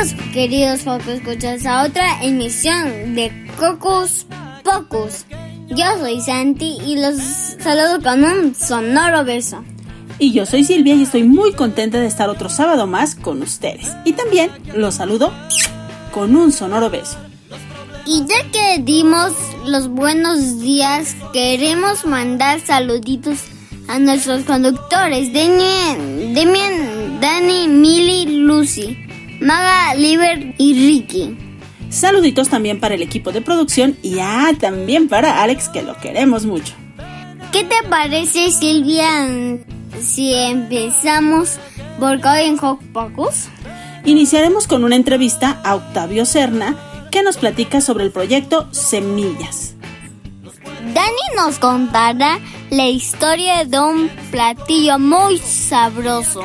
Bienvenidos, 0.00 0.32
queridos 0.32 0.80
Focus 0.80 1.08
Escuchas, 1.08 1.66
a 1.66 1.84
otra 1.84 2.22
emisión 2.22 3.14
de 3.14 3.30
Cocus 3.58 4.24
Pocus. 4.64 5.26
Yo 5.68 5.84
soy 5.98 6.22
Santi 6.22 6.78
y 6.86 6.96
los 6.96 7.16
saludo 7.62 8.00
con 8.02 8.24
un 8.24 8.54
sonoro 8.54 9.26
beso. 9.26 9.62
Y 10.18 10.32
yo 10.32 10.46
soy 10.46 10.64
Silvia 10.64 10.94
y 10.94 11.02
estoy 11.02 11.24
muy 11.24 11.52
contenta 11.52 12.00
de 12.00 12.06
estar 12.06 12.30
otro 12.30 12.48
sábado 12.48 12.86
más 12.86 13.14
con 13.14 13.42
ustedes. 13.42 13.94
Y 14.06 14.14
también 14.14 14.50
los 14.74 14.94
saludo 14.94 15.34
con 16.12 16.34
un 16.34 16.50
sonoro 16.50 16.88
beso. 16.88 17.18
Y 18.06 18.24
ya 18.24 18.50
que 18.50 18.82
dimos 18.82 19.32
los 19.66 19.88
buenos 19.88 20.60
días, 20.60 21.14
queremos 21.34 22.06
mandar 22.06 22.60
saluditos 22.60 23.40
a 23.86 23.98
nuestros 23.98 24.44
conductores, 24.44 25.30
Demian 25.34 27.20
Dani, 27.20 27.68
Mili, 27.68 28.38
Lucy, 28.38 29.09
Maga, 29.40 29.94
Liber 29.94 30.54
y 30.58 30.74
Ricky. 30.74 31.36
Saluditos 31.88 32.48
también 32.48 32.78
para 32.78 32.94
el 32.94 33.02
equipo 33.02 33.32
de 33.32 33.40
producción 33.40 33.96
y 34.02 34.18
ah, 34.20 34.52
también 34.58 35.08
para 35.08 35.42
Alex, 35.42 35.68
que 35.68 35.82
lo 35.82 35.96
queremos 35.96 36.44
mucho. 36.44 36.74
¿Qué 37.50 37.64
te 37.64 37.82
parece, 37.88 38.52
Silvia, 38.52 39.28
si 40.00 40.34
empezamos 40.34 41.58
por 41.98 42.24
hoy 42.24 42.44
en 42.44 42.58
Hocus 42.62 42.86
Pocus? 42.92 43.48
Iniciaremos 44.04 44.66
con 44.66 44.84
una 44.84 44.94
entrevista 44.94 45.60
a 45.64 45.74
Octavio 45.74 46.26
Serna, 46.26 46.76
que 47.10 47.22
nos 47.22 47.38
platica 47.38 47.80
sobre 47.80 48.04
el 48.04 48.12
proyecto 48.12 48.68
Semillas. 48.72 49.74
Dani 50.94 51.36
nos 51.36 51.58
contará 51.58 52.38
la 52.70 52.86
historia 52.86 53.64
de 53.64 53.80
un 53.80 54.08
platillo 54.30 54.98
muy 54.98 55.38
sabroso 55.38 56.44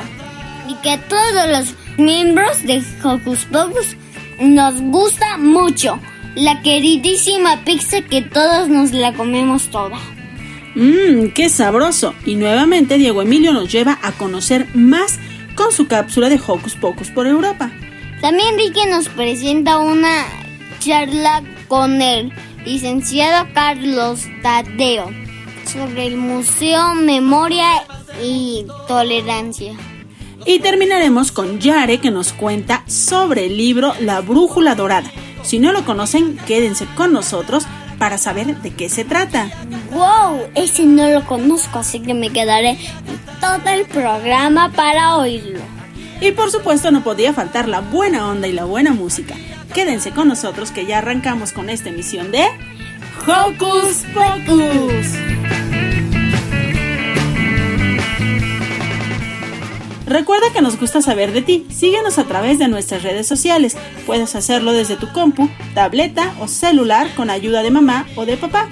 y 0.68 0.74
que 0.82 0.98
todos 0.98 1.48
los 1.50 1.85
miembros 1.98 2.62
de 2.62 2.82
Hocus 3.02 3.44
Pocus 3.46 3.96
nos 4.40 4.80
gusta 4.80 5.38
mucho. 5.38 5.98
La 6.34 6.60
queridísima 6.62 7.64
pizza 7.64 8.02
que 8.02 8.22
todos 8.22 8.68
nos 8.68 8.92
la 8.92 9.14
comemos 9.14 9.68
toda. 9.68 9.98
Mmm, 10.74 11.28
qué 11.34 11.48
sabroso. 11.48 12.14
Y 12.26 12.34
nuevamente 12.34 12.98
Diego 12.98 13.22
Emilio 13.22 13.52
nos 13.52 13.72
lleva 13.72 13.98
a 14.02 14.12
conocer 14.12 14.66
más 14.74 15.18
con 15.54 15.72
su 15.72 15.86
cápsula 15.86 16.28
de 16.28 16.38
Hocus 16.46 16.74
Pocus 16.74 17.10
por 17.10 17.26
Europa. 17.26 17.70
También 18.20 18.56
Ricky 18.58 18.86
nos 18.90 19.08
presenta 19.08 19.78
una 19.78 20.24
charla 20.78 21.42
con 21.68 22.02
el 22.02 22.32
licenciado 22.64 23.48
Carlos 23.54 24.26
Tadeo 24.42 25.10
sobre 25.64 26.06
el 26.06 26.16
Museo 26.16 26.94
Memoria 26.94 27.66
y 28.22 28.66
Tolerancia. 28.86 29.74
Y 30.46 30.60
terminaremos 30.60 31.32
con 31.32 31.58
Yare 31.58 31.98
que 31.98 32.12
nos 32.12 32.32
cuenta 32.32 32.84
sobre 32.86 33.46
el 33.46 33.56
libro 33.56 33.94
La 33.98 34.20
Brújula 34.20 34.76
Dorada. 34.76 35.10
Si 35.42 35.58
no 35.58 35.72
lo 35.72 35.84
conocen, 35.84 36.36
quédense 36.46 36.86
con 36.94 37.12
nosotros 37.12 37.66
para 37.98 38.16
saber 38.16 38.56
de 38.62 38.72
qué 38.72 38.88
se 38.88 39.04
trata. 39.04 39.50
¡Wow! 39.90 40.42
Ese 40.54 40.84
no 40.84 41.10
lo 41.10 41.24
conozco, 41.26 41.80
así 41.80 41.98
que 42.00 42.14
me 42.14 42.30
quedaré 42.30 42.78
todo 43.40 43.70
el 43.72 43.86
programa 43.86 44.70
para 44.70 45.16
oírlo. 45.16 45.60
Y 46.20 46.30
por 46.30 46.50
supuesto 46.52 46.92
no 46.92 47.02
podía 47.02 47.34
faltar 47.34 47.68
la 47.68 47.80
buena 47.80 48.28
onda 48.28 48.46
y 48.46 48.52
la 48.52 48.64
buena 48.64 48.92
música. 48.92 49.34
Quédense 49.74 50.12
con 50.12 50.28
nosotros 50.28 50.70
que 50.70 50.86
ya 50.86 50.98
arrancamos 50.98 51.52
con 51.52 51.70
esta 51.70 51.88
emisión 51.88 52.30
de 52.30 52.44
Hocus 53.26 54.04
Pocus. 54.14 55.75
Recuerda 60.06 60.52
que 60.52 60.62
nos 60.62 60.78
gusta 60.78 61.02
saber 61.02 61.32
de 61.32 61.42
ti. 61.42 61.66
Síguenos 61.68 62.18
a 62.18 62.24
través 62.24 62.58
de 62.60 62.68
nuestras 62.68 63.02
redes 63.02 63.26
sociales. 63.26 63.76
Puedes 64.06 64.36
hacerlo 64.36 64.72
desde 64.72 64.96
tu 64.96 65.12
compu, 65.12 65.50
tableta 65.74 66.32
o 66.40 66.46
celular 66.46 67.12
con 67.16 67.28
ayuda 67.28 67.62
de 67.62 67.72
mamá 67.72 68.06
o 68.14 68.24
de 68.24 68.36
papá. 68.36 68.68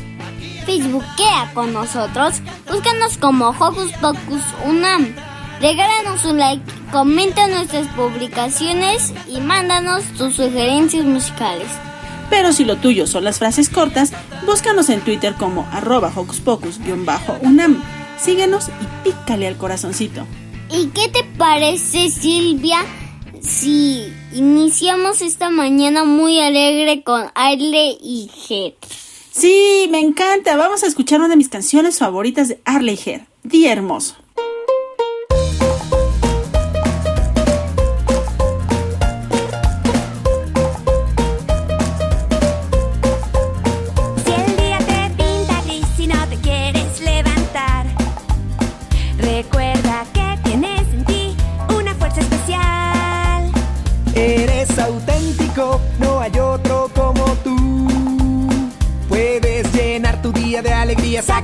Facebookea 0.65 1.51
con 1.53 1.73
nosotros. 1.73 2.37
Búscanos 2.71 3.19
como 3.19 3.49
Hocus 3.49 3.93
Pocus 4.01 4.43
Unam. 4.65 5.13
Regálanos 5.61 6.25
un 6.25 6.39
like, 6.39 6.63
comenta 6.93 7.49
nuestras 7.49 7.89
publicaciones 7.89 9.13
y 9.29 9.41
mándanos 9.41 10.05
tus 10.17 10.35
sugerencias 10.35 11.05
musicales. 11.05 11.67
Pero 12.31 12.53
si 12.53 12.65
lo 12.65 12.77
tuyo 12.77 13.07
son 13.07 13.25
las 13.25 13.39
frases 13.39 13.69
cortas, 13.69 14.13
búscanos 14.47 14.89
en 14.89 15.01
Twitter 15.01 15.35
como 15.35 15.67
arroba 15.73 16.13
Hocus 16.15 16.41
Pocus-Unam. 16.41 17.83
Síguenos 18.19 18.69
y 18.69 19.09
pícale 19.09 19.49
al 19.49 19.57
corazoncito. 19.57 20.27
¿Y 20.77 20.89
qué 20.89 21.09
te 21.09 21.23
parece, 21.39 22.11
Silvia, 22.11 22.79
si 23.41 24.13
iniciamos 24.33 25.21
esta 25.21 25.49
mañana 25.49 26.05
muy 26.05 26.41
alegre 26.41 27.05
con 27.05 27.31
Arley 27.37 27.97
y 28.03 28.29
Head? 28.49 28.73
Sí, 29.31 29.87
me 29.91 30.01
encanta. 30.01 30.57
Vamos 30.57 30.83
a 30.83 30.89
escuchar 30.89 31.21
una 31.21 31.29
de 31.29 31.37
mis 31.37 31.49
canciones 31.49 32.01
favoritas 32.01 32.49
de 32.49 32.61
Arley 32.65 32.99
Head, 33.05 33.21
Día 33.45 33.71
Hermoso. 33.71 34.17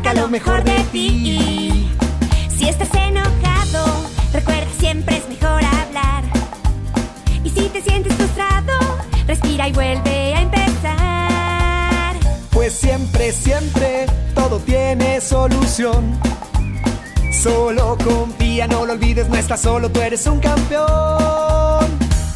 Saca 0.03 0.15
lo 0.15 0.29
mejor 0.29 0.63
de 0.65 0.79
ti. 0.93 1.91
Si 2.57 2.69
estás 2.69 2.89
enojado, 2.95 3.85
recuerda 4.33 4.67
siempre 4.79 5.17
es 5.17 5.29
mejor 5.29 5.63
hablar. 5.65 6.25
Y 7.45 7.51
si 7.51 7.69
te 7.69 7.83
sientes 7.83 8.15
frustrado, 8.15 8.73
respira 9.27 9.69
y 9.69 9.73
vuelve 9.73 10.35
a 10.35 10.43
empezar. 10.43 12.17
Pues 12.51 12.73
siempre, 12.75 13.33
siempre, 13.33 14.07
todo 14.35 14.59
tiene 14.61 15.21
solución. 15.21 16.19
Solo 17.33 17.97
confía, 18.05 18.67
no 18.67 18.85
lo 18.85 18.93
olvides, 18.93 19.29
no 19.29 19.37
estás 19.37 19.63
solo, 19.63 19.91
tú 19.91 20.01
eres 20.01 20.27
un 20.27 20.41
campeón. 20.41 20.89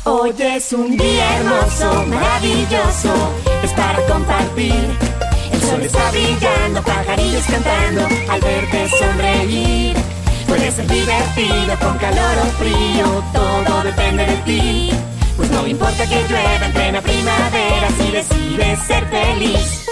Hoy 0.05 0.35
es 0.39 0.73
un 0.73 0.97
día 0.97 1.37
hermoso, 1.39 2.05
maravilloso, 2.07 3.15
es 3.63 3.73
para 3.73 4.05
compartir. 4.07 5.04
Sol 5.69 5.81
está 5.81 6.11
brillando, 6.11 6.83
pajarillos 6.83 7.45
cantando 7.45 8.07
al 8.29 8.41
verte 8.41 8.89
sonreír. 8.89 9.97
Puede 10.47 10.71
ser 10.71 10.87
divertido 10.87 11.79
con 11.81 11.97
calor 11.99 12.39
o 12.43 12.47
frío, 12.59 13.25
todo 13.33 13.83
depende 13.83 14.27
de 14.27 14.37
ti. 14.45 14.91
Pues 15.37 15.51
no 15.51 15.67
importa 15.67 16.07
que 16.07 16.23
llueva 16.29 16.67
en 16.67 16.73
plena 16.73 17.01
primavera 17.01 17.89
si 17.99 18.11
decides 18.11 18.79
ser 18.87 19.07
feliz. 19.07 19.84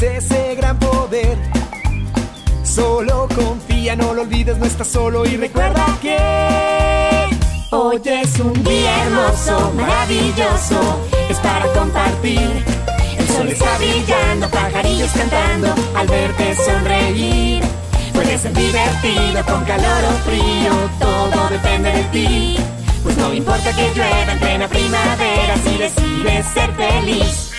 Ese 0.00 0.54
gran 0.54 0.78
poder. 0.78 1.36
Solo 2.64 3.28
confía, 3.34 3.94
no 3.94 4.14
lo 4.14 4.22
olvides, 4.22 4.56
no 4.56 4.64
estás 4.64 4.88
solo 4.88 5.26
y 5.26 5.36
recuerda 5.36 5.84
que 6.00 6.16
hoy 7.70 8.00
es 8.04 8.40
un 8.40 8.54
día 8.64 9.04
hermoso, 9.04 9.72
maravilloso, 9.76 11.00
es 11.28 11.38
para 11.40 11.66
compartir. 11.72 12.64
El 13.18 13.28
sol 13.28 13.48
está 13.48 13.76
brillando, 13.76 14.48
pajarillos 14.48 15.10
cantando, 15.10 15.74
al 15.94 16.06
verte 16.06 16.56
sonreír. 16.56 17.62
Puede 18.14 18.38
ser 18.38 18.54
divertido 18.54 19.44
con 19.44 19.64
calor 19.64 20.04
o 20.08 20.12
frío, 20.28 20.72
todo 20.98 21.48
depende 21.50 21.92
de 21.92 22.04
ti. 22.04 22.56
Pues 23.02 23.16
no 23.18 23.34
importa 23.34 23.74
que 23.74 23.90
llueva 23.94 24.32
en 24.32 24.38
plena 24.38 24.68
primavera 24.68 25.56
si 25.64 25.76
decides 25.76 26.46
ser 26.54 26.72
feliz. 26.74 27.51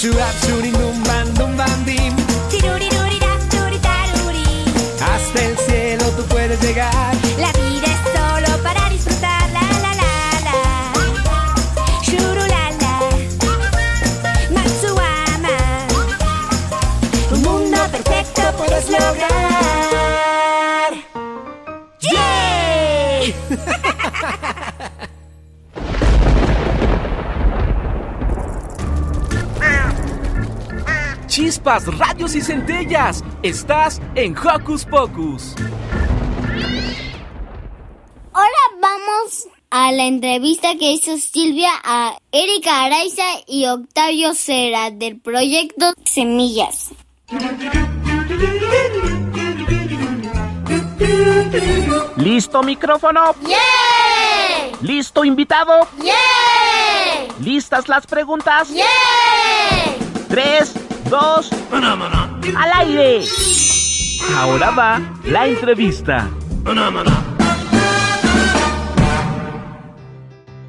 Too 0.00 0.18
absolute 0.18 0.49
Chispas, 31.70 31.98
radios 31.98 32.34
y 32.34 32.40
centellas. 32.40 33.22
Estás 33.42 34.00
en 34.16 34.36
Hocus 34.36 34.84
Pocus. 34.84 35.54
Ahora 38.32 38.60
vamos 38.80 39.46
a 39.70 39.92
la 39.92 40.04
entrevista 40.06 40.74
que 40.76 40.90
hizo 40.90 41.16
Silvia 41.18 41.70
a 41.84 42.18
Erika 42.32 42.84
Araiza 42.84 43.22
y 43.46 43.66
Octavio 43.66 44.34
Cera 44.34 44.90
del 44.90 45.20
proyecto 45.20 45.92
Semillas. 46.04 46.90
¿Listo 52.16 52.62
micrófono? 52.64 53.34
¡Yeah! 53.46 54.76
¿Listo 54.82 55.24
invitado? 55.24 55.86
¡Yeah! 56.02 56.14
¿Listas 57.40 57.88
las 57.88 58.06
preguntas? 58.06 58.70
¡Yeah! 58.70 58.86
Tres, 60.28 60.74
dos, 61.08 61.50
al 61.72 62.72
aire. 62.74 63.24
Ahora 64.36 64.70
va 64.70 65.00
la 65.24 65.46
entrevista. 65.46 66.28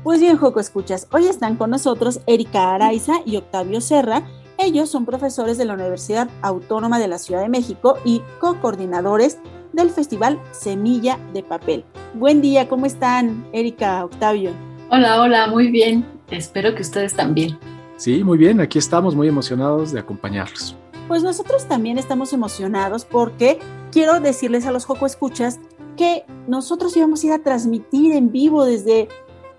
Pues 0.03 0.19
bien, 0.19 0.37
Joco 0.37 0.59
Escuchas, 0.59 1.07
hoy 1.11 1.27
están 1.27 1.55
con 1.55 1.69
nosotros 1.69 2.21
Erika 2.25 2.73
Araiza 2.73 3.13
y 3.25 3.37
Octavio 3.37 3.81
Serra. 3.81 4.23
Ellos 4.57 4.89
son 4.89 5.05
profesores 5.05 5.57
de 5.57 5.65
la 5.65 5.73
Universidad 5.73 6.29
Autónoma 6.41 6.99
de 6.99 7.07
la 7.07 7.17
Ciudad 7.17 7.41
de 7.41 7.49
México 7.49 7.97
y 8.05 8.21
co-coordinadores 8.39 9.39
del 9.73 9.89
Festival 9.89 10.39
Semilla 10.51 11.17
de 11.33 11.43
Papel. 11.43 11.85
Buen 12.13 12.41
día, 12.41 12.67
¿cómo 12.67 12.85
están, 12.85 13.45
Erika, 13.53 14.03
Octavio? 14.03 14.51
Hola, 14.89 15.21
hola, 15.21 15.47
muy 15.47 15.71
bien. 15.71 16.05
Espero 16.29 16.75
que 16.75 16.81
ustedes 16.81 17.15
también. 17.15 17.57
Sí, 18.01 18.23
muy 18.23 18.39
bien, 18.39 18.59
aquí 18.59 18.79
estamos 18.79 19.13
muy 19.13 19.27
emocionados 19.27 19.91
de 19.91 19.99
acompañarlos. 19.99 20.75
Pues 21.07 21.21
nosotros 21.21 21.67
también 21.67 21.99
estamos 21.99 22.33
emocionados 22.33 23.05
porque 23.05 23.59
quiero 23.91 24.19
decirles 24.19 24.65
a 24.65 24.71
los 24.71 24.85
Joco 24.85 25.05
Escuchas 25.05 25.59
que 25.97 26.25
nosotros 26.47 26.97
íbamos 26.97 27.21
a 27.21 27.27
ir 27.27 27.33
a 27.33 27.43
transmitir 27.43 28.13
en 28.13 28.31
vivo 28.31 28.65
desde 28.65 29.07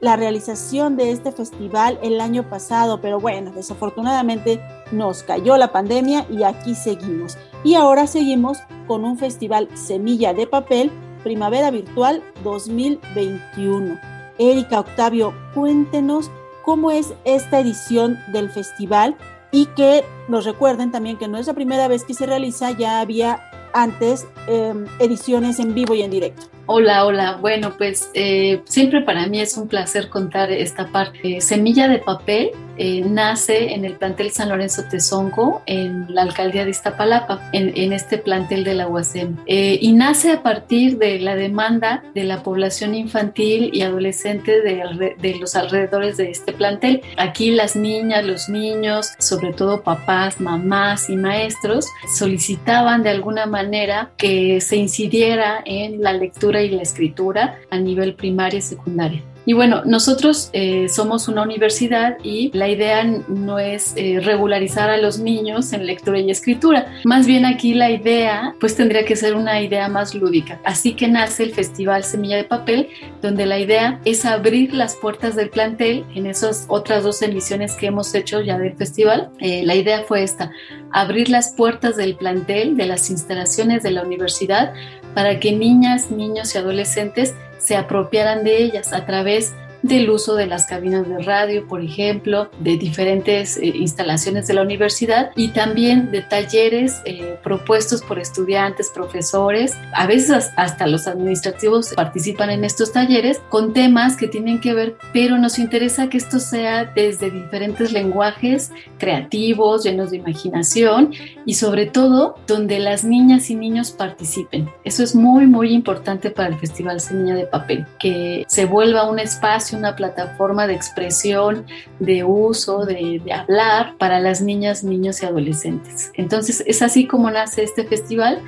la 0.00 0.16
realización 0.16 0.96
de 0.96 1.12
este 1.12 1.30
festival 1.30 2.00
el 2.02 2.20
año 2.20 2.50
pasado, 2.50 3.00
pero 3.00 3.20
bueno, 3.20 3.52
desafortunadamente 3.52 4.60
nos 4.90 5.22
cayó 5.22 5.56
la 5.56 5.70
pandemia 5.70 6.26
y 6.28 6.42
aquí 6.42 6.74
seguimos. 6.74 7.38
Y 7.62 7.74
ahora 7.74 8.08
seguimos 8.08 8.58
con 8.88 9.04
un 9.04 9.18
festival 9.18 9.68
Semilla 9.74 10.34
de 10.34 10.48
Papel 10.48 10.90
Primavera 11.22 11.70
Virtual 11.70 12.24
2021. 12.42 14.00
Erika 14.38 14.80
Octavio, 14.80 15.32
cuéntenos 15.54 16.28
cómo 16.64 16.90
es 16.90 17.12
esta 17.24 17.60
edición 17.60 18.18
del 18.28 18.50
festival 18.50 19.16
y 19.50 19.66
que 19.66 20.04
nos 20.28 20.44
recuerden 20.44 20.90
también 20.90 21.18
que 21.18 21.28
no 21.28 21.38
es 21.38 21.46
la 21.46 21.54
primera 21.54 21.88
vez 21.88 22.04
que 22.04 22.14
se 22.14 22.26
realiza, 22.26 22.70
ya 22.70 23.00
había 23.00 23.42
antes 23.74 24.26
eh, 24.48 24.74
ediciones 24.98 25.58
en 25.58 25.74
vivo 25.74 25.94
y 25.94 26.02
en 26.02 26.10
directo. 26.10 26.42
Hola, 26.66 27.04
hola. 27.06 27.38
Bueno, 27.40 27.74
pues 27.76 28.08
eh, 28.14 28.60
siempre 28.66 29.02
para 29.02 29.26
mí 29.26 29.40
es 29.40 29.56
un 29.56 29.66
placer 29.66 30.08
contar 30.08 30.52
esta 30.52 30.86
parte. 30.86 31.40
Semilla 31.40 31.88
de 31.88 31.98
Papel 31.98 32.52
eh, 32.78 33.02
nace 33.04 33.74
en 33.74 33.84
el 33.84 33.94
plantel 33.94 34.30
San 34.30 34.48
Lorenzo 34.48 34.84
Tezongo, 34.88 35.62
en 35.66 36.06
la 36.14 36.22
alcaldía 36.22 36.64
de 36.64 36.70
Iztapalapa, 36.70 37.50
en, 37.52 37.92
este 37.92 38.16
plantel 38.16 38.64
de 38.64 38.74
la 38.74 38.88
UASEM. 38.88 39.36
Eh, 39.46 39.78
y 39.80 39.92
nace 39.92 40.32
a 40.32 40.42
partir 40.42 40.98
de 40.98 41.18
la 41.18 41.34
demanda 41.34 42.02
de 42.14 42.24
la 42.24 42.42
población 42.42 42.94
infantil 42.94 43.70
y 43.72 43.82
adolescente 43.82 44.62
de 44.62 45.36
los 45.38 45.56
alrededores 45.56 46.16
de 46.16 46.30
este 46.30 46.52
plantel. 46.52 47.02
Aquí 47.18 47.50
las 47.50 47.76
niñas, 47.76 48.24
los 48.24 48.48
niños, 48.48 49.12
sobre 49.18 49.52
todo 49.52 49.82
papás, 49.82 50.40
mamás 50.40 51.10
y 51.10 51.16
maestros, 51.16 51.86
solicitaban 52.16 53.02
de 53.02 53.10
alguna 53.10 53.46
manera 53.46 54.12
que 54.16 54.60
se 54.60 54.76
incidiera 54.76 55.62
en 55.66 56.02
la 56.02 56.12
lectura 56.12 56.51
y 56.60 56.70
la 56.70 56.82
escritura 56.82 57.58
a 57.70 57.78
nivel 57.78 58.14
primaria 58.14 58.58
y 58.58 58.62
secundaria. 58.62 59.22
Y 59.44 59.54
bueno, 59.54 59.82
nosotros 59.84 60.50
eh, 60.52 60.88
somos 60.88 61.26
una 61.26 61.42
universidad 61.42 62.16
y 62.22 62.50
la 62.56 62.68
idea 62.68 63.02
no 63.02 63.58
es 63.58 63.92
eh, 63.96 64.20
regularizar 64.20 64.88
a 64.88 64.98
los 64.98 65.18
niños 65.18 65.72
en 65.72 65.84
lectura 65.84 66.20
y 66.20 66.30
escritura. 66.30 67.00
Más 67.04 67.26
bien 67.26 67.44
aquí 67.44 67.74
la 67.74 67.90
idea 67.90 68.54
pues 68.60 68.76
tendría 68.76 69.04
que 69.04 69.16
ser 69.16 69.34
una 69.34 69.60
idea 69.60 69.88
más 69.88 70.14
lúdica. 70.14 70.60
Así 70.64 70.94
que 70.94 71.08
nace 71.08 71.42
el 71.42 71.52
Festival 71.52 72.04
Semilla 72.04 72.36
de 72.36 72.44
Papel, 72.44 72.88
donde 73.20 73.46
la 73.46 73.58
idea 73.58 74.00
es 74.04 74.24
abrir 74.24 74.74
las 74.74 74.94
puertas 74.94 75.34
del 75.34 75.50
plantel 75.50 76.04
en 76.14 76.26
esas 76.26 76.66
otras 76.68 77.02
dos 77.02 77.20
emisiones 77.22 77.74
que 77.74 77.86
hemos 77.86 78.14
hecho 78.14 78.40
ya 78.40 78.58
del 78.58 78.76
festival. 78.76 79.30
Eh, 79.40 79.64
la 79.64 79.74
idea 79.74 80.04
fue 80.04 80.22
esta, 80.22 80.52
abrir 80.92 81.28
las 81.28 81.52
puertas 81.54 81.96
del 81.96 82.14
plantel, 82.14 82.76
de 82.76 82.86
las 82.86 83.10
instalaciones 83.10 83.82
de 83.82 83.90
la 83.90 84.02
universidad, 84.02 84.72
para 85.14 85.40
que 85.40 85.52
niñas, 85.52 86.10
niños 86.10 86.54
y 86.54 86.58
adolescentes 86.58 87.34
se 87.58 87.76
apropiaran 87.76 88.44
de 88.44 88.62
ellas 88.62 88.92
a 88.92 89.06
través 89.06 89.54
del 89.82 90.10
uso 90.10 90.34
de 90.34 90.46
las 90.46 90.66
cabinas 90.66 91.08
de 91.08 91.18
radio, 91.18 91.66
por 91.66 91.82
ejemplo, 91.82 92.50
de 92.60 92.76
diferentes 92.76 93.56
eh, 93.56 93.66
instalaciones 93.66 94.46
de 94.46 94.54
la 94.54 94.62
universidad 94.62 95.30
y 95.36 95.48
también 95.48 96.10
de 96.10 96.22
talleres 96.22 97.02
eh, 97.04 97.38
propuestos 97.42 98.02
por 98.02 98.18
estudiantes, 98.18 98.90
profesores. 98.94 99.76
A 99.92 100.06
veces 100.06 100.50
hasta 100.56 100.86
los 100.86 101.06
administrativos 101.06 101.92
participan 101.94 102.50
en 102.50 102.64
estos 102.64 102.92
talleres 102.92 103.40
con 103.48 103.72
temas 103.72 104.16
que 104.16 104.28
tienen 104.28 104.60
que 104.60 104.74
ver, 104.74 104.96
pero 105.12 105.38
nos 105.38 105.58
interesa 105.58 106.08
que 106.08 106.18
esto 106.18 106.38
sea 106.38 106.84
desde 106.84 107.30
diferentes 107.30 107.92
lenguajes 107.92 108.70
creativos, 108.98 109.84
llenos 109.84 110.10
de 110.10 110.18
imaginación 110.18 111.12
y 111.44 111.54
sobre 111.54 111.86
todo 111.86 112.36
donde 112.46 112.78
las 112.78 113.04
niñas 113.04 113.50
y 113.50 113.56
niños 113.56 113.90
participen. 113.90 114.68
Eso 114.84 115.02
es 115.02 115.14
muy, 115.14 115.46
muy 115.46 115.72
importante 115.72 116.30
para 116.30 116.48
el 116.48 116.58
Festival 116.58 117.00
Semilla 117.00 117.34
de 117.34 117.46
Papel, 117.46 117.86
que 117.98 118.44
se 118.46 118.64
vuelva 118.64 119.10
un 119.10 119.18
espacio 119.18 119.71
una 119.72 119.96
plataforma 119.96 120.66
de 120.66 120.74
expresión, 120.74 121.66
de 121.98 122.24
uso, 122.24 122.84
de, 122.84 123.20
hablar 123.32 123.96
para 123.98 124.20
las 124.20 124.40
niñas, 124.40 124.84
niños 124.84 125.22
y 125.22 125.26
adolescentes. 125.26 126.10
Entonces 126.14 126.62
es 126.66 126.82
así 126.82 127.06
como 127.06 127.30
nace 127.30 127.62
este 127.62 127.84
festival 127.84 128.40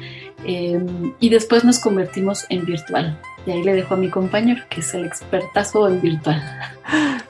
eh, 0.45 0.85
y 1.21 1.29
después 1.29 1.65
nos 1.65 1.79
convertimos 1.79 2.45
en 2.49 2.65
virtual. 2.65 3.19
Y 3.47 3.51
ahí 3.51 3.63
le 3.63 3.75
dejo 3.75 3.95
a 3.95 3.97
mi 3.97 4.09
compañero, 4.09 4.63
que 4.71 4.81
es 4.81 4.95
el 4.95 5.05
expertazo 5.05 5.87
en 5.89 6.01
virtual. 6.01 6.43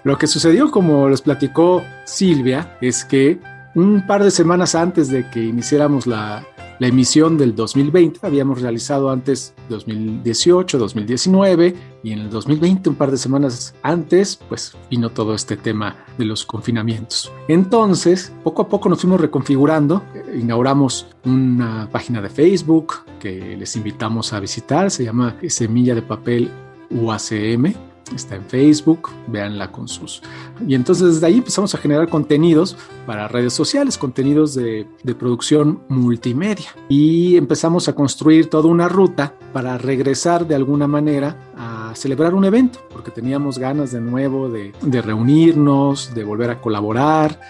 Lo 0.04 0.16
que 0.16 0.26
sucedió, 0.26 0.70
como 0.70 1.08
les 1.08 1.22
platicó 1.22 1.82
Silvia, 2.04 2.76
es 2.80 3.04
que 3.04 3.38
un 3.74 4.06
par 4.06 4.22
de 4.22 4.30
semanas 4.30 4.74
antes 4.74 5.08
de 5.08 5.28
que 5.28 5.42
iniciáramos 5.42 6.06
la, 6.06 6.46
la 6.78 6.87
emisión 6.87 7.38
del 7.38 7.54
2020. 7.54 8.21
Habíamos 8.23 8.61
realizado 8.61 9.11
antes 9.11 9.54
2018, 9.69 10.78
2019 10.78 11.75
y 12.02 12.12
en 12.12 12.21
el 12.21 12.31
2020, 12.31 12.90
un 12.90 12.97
par 12.97 13.11
de 13.11 13.16
semanas 13.16 13.75
antes, 13.83 14.38
pues 14.49 14.76
vino 14.90 15.11
todo 15.11 15.35
este 15.35 15.57
tema 15.57 15.97
de 16.19 16.25
los 16.25 16.45
confinamientos. 16.45 17.33
Entonces, 17.49 18.33
poco 18.43 18.62
a 18.62 18.69
poco 18.69 18.88
nos 18.88 19.00
fuimos 19.00 19.21
reconfigurando. 19.21 20.02
Inauguramos 20.35 21.09
una 21.25 21.88
página 21.90 22.21
de 22.21 22.28
Facebook 22.28 22.95
que 23.19 23.57
les 23.57 23.76
invitamos 23.76 24.33
a 24.33 24.40
visitar. 24.40 24.90
Se 24.90 25.04
llama 25.04 25.37
Semilla 25.49 25.95
de 25.95 26.02
Papel 26.02 26.50
UACM 26.90 27.93
está 28.14 28.37
en 28.37 28.44
Facebook, 28.44 29.11
véanla 29.26 29.70
con 29.70 29.88
sus... 29.88 30.23
Y 30.66 30.75
entonces 30.75 31.14
desde 31.14 31.26
ahí 31.26 31.38
empezamos 31.38 31.75
a 31.75 31.78
generar 31.78 32.08
contenidos 32.08 32.76
para 33.06 33.28
redes 33.28 33.52
sociales, 33.52 33.99
contenidos 33.99 34.54
de, 34.54 34.87
producción 35.18 35.80
multimedia. 35.88 36.68
Y 36.88 37.37
empezamos 37.37 37.88
a 37.88 37.94
construir 37.94 38.50
toda 38.50 38.68
una 38.68 38.88
ruta 38.88 39.34
para 39.52 39.78
regresar 39.78 40.46
de 40.46 40.54
alguna 40.54 40.87
manera 40.87 41.37
a 41.56 41.92
celebrar 41.94 42.34
un 42.34 42.44
evento, 42.44 42.80
porque 42.90 43.11
teníamos 43.11 43.58
ganas 43.58 43.92
de 43.92 44.00
nuevo 44.00 44.49
de, 44.49 44.73
de 44.82 45.02
reunirnos, 45.02 46.14
de 46.14 46.25
volver 46.25 46.50
a 46.50 46.61
colaborar. 46.61 47.40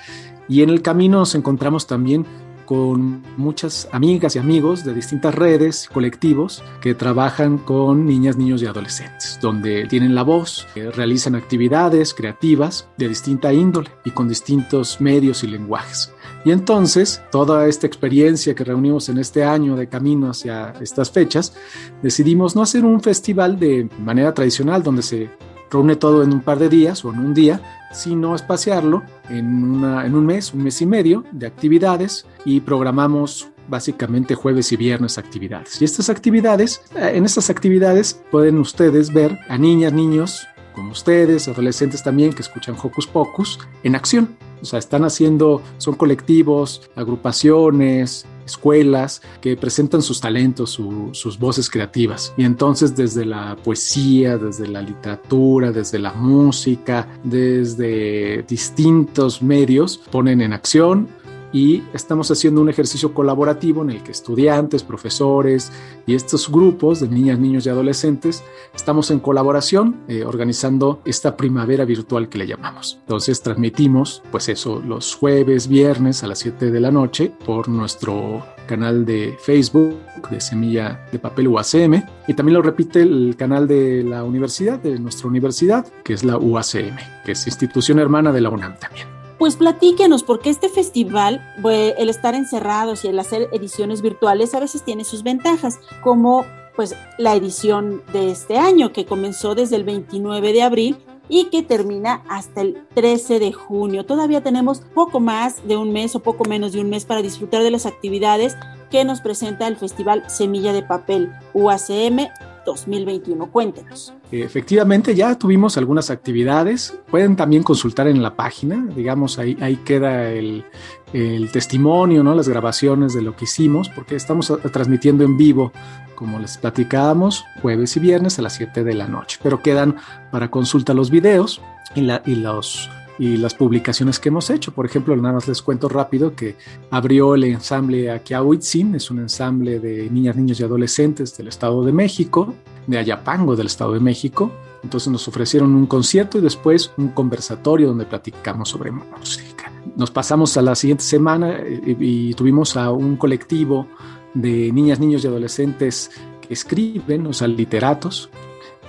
Y 0.48 0.62
en 0.62 0.70
el 0.70 0.82
camino 0.82 1.18
nos 1.18 1.34
encontramos 1.34 1.86
también 1.86 2.26
con 2.64 3.22
muchas 3.36 3.88
amigas 3.92 4.36
y 4.36 4.38
amigos 4.38 4.84
de 4.84 4.94
distintas 4.94 5.34
redes, 5.34 5.88
colectivos 5.92 6.62
que 6.80 6.94
trabajan 6.94 7.58
con 7.58 8.06
niñas, 8.06 8.36
niños 8.36 8.62
y 8.62 8.66
adolescentes, 8.66 9.38
donde 9.40 9.86
tienen 9.86 10.14
la 10.14 10.22
voz, 10.22 10.66
realizan 10.74 11.34
actividades 11.34 12.14
creativas 12.14 12.88
de 12.96 13.08
distinta 13.08 13.52
índole 13.52 13.90
y 14.04 14.10
con 14.10 14.28
distintos 14.28 15.00
medios 15.00 15.44
y 15.44 15.48
lenguajes. 15.48 16.12
Y 16.44 16.50
entonces, 16.50 17.22
toda 17.30 17.66
esta 17.68 17.86
experiencia 17.86 18.54
que 18.54 18.64
reunimos 18.64 19.08
en 19.08 19.18
este 19.18 19.44
año 19.44 19.76
de 19.76 19.88
camino 19.88 20.30
hacia 20.30 20.74
estas 20.80 21.10
fechas, 21.10 21.54
decidimos 22.02 22.54
no 22.54 22.62
hacer 22.62 22.84
un 22.84 23.00
festival 23.00 23.58
de 23.58 23.88
manera 23.98 24.34
tradicional 24.34 24.82
donde 24.82 25.02
se 25.02 25.30
reúne 25.70 25.96
todo 25.96 26.22
en 26.22 26.32
un 26.32 26.40
par 26.40 26.58
de 26.58 26.68
días 26.68 27.04
o 27.04 27.12
en 27.12 27.18
un 27.18 27.34
día, 27.34 27.60
sino 27.92 28.34
espaciarlo 28.34 29.02
en, 29.28 29.84
un 29.84 30.26
mes, 30.26 30.52
un 30.52 30.62
mes 30.62 30.80
y 30.80 30.86
medio 30.86 31.24
de 31.32 31.46
actividades 31.46 32.26
y 32.44 32.60
programamos 32.60 33.48
básicamente 33.68 34.34
jueves 34.34 34.72
y 34.72 34.76
viernes 34.76 35.18
actividades. 35.18 35.80
Y 35.80 35.84
estas 35.84 36.10
actividades, 36.10 36.82
eh, 36.96 37.12
en 37.14 37.24
estas 37.24 37.50
actividades 37.50 38.20
pueden 38.30 38.58
ustedes 38.58 39.12
ver 39.12 39.38
a 39.48 39.56
niñas, 39.56 39.92
niños 39.92 40.46
como 40.74 40.90
ustedes, 40.90 41.48
adolescentes 41.48 42.02
también 42.02 42.32
que 42.32 42.42
escuchan 42.42 42.74
Hocus 42.80 43.06
Pocus, 43.06 43.60
en 43.84 43.94
acción. 43.94 44.36
O 44.60 44.64
sea, 44.64 44.78
están 44.78 45.04
haciendo, 45.04 45.62
son 45.78 45.94
colectivos, 45.94 46.90
agrupaciones, 46.96 48.26
escuelas 48.44 49.22
que 49.40 49.56
presentan 49.56 50.02
sus 50.02 50.20
talentos, 50.20 50.78
sus 51.12 51.38
voces 51.38 51.68
creativas. 51.70 52.32
Y 52.36 52.44
entonces 52.44 52.94
desde 52.96 53.24
la 53.24 53.56
poesía, 53.56 54.38
desde 54.38 54.66
la 54.66 54.82
literatura, 54.82 55.72
desde 55.72 55.98
la 55.98 56.12
música, 56.12 57.08
desde 57.22 58.42
distintos 58.42 59.42
medios, 59.42 59.98
ponen 60.10 60.40
en 60.40 60.52
acción 60.52 61.08
y 61.54 61.84
estamos 61.94 62.28
haciendo 62.32 62.60
un 62.60 62.68
ejercicio 62.68 63.14
colaborativo 63.14 63.82
en 63.82 63.90
el 63.90 64.02
que 64.02 64.10
estudiantes, 64.10 64.82
profesores 64.82 65.70
y 66.04 66.16
estos 66.16 66.50
grupos 66.50 66.98
de 66.98 67.08
niñas, 67.08 67.38
niños 67.38 67.64
y 67.64 67.68
adolescentes 67.68 68.42
estamos 68.74 69.12
en 69.12 69.20
colaboración 69.20 70.00
eh, 70.08 70.24
organizando 70.24 71.00
esta 71.04 71.36
primavera 71.36 71.84
virtual 71.84 72.28
que 72.28 72.38
le 72.38 72.48
llamamos. 72.48 72.98
Entonces 73.02 73.40
transmitimos 73.40 74.20
pues 74.32 74.48
eso 74.48 74.82
los 74.84 75.14
jueves, 75.14 75.68
viernes 75.68 76.24
a 76.24 76.26
las 76.26 76.40
7 76.40 76.72
de 76.72 76.80
la 76.80 76.90
noche 76.90 77.32
por 77.46 77.68
nuestro 77.68 78.44
canal 78.66 79.06
de 79.06 79.36
Facebook 79.40 79.96
de 80.30 80.40
Semilla 80.40 81.06
de 81.12 81.20
Papel 81.20 81.46
UACM 81.46 82.02
y 82.26 82.34
también 82.34 82.54
lo 82.54 82.62
repite 82.62 83.02
el 83.02 83.36
canal 83.38 83.68
de 83.68 84.02
la 84.02 84.24
universidad, 84.24 84.80
de 84.80 84.98
nuestra 84.98 85.28
universidad, 85.28 85.86
que 86.02 86.14
es 86.14 86.24
la 86.24 86.36
UACM, 86.36 86.96
que 87.24 87.32
es 87.32 87.46
institución 87.46 88.00
hermana 88.00 88.32
de 88.32 88.40
la 88.40 88.50
UNAM 88.50 88.76
también. 88.80 89.13
Pues 89.44 89.56
platíquenos, 89.56 90.22
porque 90.22 90.48
este 90.48 90.70
festival, 90.70 91.44
el 91.62 92.08
estar 92.08 92.34
encerrados 92.34 93.04
y 93.04 93.08
el 93.08 93.18
hacer 93.18 93.50
ediciones 93.52 94.00
virtuales 94.00 94.54
a 94.54 94.60
veces 94.60 94.82
tiene 94.82 95.04
sus 95.04 95.22
ventajas, 95.22 95.80
como 96.02 96.46
pues 96.74 96.96
la 97.18 97.34
edición 97.34 98.02
de 98.14 98.30
este 98.30 98.56
año 98.56 98.94
que 98.94 99.04
comenzó 99.04 99.54
desde 99.54 99.76
el 99.76 99.84
29 99.84 100.54
de 100.54 100.62
abril 100.62 100.96
y 101.28 101.50
que 101.50 101.62
termina 101.62 102.22
hasta 102.26 102.62
el 102.62 102.86
13 102.94 103.38
de 103.38 103.52
junio. 103.52 104.06
Todavía 104.06 104.42
tenemos 104.42 104.80
poco 104.80 105.20
más 105.20 105.68
de 105.68 105.76
un 105.76 105.92
mes 105.92 106.16
o 106.16 106.20
poco 106.20 106.44
menos 106.46 106.72
de 106.72 106.80
un 106.80 106.88
mes 106.88 107.04
para 107.04 107.20
disfrutar 107.20 107.62
de 107.62 107.70
las 107.70 107.84
actividades 107.84 108.56
que 108.90 109.04
nos 109.04 109.20
presenta 109.20 109.68
el 109.68 109.76
Festival 109.76 110.24
Semilla 110.30 110.72
de 110.72 110.84
Papel 110.84 111.30
UACM 111.52 112.30
2021. 112.64 113.50
Cuéntenos. 113.50 114.12
Efectivamente, 114.30 115.14
ya 115.14 115.38
tuvimos 115.38 115.76
algunas 115.76 116.10
actividades. 116.10 116.98
Pueden 117.10 117.36
también 117.36 117.62
consultar 117.62 118.08
en 118.08 118.22
la 118.22 118.34
página, 118.34 118.86
digamos, 118.94 119.38
ahí, 119.38 119.80
queda 119.84 120.30
el, 120.30 120.64
el 121.12 121.50
testimonio, 121.52 122.22
¿no? 122.22 122.34
las 122.34 122.48
grabaciones 122.48 123.14
de 123.14 123.22
lo 123.22 123.36
que 123.36 123.44
hicimos, 123.44 123.88
porque 123.88 124.16
estamos 124.16 124.52
transmitiendo 124.72 125.24
en 125.24 125.36
vivo, 125.36 125.72
como 126.14 126.38
les 126.38 126.58
platicábamos, 126.58 127.44
jueves 127.62 127.96
y 127.96 128.00
viernes 128.00 128.38
a 128.38 128.42
las 128.42 128.54
7 128.54 128.84
de 128.84 128.94
la 128.94 129.08
noche. 129.08 129.38
Pero 129.42 129.62
quedan 129.62 129.96
para 130.30 130.50
consulta 130.50 130.94
los 130.94 131.10
videos 131.10 131.60
y, 131.94 132.02
la, 132.02 132.22
y 132.24 132.36
los 132.36 132.90
y 133.18 133.36
las 133.36 133.54
publicaciones 133.54 134.18
que 134.18 134.28
hemos 134.28 134.50
hecho. 134.50 134.72
Por 134.72 134.86
ejemplo, 134.86 135.14
nada 135.16 135.34
más 135.34 135.48
les 135.48 135.62
cuento 135.62 135.88
rápido 135.88 136.34
que 136.34 136.56
abrió 136.90 137.34
el 137.34 137.44
ensamble 137.44 138.10
Akiahuitzin, 138.10 138.94
es 138.94 139.10
un 139.10 139.20
ensamble 139.20 139.78
de 139.80 140.10
niñas, 140.10 140.36
niños 140.36 140.60
y 140.60 140.64
adolescentes 140.64 141.36
del 141.36 141.48
Estado 141.48 141.84
de 141.84 141.92
México, 141.92 142.54
de 142.86 142.98
Ayapango 142.98 143.56
del 143.56 143.66
Estado 143.66 143.92
de 143.92 144.00
México. 144.00 144.50
Entonces 144.82 145.10
nos 145.10 145.26
ofrecieron 145.28 145.74
un 145.74 145.86
concierto 145.86 146.38
y 146.38 146.40
después 146.42 146.92
un 146.98 147.08
conversatorio 147.08 147.88
donde 147.88 148.04
platicamos 148.04 148.68
sobre 148.68 148.90
música. 148.90 149.72
Nos 149.96 150.10
pasamos 150.10 150.56
a 150.56 150.62
la 150.62 150.74
siguiente 150.74 151.04
semana 151.04 151.58
y, 151.60 151.96
y 152.30 152.34
tuvimos 152.34 152.76
a 152.76 152.90
un 152.90 153.16
colectivo 153.16 153.86
de 154.34 154.72
niñas, 154.72 154.98
niños 154.98 155.24
y 155.24 155.28
adolescentes 155.28 156.10
que 156.40 156.52
escriben, 156.52 157.26
o 157.26 157.32
sea, 157.32 157.48
literatos 157.48 158.28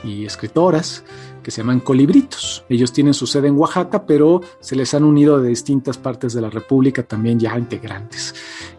y 0.03 0.25
escritoras, 0.25 1.03
que 1.45 1.51
se 1.51 1.61
llaman 1.61 1.79
colibritos. 1.79 2.65
Ellos 2.69 2.91
tienen 2.91 3.13
su 3.13 3.27
sede 3.27 3.49
en 3.49 3.55
Oaxaca, 3.55 4.07
pero 4.07 4.41
se 4.59 4.75
les 4.75 4.95
han 4.95 5.03
unido 5.03 5.39
de 5.39 5.49
distintas 5.49 5.95
partes 5.95 6.33
de 6.33 6.41
la 6.41 6.49
República 6.49 7.03
también 7.03 7.39
ya 7.39 7.55
integrantes. 7.55 8.33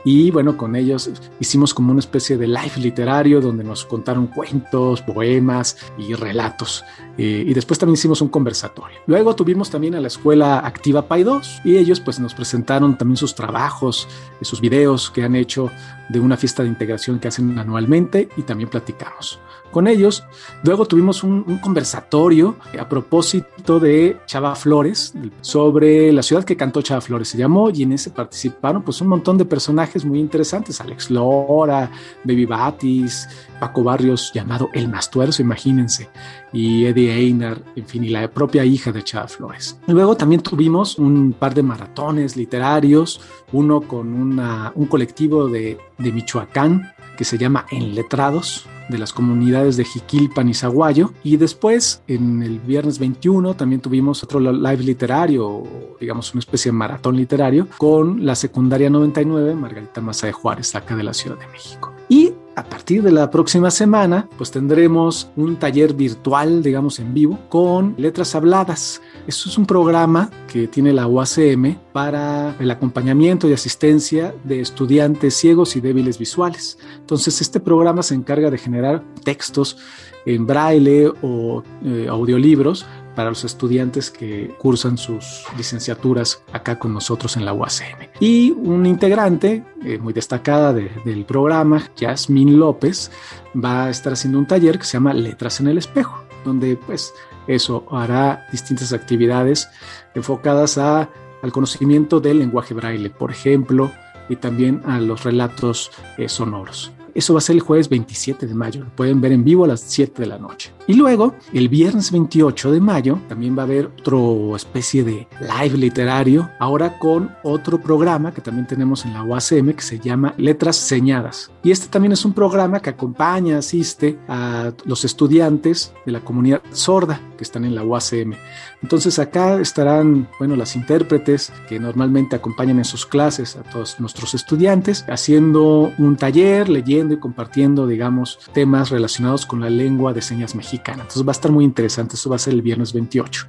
Y 0.04 0.32
bueno, 0.32 0.56
con 0.56 0.75
ellos 0.75 1.08
hicimos 1.38 1.73
como 1.73 1.92
una 1.92 2.00
especie 2.00 2.37
de 2.37 2.49
live 2.49 2.73
literario 2.78 3.40
donde 3.40 3.62
nos 3.62 3.85
contaron 3.85 4.26
cuentos, 4.26 5.00
poemas 5.02 5.76
y 5.96 6.14
relatos. 6.14 6.82
Eh, 7.18 7.44
y 7.46 7.54
después 7.54 7.78
también 7.78 7.94
hicimos 7.94 8.20
un 8.20 8.28
conversatorio. 8.28 8.99
Luego 9.06 9.35
tuvimos 9.35 9.70
también 9.70 9.94
a 9.94 10.00
la 10.00 10.08
escuela 10.08 10.58
Activa 10.58 11.08
Pay 11.08 11.23
2 11.25 11.61
y 11.64 11.76
ellos 11.76 12.00
pues 12.00 12.20
nos 12.20 12.35
presentaron 12.35 12.99
también 12.99 13.16
sus 13.16 13.35
trabajos, 13.35 14.06
sus 14.42 14.61
videos 14.61 15.11
que 15.11 15.25
han 15.25 15.35
hecho 15.35 15.70
de 16.08 16.20
una 16.20 16.37
fiesta 16.37 16.62
de 16.62 16.68
integración 16.68 17.18
que 17.18 17.28
hacen 17.28 17.58
anualmente 17.58 18.28
y 18.37 18.42
también 18.42 18.68
platicamos 18.68 19.40
con 19.70 19.88
ellos. 19.88 20.25
Luego 20.62 20.87
tuvimos 20.87 21.23
un, 21.23 21.58
conversatorio 21.58 22.56
a 22.78 22.88
propósito 22.88 23.78
de 23.80 24.16
Chava 24.26 24.54
Flores, 24.54 25.12
sobre 25.40 26.12
la 26.12 26.23
ciudad 26.23 26.44
que 26.44 26.56
cantó 26.56 26.82
Chava 26.82 27.00
Flores, 27.00 27.28
se 27.28 27.38
llamó, 27.38 27.70
y 27.70 27.82
en 27.82 27.92
ese 27.92 28.11
participaron 28.11 28.82
pues 28.82 29.00
un 29.00 29.08
montón 29.08 29.37
de 29.37 29.44
personajes 29.44 30.04
muy 30.04 30.18
interesantes, 30.20 30.80
Alex 30.80 31.11
Lora, 31.11 31.90
Baby 32.25 32.46
Batis, 32.46 33.28
Paco 33.59 33.83
Barrios, 33.83 34.33
llamado 34.33 34.71
El 34.73 34.89
Mastuerzo, 34.89 35.43
imagínense, 35.43 36.09
y 36.53 36.85
Eddie 36.85 37.13
Einar, 37.13 37.63
en 37.75 37.87
fin, 37.87 38.05
y 38.05 38.09
la 38.09 38.31
propia 38.31 38.65
hija 38.65 38.93
de 38.93 39.03
Chava 39.03 39.29
Flores. 39.29 39.79
Luego 39.87 40.17
también 40.17 40.43
tuvimos 40.43 40.99
un 40.99 41.33
par 41.33 41.55
de 41.55 41.63
maratones 41.63 42.37
literarios, 42.37 43.21
uno 43.53 43.81
con 43.83 44.41
un 44.75 44.87
colectivo 44.87 45.49
de, 45.49 45.79
Michoacán 45.99 46.93
que 47.17 47.25
se 47.25 47.39
llama 47.39 47.67
Enletrados, 47.71 48.67
de 48.89 48.99
las 48.99 49.13
comunidades 49.13 49.77
de 49.77 49.85
Jiquilpan 49.85 50.49
y 50.49 50.55
Zaguayo. 50.55 51.13
Y 51.23 51.37
después, 51.37 52.03
en 52.07 52.43
el 52.43 52.61
viernes 52.61 52.99
21, 52.99 53.55
también 53.55 53.81
tuvimos 53.81 54.23
otro 54.23 54.39
live 54.39 54.83
literario, 54.83 55.65
digamos 56.01 56.33
una 56.33 56.41
especie 56.41 56.71
de 56.71 56.77
maratón 56.77 57.17
literario, 57.17 57.69
con 57.79 58.25
la 58.25 58.35
secundaria 58.35 58.91
99, 58.91 59.55
Margarita 59.55 60.01
Maza 60.01 60.27
de 60.27 60.33
Juárez, 60.33 60.75
acá 60.75 60.97
de 60.97 61.03
la 61.03 61.15
Ciudad 61.15 61.39
de 61.39 61.47
México. 61.49 61.93
Y 62.09 62.33
a 62.57 62.65
partir 62.65 63.03
de 63.03 63.13
la 63.13 63.31
próxima 63.31 63.71
semana, 63.71 64.29
pues 64.39 64.51
tendremos 64.51 65.31
un 65.37 65.57
taller 65.57 65.93
virtual, 65.93 66.63
digamos 66.63 66.99
en 66.99 67.13
vivo, 67.13 67.39
con 67.51 67.95
letras 67.99 68.35
habladas. 68.35 69.03
Eso 69.27 69.51
es 69.51 69.59
un 69.59 69.67
programa 69.67 70.31
que 70.51 70.67
tiene 70.67 70.95
la 70.95 71.07
UACM 71.07 71.77
para 71.93 72.57
el 72.59 72.71
acompañamiento 72.71 73.47
y 73.47 73.53
asistencia 73.53 74.35
de 74.43 74.63
estudiantes 74.63 75.37
ciegos 75.37 75.77
y 75.77 75.83
débiles 75.83 76.19
visuales. 76.19 76.79
Entonces, 76.99 77.43
este 77.43 77.61
programa 77.61 78.03
se 78.03 78.15
encarga 78.15 78.51
de 78.51 78.57
generar 78.57 79.05
textos 79.23 79.77
en 80.25 80.47
braille 80.47 81.13
o 81.23 81.63
eh, 81.85 82.07
audiolibros 82.09 82.87
para 83.16 83.30
los 83.30 83.44
estudiantes 83.44 84.11
que 84.12 84.54
cursan 84.58 84.96
sus 84.99 85.44
licenciaturas 85.56 86.42
acá 86.52 86.78
con 86.78 86.94
nosotros 86.94 87.37
en 87.37 87.44
la 87.44 87.52
UACM. 87.52 88.11
Y 88.20 88.52
un 88.52 88.87
integrante 88.87 89.64
eh, 89.85 89.99
muy 89.99 90.12
destacada 90.12 90.73
del 90.73 91.25
programa, 91.25 91.90
Yasmin 91.96 92.58
López, 92.58 93.11
va 93.56 93.87
a 93.87 93.90
estar 93.90 94.12
haciendo 94.12 94.38
un 94.38 94.46
taller 94.46 94.78
que 94.78 94.85
se 94.85 94.92
llama 94.92 95.14
Letras 95.14 95.58
en 95.61 95.68
el 95.68 95.78
Espejo, 95.78 96.23
donde 96.44 96.76
pues 96.76 97.12
eso 97.49 97.87
hará 97.90 98.46
distintas 98.52 98.92
actividades 98.92 99.68
enfocadas 100.14 100.78
al 100.78 101.08
conocimiento 101.52 102.20
del 102.20 102.38
lenguaje 102.38 102.75
braille, 102.75 103.11
por 103.11 103.30
ejemplo, 103.30 103.90
y 104.28 104.37
también 104.37 104.82
a 104.85 105.00
los 105.00 105.25
relatos 105.25 105.90
eh, 106.18 106.28
sonoros. 106.28 106.92
Eso 107.16 107.32
va 107.32 107.38
a 107.38 107.42
ser 107.42 107.56
el 107.56 107.62
jueves 107.62 107.88
27 107.88 108.46
de 108.46 108.54
mayo. 108.54 108.85
Lo 108.85 108.90
pueden 108.94 109.20
ver 109.20 109.32
en 109.32 109.42
vivo 109.42 109.64
a 109.64 109.68
las 109.68 109.80
7 109.80 110.20
de 110.23 110.28
la 110.28 110.38
noche. 110.38 110.73
Y 110.87 110.94
luego, 110.94 111.35
el 111.52 111.68
viernes 111.68 112.12
28 112.12 112.70
de 112.73 112.80
mayo, 112.80 113.18
también 113.28 113.56
va 113.56 113.62
a 113.62 113.64
haber 113.64 113.87
otro 113.87 114.54
especie 114.54 115.02
de 115.02 115.26
live 115.40 115.78
literario, 115.78 116.50
ahora 116.58 116.99
con 116.99 117.35
otro 117.42 117.80
programa 117.80 118.32
que 118.32 118.40
también 118.40 118.66
tenemos 118.66 119.04
en 119.04 119.14
la 119.14 119.25
UACM 119.25 119.73
que 119.73 119.82
se 119.82 119.99
llama 119.99 120.35
Letras 120.37 120.76
Señadas. 120.76 121.50
Y 121.64 121.70
este 121.70 121.88
también 121.88 122.12
es 122.12 122.25
un 122.25 122.35
programa 122.35 122.80
que 122.80 122.90
acompaña, 122.90 123.58
asiste 123.58 124.18
a 124.28 124.73
los 124.85 125.04
estudiantes 125.04 125.92
de 126.04 126.12
la 126.12 126.20
comunidad 126.20 126.62
sorda 126.73 127.20
que 127.37 127.44
están 127.44 127.64
en 127.64 127.75
la 127.75 127.82
UACM. 127.82 128.35
Entonces 128.82 129.18
acá 129.18 129.61
estarán, 129.61 130.28
bueno, 130.38 130.56
las 130.56 130.76
intérpretes 130.76 131.52
que 131.68 131.78
normalmente 131.78 132.37
acompañan 132.37 132.78
en 132.78 132.85
sus 132.85 133.06
clases 133.06 133.56
a 133.56 133.62
todos 133.62 134.00
nuestros 134.00 134.35
estudiantes, 134.35 135.04
haciendo 135.08 135.92
un 135.99 136.16
taller, 136.16 136.68
leyendo 136.68 137.06
y 137.15 137.19
compartiendo, 137.19 137.87
digamos, 137.87 138.39
temas 138.53 138.91
relacionados 138.91 139.47
con 139.47 139.61
la 139.61 139.71
lengua 139.71 140.13
de 140.13 140.23
señas 140.23 140.55
mexicana. 140.55 141.03
Entonces 141.03 141.27
va 141.27 141.31
a 141.31 141.33
estar 141.33 141.53
muy 141.53 141.65
interesante, 141.65 142.17
eso 142.17 142.31
va 142.31 142.37
a 142.37 142.41
ser 142.41 142.55
el 142.55 142.63
viernes 142.63 142.93
28. 142.93 143.47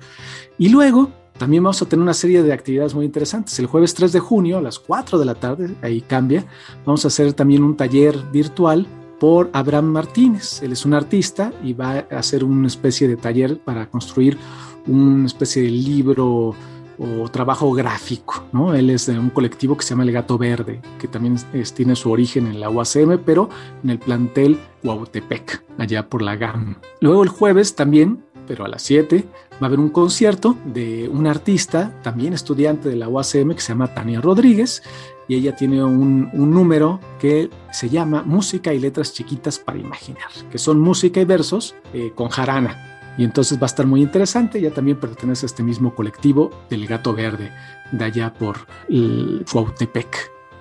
Y 0.58 0.70
luego 0.70 1.12
también 1.38 1.64
vamos 1.64 1.82
a 1.82 1.86
tener 1.86 2.02
una 2.02 2.14
serie 2.14 2.42
de 2.42 2.52
actividades 2.52 2.96
muy 2.96 3.06
interesantes. 3.06 3.58
El 3.60 3.68
jueves 3.68 3.94
3 3.94 4.12
de 4.12 4.20
junio 4.20 4.58
a 4.58 4.62
las 4.62 4.80
4 4.80 5.20
de 5.20 5.26
la 5.26 5.36
tarde, 5.36 5.76
ahí 5.82 6.02
cambia, 6.02 6.46
vamos 6.86 7.06
a 7.06 7.10
hacer 7.10 7.34
también 7.34 7.64
un 7.64 7.78
taller 7.78 8.18
virtual 8.32 8.88
por 9.20 9.50
Abraham 9.54 9.86
Martínez. 9.86 10.62
Él 10.64 10.72
es 10.72 10.86
un 10.86 10.94
artista 10.94 11.52
y 11.64 11.74
va 11.74 12.06
a 12.12 12.18
hacer 12.18 12.44
una 12.44 12.68
especie 12.68 13.08
de 13.08 13.18
taller 13.18 13.60
para 13.60 13.90
construir 13.90 14.38
una 14.88 15.28
especie 15.28 15.64
de 15.64 15.70
libro 15.70 16.56
o 17.00 17.30
trabajo 17.30 17.72
gráfico, 17.74 18.46
¿no? 18.52 18.74
Él 18.74 18.90
es 18.90 19.06
de 19.06 19.18
un 19.18 19.30
colectivo 19.30 19.78
que 19.78 19.84
se 19.84 19.92
llama 19.92 20.04
El 20.04 20.12
Gato 20.12 20.38
Verde, 20.38 20.82
que 21.00 21.08
también 21.08 21.38
tiene 21.76 21.96
su 21.96 22.12
origen 22.12 22.48
en 22.48 22.60
la 22.60 22.70
UACM, 22.70 23.20
pero 23.26 23.50
en 23.84 23.90
el 23.90 24.00
plantel 24.00 24.60
Huautepec, 24.84 25.64
allá 25.78 26.08
por 26.08 26.22
la 26.22 26.36
GAM. 26.36 26.78
Luego 27.02 27.24
el 27.24 27.30
jueves 27.30 27.76
también, 27.76 28.24
pero 28.48 28.66
a 28.66 28.68
las 28.68 28.82
7, 28.84 29.26
va 29.54 29.58
a 29.62 29.66
haber 29.66 29.80
un 29.80 29.90
concierto 29.90 30.58
de 30.66 31.10
un 31.10 31.28
artista, 31.28 31.94
también 32.02 32.34
estudiante 32.34 32.90
de 32.90 32.96
la 32.96 33.10
UACM, 33.10 33.54
que 33.54 33.62
se 33.62 33.70
llama 33.70 33.94
Tania 33.94 34.22
Rodríguez, 34.22 34.82
y 35.28 35.36
ella 35.36 35.56
tiene 35.56 35.84
un, 35.84 36.30
número 36.34 37.00
que 37.20 37.50
se 37.72 37.90
llama 37.90 38.24
Música 38.26 38.74
y 38.74 38.80
Letras 38.80 39.14
Chiquitas 39.14 39.60
para 39.60 39.78
Imaginar, 39.78 40.30
que 40.50 40.58
son 40.58 40.80
música 40.80 41.20
y 41.20 41.26
versos 41.26 41.76
eh, 41.94 42.12
con 42.16 42.30
jarana. 42.30 42.97
Y 43.18 43.24
entonces 43.24 43.58
va 43.58 43.64
a 43.64 43.66
estar 43.66 43.86
muy 43.86 44.02
interesante. 44.02 44.62
Ya 44.62 44.72
también 44.72 44.98
pertenece 44.98 45.46
a 45.46 45.48
este 45.48 45.64
mismo 45.64 45.96
colectivo 45.96 46.52
del 46.70 46.86
Gato 46.88 47.14
Verde, 47.14 47.52
de 47.92 48.06
allá 48.06 48.34
por 48.34 48.58
el 48.90 49.46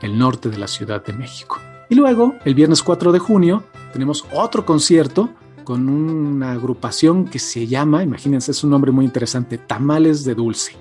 el 0.02 0.18
norte 0.18 0.48
de 0.48 0.58
la 0.58 0.68
Ciudad 0.68 1.04
de 1.04 1.12
México. 1.12 1.60
Y 1.88 1.94
luego, 1.94 2.34
el 2.44 2.54
viernes 2.54 2.82
4 2.82 3.12
de 3.12 3.18
junio, 3.18 3.64
tenemos 3.92 4.24
otro 4.32 4.66
concierto 4.66 5.30
con 5.64 5.88
una 5.88 6.52
agrupación 6.52 7.24
que 7.24 7.38
se 7.38 7.66
llama, 7.66 8.02
imagínense, 8.02 8.52
es 8.52 8.62
un 8.62 8.70
nombre 8.70 8.92
muy 8.92 9.04
interesante, 9.04 9.58
Tamales 9.58 10.24
de 10.24 10.34
Dulce. 10.34 10.76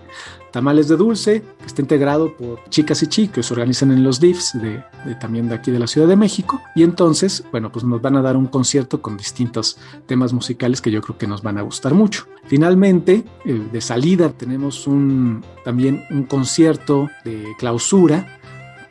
Tamales 0.56 0.88
de 0.88 0.96
Dulce, 0.96 1.42
que 1.60 1.66
está 1.66 1.82
integrado 1.82 2.34
por 2.38 2.64
chicas 2.70 3.03
y 3.03 3.08
chicos 3.08 3.48
se 3.48 3.53
organizan 3.53 3.92
en 3.92 4.06
los 4.06 4.22
DIFs 4.22 4.53
de, 4.53 4.82
también 5.20 5.50
de 5.50 5.56
aquí 5.56 5.70
de 5.70 5.79
la 5.79 5.86
Ciudad 5.86 6.08
de 6.08 6.16
México. 6.16 6.62
Y 6.77 6.84
entonces, 6.84 7.44
bueno, 7.51 7.74
pues 7.74 7.84
nos 7.84 8.01
van 8.01 8.16
a 8.16 8.22
dar 8.22 8.38
un 8.38 8.46
concierto 8.46 9.01
con 9.01 9.18
distintos 9.18 9.77
temas 10.06 10.32
musicales 10.32 10.79
que 10.79 10.92
yo 10.92 11.01
creo 11.01 11.18
que 11.18 11.27
nos 11.27 11.44
van 11.44 11.58
a 11.58 11.62
gustar 11.62 11.94
mucho. 11.94 12.27
Finalmente, 12.46 13.25
eh, 13.44 13.68
de 13.70 13.82
salida, 13.82 14.29
tenemos 14.29 14.88
un, 14.88 15.44
también 15.66 16.06
un 16.10 16.24
concierto 16.24 17.10
de 17.25 17.44
clausura 17.60 18.40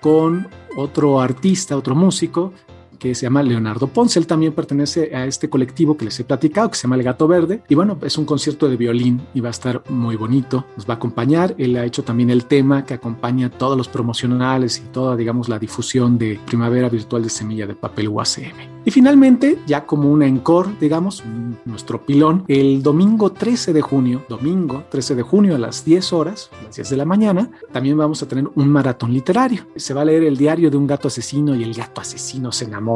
con 0.03 0.47
otro 0.77 1.19
artista, 1.19 1.79
otro 1.79 1.95
músico 1.95 2.53
que 3.05 3.15
se 3.15 3.27
llama 3.27 3.43
Leonardo 3.43 3.89
Ponce. 3.89 4.19
Él 4.19 4.27
también 4.27 4.55
pertenece 4.55 5.15
a 5.15 5.27
este 5.27 5.51
colectivo 5.51 5.95
que 5.97 6.07
les 6.07 6.19
he 6.21 6.25
platicado, 6.25 6.71
que 6.71 6.77
se 6.77 6.83
llama 6.85 6.97
El 6.97 7.03
Gato 7.03 7.29
Verde. 7.29 7.63
Y 7.69 7.75
bueno, 7.75 7.99
es 8.03 8.17
un 8.17 8.25
concierto 8.25 8.67
de 8.67 8.79
violín 8.79 9.21
y 9.35 9.41
va 9.41 9.49
a 9.49 9.51
estar 9.51 9.83
muy 9.91 10.17
bonito. 10.17 10.65
Nos 10.77 10.89
va 10.89 10.95
a 10.95 10.97
acompañar. 10.97 11.55
Él 11.59 11.77
ha 11.77 11.85
hecho 11.85 12.03
también 12.03 12.31
el 12.31 12.47
tema 12.47 12.87
que 12.87 12.95
acompaña 12.95 13.51
todos 13.51 13.77
los 13.77 13.89
promocionales 13.89 14.79
y 14.79 14.91
toda, 14.91 15.17
digamos, 15.17 15.51
la 15.51 15.59
difusión 15.59 16.17
de 16.17 16.41
Primavera 16.47 16.89
Virtual 16.89 17.23
de 17.23 17.29
Semilla 17.29 17.67
de 17.67 17.75
Papel 17.75 18.09
UACM. 18.09 18.75
Y 18.87 18.91
finalmente, 18.91 19.59
ya 19.67 19.87
como 19.87 20.11
un 20.11 20.23
encore, 20.23 20.71
digamos, 20.79 21.23
nuestro 21.65 22.05
pilón, 22.05 22.45
el 22.49 22.83
domingo 22.83 23.33
13 23.33 23.73
de 23.73 23.81
junio, 23.81 24.23
domingo 24.29 24.85
13 24.91 25.15
de 25.15 25.23
junio 25.23 25.55
a 25.55 25.59
las 25.59 25.87
10 25.87 26.13
horas, 26.13 26.51
a 26.61 26.65
las 26.65 26.77
10 26.77 26.91
de 26.91 26.97
la 26.99 27.07
mañana, 27.07 27.51
también 27.73 27.97
vamos 27.97 28.23
a 28.23 28.29
tener 28.29 28.47
un 28.55 28.69
maratón 28.69 29.15
literario. 29.15 29.67
Se 29.77 29.95
va 29.95 30.03
a 30.03 30.05
leer 30.05 30.25
el 30.25 30.37
diario 30.37 30.71
de 30.71 30.77
un 30.77 30.87
gato 30.87 31.09
asesino 31.09 31.55
y 31.55 31.63
el 31.63 31.73
gato 31.73 32.03
asesino 32.03 32.53
se 32.53 32.67
enamora 32.67 32.94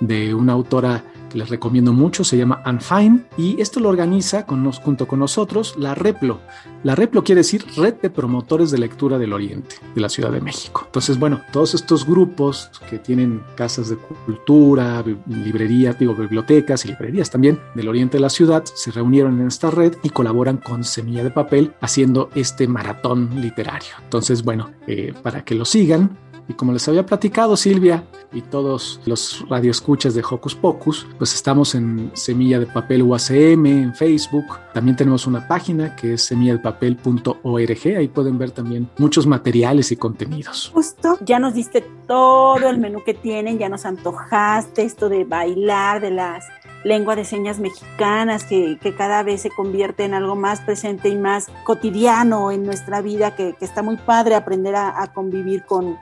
de 0.00 0.34
una 0.34 0.52
autora 0.52 1.04
que 1.30 1.38
les 1.38 1.48
recomiendo 1.48 1.92
mucho, 1.92 2.24
se 2.24 2.36
llama 2.36 2.62
Unfine 2.66 3.24
y 3.38 3.60
esto 3.60 3.80
lo 3.80 3.88
organiza 3.88 4.44
con 4.44 4.70
junto 4.72 5.08
con 5.08 5.20
nosotros 5.20 5.74
la 5.78 5.94
Replo. 5.94 6.40
La 6.82 6.94
Replo 6.94 7.24
quiere 7.24 7.40
decir 7.40 7.64
Red 7.76 7.94
de 8.02 8.10
Promotores 8.10 8.70
de 8.70 8.78
Lectura 8.78 9.18
del 9.18 9.32
Oriente 9.32 9.76
de 9.94 10.00
la 10.00 10.08
Ciudad 10.08 10.32
de 10.32 10.40
México. 10.40 10.82
Entonces, 10.86 11.18
bueno, 11.18 11.40
todos 11.52 11.74
estos 11.74 12.04
grupos 12.04 12.70
que 12.88 12.98
tienen 12.98 13.42
casas 13.54 13.88
de 13.90 13.96
cultura, 13.96 15.04
librerías, 15.26 15.98
digo, 15.98 16.14
bibliotecas 16.14 16.84
y 16.84 16.88
librerías 16.88 17.30
también 17.30 17.60
del 17.74 17.88
oriente 17.88 18.16
de 18.16 18.22
la 18.22 18.30
ciudad 18.30 18.64
se 18.64 18.90
reunieron 18.90 19.40
en 19.40 19.46
esta 19.46 19.70
red 19.70 19.94
y 20.02 20.10
colaboran 20.10 20.58
con 20.58 20.84
Semilla 20.84 21.22
de 21.22 21.30
Papel 21.30 21.72
haciendo 21.80 22.30
este 22.34 22.66
maratón 22.66 23.40
literario. 23.40 23.90
Entonces, 24.02 24.42
bueno, 24.42 24.70
eh, 24.86 25.14
para 25.22 25.44
que 25.44 25.54
lo 25.54 25.64
sigan, 25.64 26.18
y 26.50 26.54
como 26.54 26.72
les 26.72 26.88
había 26.88 27.06
platicado 27.06 27.56
Silvia 27.56 28.02
y 28.32 28.42
todos 28.42 29.00
los 29.06 29.48
radioescuchas 29.48 30.16
de 30.16 30.24
Hocus 30.28 30.56
Pocus, 30.56 31.06
pues 31.16 31.32
estamos 31.32 31.76
en 31.76 32.10
Semilla 32.14 32.58
de 32.58 32.66
Papel 32.66 33.04
UACM 33.04 33.66
en 33.66 33.94
Facebook. 33.94 34.46
También 34.74 34.96
tenemos 34.96 35.28
una 35.28 35.46
página 35.46 35.94
que 35.94 36.14
es 36.14 36.24
semilladepapel.org. 36.24 37.96
Ahí 37.96 38.08
pueden 38.08 38.36
ver 38.36 38.50
también 38.50 38.90
muchos 38.98 39.28
materiales 39.28 39.92
y 39.92 39.96
contenidos. 39.96 40.72
Justo, 40.74 41.18
ya 41.24 41.38
nos 41.38 41.54
diste 41.54 41.84
todo 42.08 42.68
el 42.68 42.78
menú 42.78 43.04
que 43.06 43.14
tienen, 43.14 43.56
ya 43.56 43.68
nos 43.68 43.86
antojaste 43.86 44.82
esto 44.82 45.08
de 45.08 45.22
bailar, 45.22 46.00
de 46.00 46.10
las 46.10 46.46
lengua 46.82 47.14
de 47.14 47.26
señas 47.26 47.60
mexicanas 47.60 48.42
que, 48.42 48.76
cada 48.98 49.22
vez 49.22 49.42
se 49.42 49.50
convierte 49.50 50.04
en 50.04 50.14
algo 50.14 50.34
más 50.34 50.62
presente 50.62 51.10
y 51.10 51.16
más 51.16 51.46
cotidiano 51.62 52.50
en 52.50 52.64
nuestra 52.64 53.02
vida, 53.02 53.36
que, 53.36 53.54
está 53.60 53.82
muy 53.82 53.98
padre 53.98 54.34
aprender 54.34 54.74
a 54.74 55.06
convivir 55.14 55.62
con, 55.64 55.98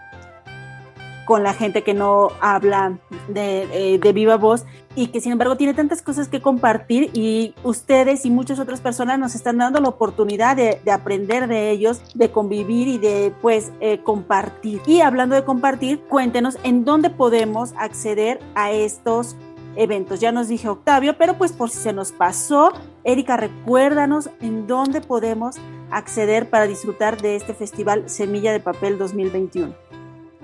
con 1.28 1.42
la 1.42 1.52
gente 1.52 1.82
que 1.82 1.92
no 1.92 2.28
habla 2.40 3.00
eh, 3.34 3.98
de, 4.02 4.12
viva 4.14 4.38
voz 4.38 4.64
y 4.94 5.08
que 5.08 5.20
sin 5.20 5.32
embargo 5.32 5.58
tiene 5.58 5.74
tantas 5.74 6.00
cosas 6.00 6.26
que 6.28 6.40
compartir 6.40 7.10
y 7.12 7.54
ustedes 7.64 8.24
y 8.24 8.30
muchas 8.30 8.58
otras 8.58 8.80
personas 8.80 9.18
nos 9.18 9.34
están 9.34 9.58
dando 9.58 9.78
la 9.78 9.90
oportunidad 9.90 10.56
de, 10.56 10.80
aprender 10.90 11.46
de 11.46 11.70
ellos, 11.70 12.00
de 12.14 12.30
convivir 12.30 12.88
y 12.88 12.96
de 12.96 13.34
pues 13.42 13.72
eh, 13.80 13.98
compartir. 14.02 14.80
Y 14.86 15.02
hablando 15.02 15.34
de 15.34 15.44
compartir, 15.44 16.00
cuéntenos 16.08 16.56
en 16.62 16.86
dónde 16.86 17.10
podemos 17.10 17.74
acceder 17.76 18.40
a 18.54 18.72
estos 18.72 19.36
eventos. 19.76 20.20
Ya 20.20 20.32
nos 20.32 20.48
dije 20.48 20.66
Octavio, 20.70 21.18
pero 21.18 21.36
pues 21.36 21.52
por 21.52 21.68
si 21.68 21.76
se 21.76 21.92
nos 21.92 22.10
pasó, 22.10 22.72
Erika, 23.04 23.36
recuérdanos 23.36 24.30
en 24.40 24.66
dónde 24.66 25.02
podemos 25.02 25.56
acceder 25.90 26.48
para 26.48 26.66
disfrutar 26.66 27.20
de 27.20 27.36
este 27.36 27.52
festival 27.52 28.08
Semilla 28.08 28.50
de 28.50 28.60
Papel 28.60 28.96
2021. 28.96 29.87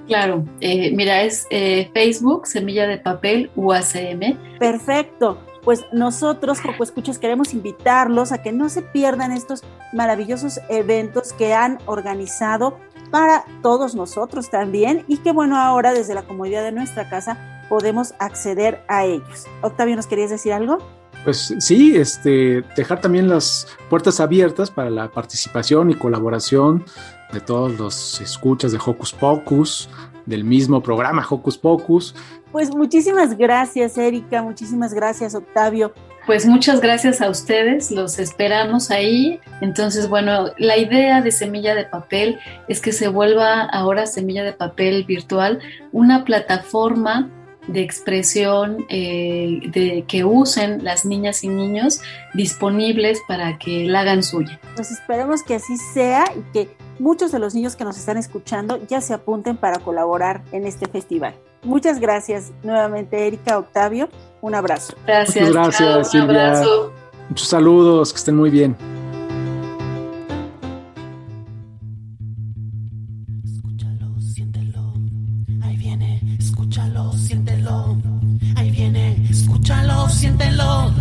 Claro, 0.07 0.45
eh, 0.61 0.91
mira, 0.95 1.23
es 1.23 1.47
eh, 1.51 1.91
Facebook, 1.95 2.47
Semilla 2.47 2.87
de 2.87 2.99
Papel, 2.99 3.51
UACM. 3.57 4.59
Perfecto. 4.59 5.39
Pues 5.63 5.87
nosotros, 5.93 6.61
Coco 6.61 6.85
Escuchas, 6.85 7.19
queremos 7.19 7.55
invitarlos 7.55 8.33
a 8.33 8.43
que 8.43 8.53
no 8.53 8.69
se 8.69 8.83
pierdan 8.83 9.33
estos 9.33 9.63
maravillosos 9.95 10.61
eventos 10.69 11.33
que 11.33 11.55
han 11.55 11.79
organizado 11.87 12.79
para 13.11 13.45
todos 13.63 13.95
nosotros 13.95 14.51
también 14.51 15.05
y 15.09 15.19
que 15.19 15.33
bueno, 15.33 15.59
ahora 15.59 15.95
desde 15.95 16.15
la 16.15 16.23
comodidad 16.23 16.63
de 16.63 16.73
nuestra 16.73 17.09
casa 17.09 17.67
podemos 17.71 18.13
acceder 18.19 18.83
a 18.89 19.05
ellos. 19.05 19.47
Octavio, 19.63 19.97
¿nos 19.97 20.07
querías 20.07 20.31
decir 20.31 20.53
algo? 20.53 20.79
Pues 21.25 21.55
sí, 21.59 21.97
este, 21.97 22.63
dejar 22.77 23.01
también 23.01 23.31
las 23.31 23.67
puertas 23.89 24.21
abiertas 24.21 24.71
para 24.71 24.91
la 24.91 25.11
participación 25.11 25.91
y 25.91 25.95
colaboración 25.95 26.85
de 27.35 27.41
todos 27.41 27.79
los 27.79 28.21
escuchas 28.21 28.73
de 28.73 28.79
Hocus 28.79 29.13
Pocus, 29.13 29.91
del 30.25 30.45
mismo 30.45 30.83
programa 30.83 31.27
Hocus 31.29 31.59
Pocus. 31.59 32.15
Pues 32.53 32.75
muchísimas 32.75 33.37
gracias, 33.37 33.99
Erika, 33.99 34.43
muchísimas 34.43 34.95
gracias, 34.95 35.35
Octavio. 35.35 35.93
Pues 36.27 36.47
muchas 36.47 36.81
gracias 36.81 37.21
a 37.21 37.29
ustedes, 37.29 37.91
los 37.91 38.19
esperamos 38.19 38.91
ahí. 38.91 39.41
Entonces, 39.61 40.09
bueno, 40.09 40.53
la 40.57 40.79
idea 40.79 41.21
de 41.21 41.31
Semilla 41.31 41.75
de 41.75 41.85
Papel 41.85 42.39
es 42.67 42.81
que 42.81 42.93
se 42.93 43.09
vuelva 43.09 43.61
ahora 43.63 44.07
Semilla 44.07 44.43
de 44.43 44.55
Papel 44.55 45.05
virtual 45.05 45.59
una 45.93 46.25
plataforma 46.25 47.29
de 47.67 47.83
expresión 47.83 48.85
eh, 48.89 49.61
de, 49.67 50.05
que 50.07 50.25
usen 50.25 50.85
las 50.85 51.05
niñas 51.05 51.45
y 51.45 51.49
niños 51.49 52.01
disponibles 52.35 53.21
para 53.27 53.59
que 53.59 53.85
la 53.85 54.01
hagan 54.01 54.23
suya. 54.23 54.59
Pues 54.77 54.91
esperemos 54.91 55.43
que 55.43 55.55
así 55.55 55.77
sea 55.77 56.25
y 56.37 56.53
que 56.53 56.77
muchos 56.99 57.33
de 57.33 57.39
los 57.39 57.55
niños 57.55 57.77
que 57.77 57.85
nos 57.85 57.99
están 57.99 58.17
escuchando 58.17 58.79
ya 58.87 59.01
se 59.01 59.15
apunten 59.15 59.57
para 59.57 59.79
colaborar 59.79 60.43
en 60.53 60.67
este 60.67 60.87
festival. 60.87 61.35
Muchas 61.63 61.99
gracias 61.99 62.53
nuevamente, 62.63 63.27
Erika, 63.27 63.59
Octavio. 63.59 64.09
Un 64.41 64.55
abrazo. 64.55 64.95
Gracias. 65.07 65.49
Muchas 65.49 65.81
gracias, 65.81 66.11
Silvia. 66.11 66.63
Muchos 67.29 67.49
saludos, 67.49 68.13
que 68.13 68.19
estén 68.19 68.37
muy 68.37 68.51
bien. 68.51 68.77
Escúchalo, 79.31 80.09
siéntelo. 80.09 80.93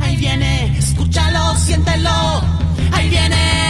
Ahí 0.00 0.16
viene, 0.16 0.76
escúchalo, 0.78 1.54
siéntelo. 1.56 2.40
Ahí 2.92 3.08
viene, 3.08 3.67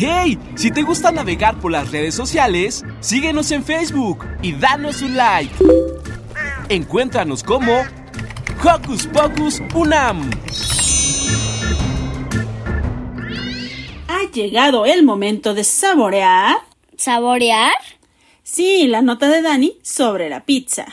¡Hey! 0.00 0.38
Si 0.54 0.70
te 0.70 0.82
gusta 0.82 1.10
navegar 1.10 1.58
por 1.58 1.72
las 1.72 1.90
redes 1.90 2.14
sociales, 2.14 2.84
síguenos 3.00 3.50
en 3.50 3.64
Facebook 3.64 4.24
y 4.42 4.52
danos 4.52 5.02
un 5.02 5.16
like. 5.16 5.52
Encuéntranos 6.68 7.42
como 7.42 7.72
Hocus 8.62 9.08
Pocus 9.08 9.60
Unam. 9.74 10.30
Ha 14.06 14.30
llegado 14.32 14.86
el 14.86 15.02
momento 15.02 15.52
de 15.52 15.64
saborear. 15.64 16.58
¿Saborear? 16.96 17.72
Sí, 18.44 18.86
la 18.86 19.02
nota 19.02 19.28
de 19.28 19.42
Dani 19.42 19.78
sobre 19.82 20.28
la 20.28 20.44
pizza. 20.44 20.86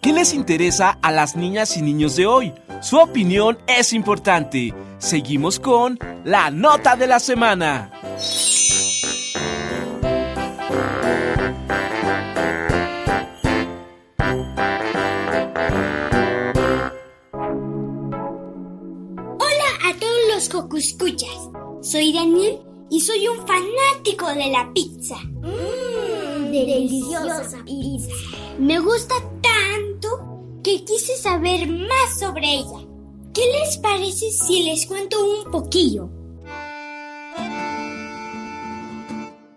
¿Qué 0.00 0.12
les 0.12 0.34
interesa 0.34 0.98
a 1.02 1.10
las 1.10 1.34
niñas 1.34 1.76
y 1.76 1.82
niños 1.82 2.14
de 2.14 2.26
hoy? 2.26 2.52
Su 2.80 2.96
opinión 2.96 3.58
es 3.66 3.92
importante. 3.92 4.72
Seguimos 4.96 5.60
con 5.60 5.98
la 6.24 6.50
nota 6.50 6.96
de 6.96 7.06
la 7.06 7.20
semana. 7.20 7.92
Hola 19.38 19.70
a 19.84 19.98
todos 19.98 20.34
los 20.34 20.48
cocuscuchas. 20.48 21.28
Soy 21.82 22.14
Daniel 22.14 22.60
y 22.88 23.02
soy 23.02 23.28
un 23.28 23.46
fanático 23.46 24.26
de 24.28 24.50
la 24.50 24.72
pizza. 24.72 25.16
Mmm, 25.16 26.50
deliciosa 26.50 27.58
pizza. 27.62 28.14
Me 28.58 28.78
gusta 28.78 29.16
tanto 29.42 29.89
que 30.62 30.84
quise 30.84 31.16
saber 31.16 31.66
más 31.68 32.18
sobre 32.18 32.46
ella. 32.46 32.86
¿Qué 33.32 33.40
les 33.58 33.78
parece 33.78 34.30
si 34.30 34.64
les 34.64 34.84
cuento 34.86 35.24
un 35.24 35.50
poquillo? 35.50 36.10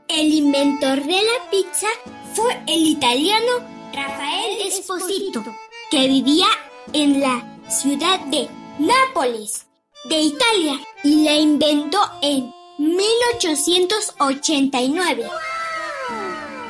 El 0.08 0.32
inventor 0.32 1.04
de 1.04 1.22
la 1.22 1.50
pizza 1.50 1.88
fue 2.36 2.63
el 2.68 2.88
italiano 2.88 3.52
Rafael 3.94 4.62
Esposito, 4.68 5.44
que 5.89 6.08
vivía 6.08 6.48
en 6.94 7.20
la 7.20 7.44
ciudad 7.68 8.20
de 8.28 8.48
Nápoles, 8.80 9.66
de 10.06 10.20
Italia, 10.20 10.80
y 11.04 11.24
la 11.24 11.36
inventó 11.36 12.00
en 12.22 12.54
1889. 12.78 15.28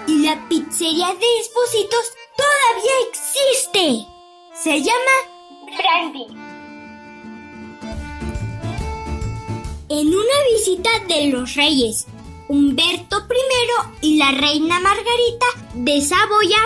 Y 0.07 0.19
la 0.19 0.47
pizzería 0.47 1.13
de 1.13 1.39
Espositos 1.39 2.13
todavía 2.37 2.93
existe. 3.09 4.12
Se 4.61 4.69
llama 4.69 4.91
Brandy. 5.65 6.27
En 9.89 10.07
una 10.07 10.37
visita 10.55 10.91
de 11.07 11.31
los 11.31 11.55
reyes 11.55 12.05
Humberto 12.47 13.17
I 14.01 14.07
y 14.07 14.17
la 14.17 14.29
reina 14.29 14.79
Margarita 14.79 15.45
de 15.73 15.99
Saboya, 16.01 16.59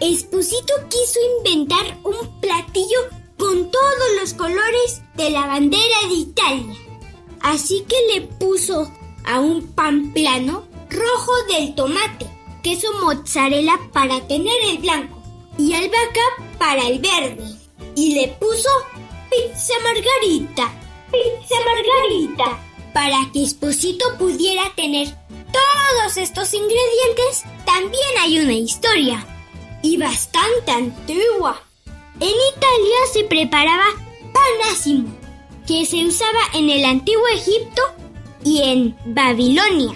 Esposito 0.00 0.72
quiso 0.88 1.18
inventar 1.38 1.98
un 2.04 2.40
platillo 2.40 2.98
con 3.36 3.68
todos 3.68 4.08
los 4.20 4.34
colores 4.34 5.02
de 5.16 5.30
la 5.30 5.46
bandera 5.46 5.98
de 6.08 6.14
Italia. 6.14 6.76
Así 7.40 7.84
que 7.88 7.96
le 8.14 8.28
puso 8.28 8.92
a 9.24 9.40
un 9.40 9.66
pan 9.74 10.12
plano 10.12 10.68
rojo 10.88 11.32
del 11.52 11.74
tomate, 11.74 12.30
queso 12.62 12.92
mozzarella 13.02 13.76
para 13.92 14.24
tener 14.28 14.54
el 14.70 14.78
blanco 14.78 15.17
y 15.58 15.74
albahaca 15.74 16.56
para 16.58 16.86
el 16.86 17.00
verde. 17.00 17.44
Y 17.94 18.14
le 18.14 18.28
puso 18.28 18.68
pizza 19.28 19.74
margarita, 19.82 20.72
pizza 21.10 21.56
margarita, 21.66 22.58
para 22.94 23.30
que 23.32 23.42
Esposito 23.42 24.16
pudiera 24.16 24.72
tener 24.74 25.08
todos 25.52 26.16
estos 26.16 26.54
ingredientes. 26.54 27.44
También 27.66 28.18
hay 28.20 28.38
una 28.38 28.54
historia 28.54 29.26
y 29.82 29.96
bastante 29.96 30.70
antigua. 30.70 31.60
En 32.20 32.28
Italia 32.28 32.96
se 33.12 33.24
preparaba 33.24 33.86
pan 34.32 35.16
que 35.66 35.84
se 35.84 36.04
usaba 36.06 36.40
en 36.54 36.70
el 36.70 36.84
antiguo 36.84 37.26
Egipto 37.28 37.82
y 38.42 38.62
en 38.62 38.96
Babilonia. 39.06 39.94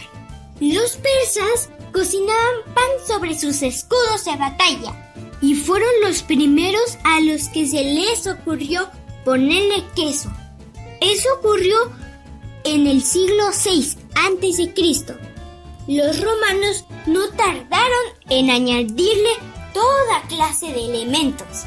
Los 0.61 0.96
persas 0.96 1.70
cocinaban 1.92 2.75
pan 2.75 3.07
sobre 3.07 3.38
sus 3.38 3.62
escudos 3.62 4.25
de 4.25 4.37
batalla 4.37 5.12
y 5.42 5.57
fueron 5.57 5.90
los 6.02 6.22
primeros 6.22 6.96
a 7.05 7.20
los 7.20 7.48
que 7.48 7.66
se 7.66 7.83
les 7.83 8.26
ocurrió 8.26 8.88
ponerle 9.24 9.85
queso. 9.94 10.33
Eso 11.00 11.28
ocurrió 11.38 11.76
en 12.64 12.87
el 12.87 13.02
siglo 13.02 13.50
VI 13.64 13.96
a.C. 14.14 14.72
Los 15.88 16.20
romanos 16.20 16.85
no 17.07 17.28
tardaron 17.31 18.05
en 18.31 18.50
añadirle 18.50 19.31
toda 19.74 20.22
clase 20.28 20.66
de 20.72 20.85
elementos. 20.85 21.64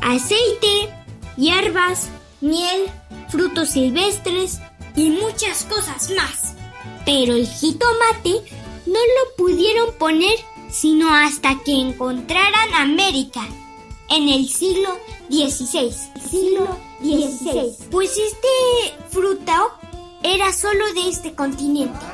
Aceite, 0.00 0.88
hierbas, 1.36 2.10
miel, 2.40 2.84
frutos 3.28 3.70
silvestres 3.70 4.60
y 4.94 5.10
muchas 5.10 5.64
cosas 5.64 6.10
más. 6.10 6.54
Pero 7.04 7.34
el 7.34 7.48
jitomate 7.48 8.52
no 8.86 9.00
lo 9.00 9.36
pudieron 9.36 9.92
poner 9.98 10.36
sino 10.74 11.08
hasta 11.14 11.60
que 11.60 11.72
encontraran 11.72 12.74
América 12.74 13.46
en 14.10 14.28
el 14.28 14.48
siglo 14.48 14.98
XVI. 15.30 15.92
Siglo 16.28 16.76
XVI. 17.00 17.72
Pues 17.92 18.18
este 18.18 18.98
fruta 19.08 19.68
era 20.24 20.52
solo 20.52 20.92
de 20.94 21.08
este 21.08 21.32
continente. 21.34 22.04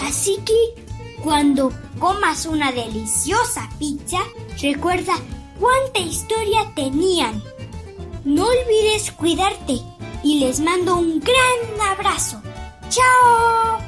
Así 0.00 0.38
que 0.46 0.82
cuando 1.22 1.70
comas 1.98 2.46
una 2.46 2.72
deliciosa 2.72 3.68
pizza, 3.78 4.20
recuerda 4.62 5.12
cuánta 5.60 5.98
historia 6.00 6.72
tenían. 6.74 7.42
No 8.24 8.46
olvides 8.46 9.12
cuidarte 9.12 9.80
y 10.24 10.40
les 10.40 10.60
mando 10.60 10.96
un 10.96 11.20
gran 11.20 11.90
abrazo. 11.90 12.40
¡Chao! 12.88 13.87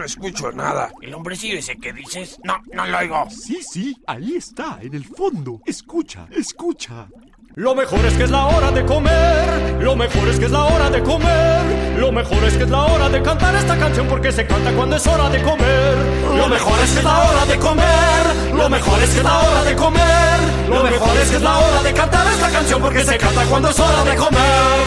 No 0.00 0.06
escucho 0.06 0.50
nada. 0.50 0.90
¿El 1.02 1.12
hombrecillo 1.12 1.58
ese 1.58 1.76
que 1.76 1.92
dices? 1.92 2.40
No, 2.42 2.56
no 2.72 2.86
lo 2.86 2.98
oigo. 2.98 3.28
Sí, 3.28 3.60
sí, 3.62 3.94
ahí 4.06 4.34
está, 4.34 4.78
en 4.80 4.94
el 4.94 5.04
fondo. 5.04 5.60
Escucha, 5.66 6.26
escucha. 6.30 7.06
Lo 7.54 7.74
mejor 7.74 8.02
es 8.06 8.14
que 8.14 8.22
es 8.24 8.30
la 8.30 8.46
hora 8.46 8.70
de 8.70 8.86
comer, 8.86 9.82
lo 9.82 9.94
mejor 9.96 10.26
es 10.28 10.38
que 10.38 10.46
es 10.46 10.50
la 10.50 10.64
hora 10.64 10.88
de 10.88 11.02
comer, 11.02 11.98
lo 11.98 12.12
mejor 12.12 12.42
es 12.44 12.56
que 12.56 12.62
es 12.62 12.70
la 12.70 12.84
hora 12.84 13.08
de 13.10 13.20
cantar 13.22 13.54
esta 13.56 13.76
canción 13.76 14.06
porque 14.06 14.32
se 14.32 14.46
canta 14.46 14.72
cuando 14.72 14.96
es 14.96 15.06
hora 15.06 15.28
de 15.28 15.42
comer. 15.42 15.96
Lo 16.36 16.48
mejor 16.48 16.78
es 16.78 16.92
que 16.92 16.98
es 16.98 17.04
la 17.04 17.18
hora 17.18 17.44
de 17.44 17.58
comer, 17.58 18.54
lo 18.54 18.70
mejor 18.70 19.02
es 19.02 19.10
que 19.10 19.18
es 19.18 19.24
la 19.24 19.38
hora 19.38 19.64
de 19.64 19.76
comer, 19.76 20.40
lo 20.68 20.82
mejor 20.84 21.16
es 21.18 21.30
que 21.30 21.36
es 21.36 21.42
la 21.42 21.58
hora 21.58 21.82
de 21.82 21.92
cantar 21.92 22.26
esta 22.28 22.50
canción 22.50 22.80
porque 22.80 23.04
se 23.04 23.18
canta 23.18 23.44
cuando 23.44 23.68
es 23.68 23.78
hora 23.78 24.04
de 24.04 24.16
comer. 24.16 24.86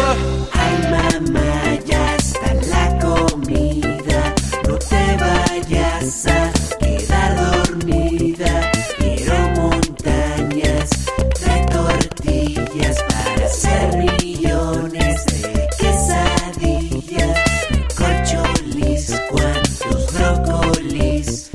Ay, 0.53 0.89
mamá, 0.89 1.75
ya 1.85 2.15
está 2.15 2.53
la 2.53 2.99
comida. 2.99 3.62
No 6.03 6.09
te 6.09 6.15
vayas 6.17 6.27
a 6.27 6.77
quedar 6.79 7.35
dormida. 7.37 8.71
Quiero 8.97 9.37
montañas 9.55 10.89
de 11.39 11.55
tortillas 11.71 12.97
para 13.07 13.45
hacer 13.45 13.97
millones 13.97 15.25
de 15.25 15.69
quesadillas. 15.79 17.39
Corcholis, 17.97 19.21
cuantos 19.31 20.13
brócolis. 20.13 21.49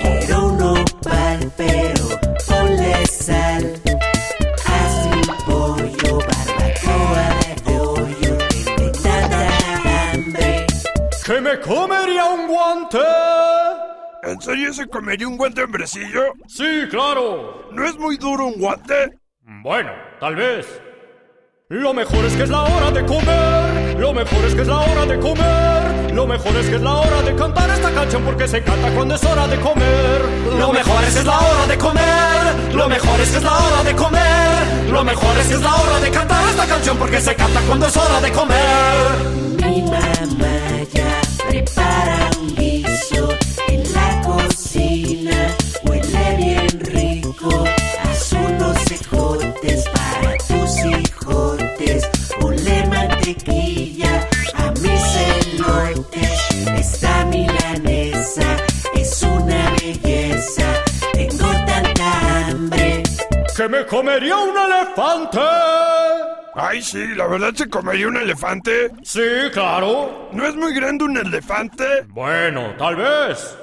Quiero 0.00 0.46
un 0.46 0.62
opal, 0.62 1.52
pero 1.56 2.20
ponle 2.46 3.06
sal. 3.06 3.80
¿Que 11.26 11.40
me 11.42 11.60
comería 11.60 12.24
un 12.24 12.46
guante? 12.46 13.27
¿En 14.22 14.40
serio 14.40 14.72
se 14.72 14.86
comería 14.86 15.28
un 15.28 15.36
guante 15.36 15.62
hombrecillo? 15.62 16.34
Sí, 16.46 16.86
claro. 16.90 17.68
¿No 17.72 17.84
es 17.84 17.96
muy 17.98 18.16
duro 18.16 18.46
un 18.46 18.58
guante? 18.58 19.18
Bueno, 19.62 19.90
tal 20.20 20.34
vez. 20.36 20.66
Lo 21.68 21.92
mejor 21.92 22.24
es 22.24 22.34
que 22.34 22.42
es 22.44 22.48
la 22.48 22.62
hora 22.62 22.90
de 22.90 23.04
comer. 23.04 23.98
Lo 23.98 24.12
mejor 24.12 24.44
es 24.44 24.54
que 24.54 24.62
es 24.62 24.68
la 24.68 24.78
hora 24.78 25.06
de 25.06 25.18
comer. 25.20 26.14
Lo 26.14 26.26
mejor 26.26 26.56
es 26.56 26.68
que 26.68 26.76
es 26.76 26.80
la 26.80 26.94
hora 26.94 27.22
de 27.22 27.34
cantar 27.36 27.70
esta 27.70 27.90
canción 27.92 28.22
porque 28.24 28.48
se 28.48 28.62
canta 28.62 28.90
cuando 28.92 29.14
es 29.14 29.24
hora 29.24 29.46
de 29.46 29.60
comer. 29.60 30.22
Lo 30.58 30.72
mejor 30.72 31.04
es 31.04 31.12
que 31.12 31.18
es 31.20 31.26
la 31.26 31.38
hora 31.38 31.66
de 31.66 31.78
comer. 31.78 32.74
Lo 32.74 32.88
mejor 32.88 33.20
es 33.20 33.30
que 33.30 33.36
es 33.36 33.42
la 33.42 33.56
hora 33.58 33.84
de 33.84 33.94
comer. 33.94 34.90
Lo 34.90 35.04
mejor 35.04 35.38
es 35.38 35.46
que 35.48 35.54
es 35.54 35.60
la 35.60 35.74
hora 35.74 36.00
de 36.00 36.10
cantar 36.10 36.48
esta 36.48 36.66
canción 36.66 36.96
porque 36.96 37.20
se 37.20 37.34
canta 37.36 37.60
cuando 37.62 37.86
es 37.86 37.96
hora 37.96 38.20
de 38.20 38.32
comer. 38.32 39.06
Mi 39.64 39.82
mamá 39.82 40.82
ya 40.92 41.20
prepara 41.48 42.27
un 42.40 42.54
en 43.68 43.92
la 43.92 44.22
cocina. 44.22 45.56
Huele 45.84 46.36
bien 46.36 46.80
rico. 46.80 47.64
Haz 48.02 48.32
unos 48.32 48.90
ejotes 48.90 49.84
para 49.88 50.36
tus 50.48 50.84
hijotes. 50.84 52.08
Ponle 52.40 52.86
mantequilla 52.86 54.28
a 54.54 54.70
mis 54.72 55.04
elotes. 55.34 56.38
Esta 56.78 57.24
milanesa 57.26 58.56
es 58.94 59.22
una 59.22 59.70
belleza. 59.80 60.66
Tengo 61.12 61.48
tanta 61.66 62.46
hambre. 62.46 63.02
Que 63.56 63.68
me 63.68 63.84
comería 63.86 64.36
un 64.36 64.56
elefante. 64.56 66.17
Ay, 66.54 66.82
sí, 66.82 67.06
la 67.14 67.26
verdad 67.26 67.52
se 67.54 67.68
comería 67.68 68.08
un 68.08 68.16
elefante. 68.16 68.90
Sí, 69.02 69.20
claro. 69.52 70.28
¿No 70.32 70.46
es 70.46 70.56
muy 70.56 70.74
grande 70.74 71.04
un 71.04 71.16
elefante? 71.16 71.84
Bueno, 72.08 72.74
tal 72.78 72.96
vez. 72.96 73.56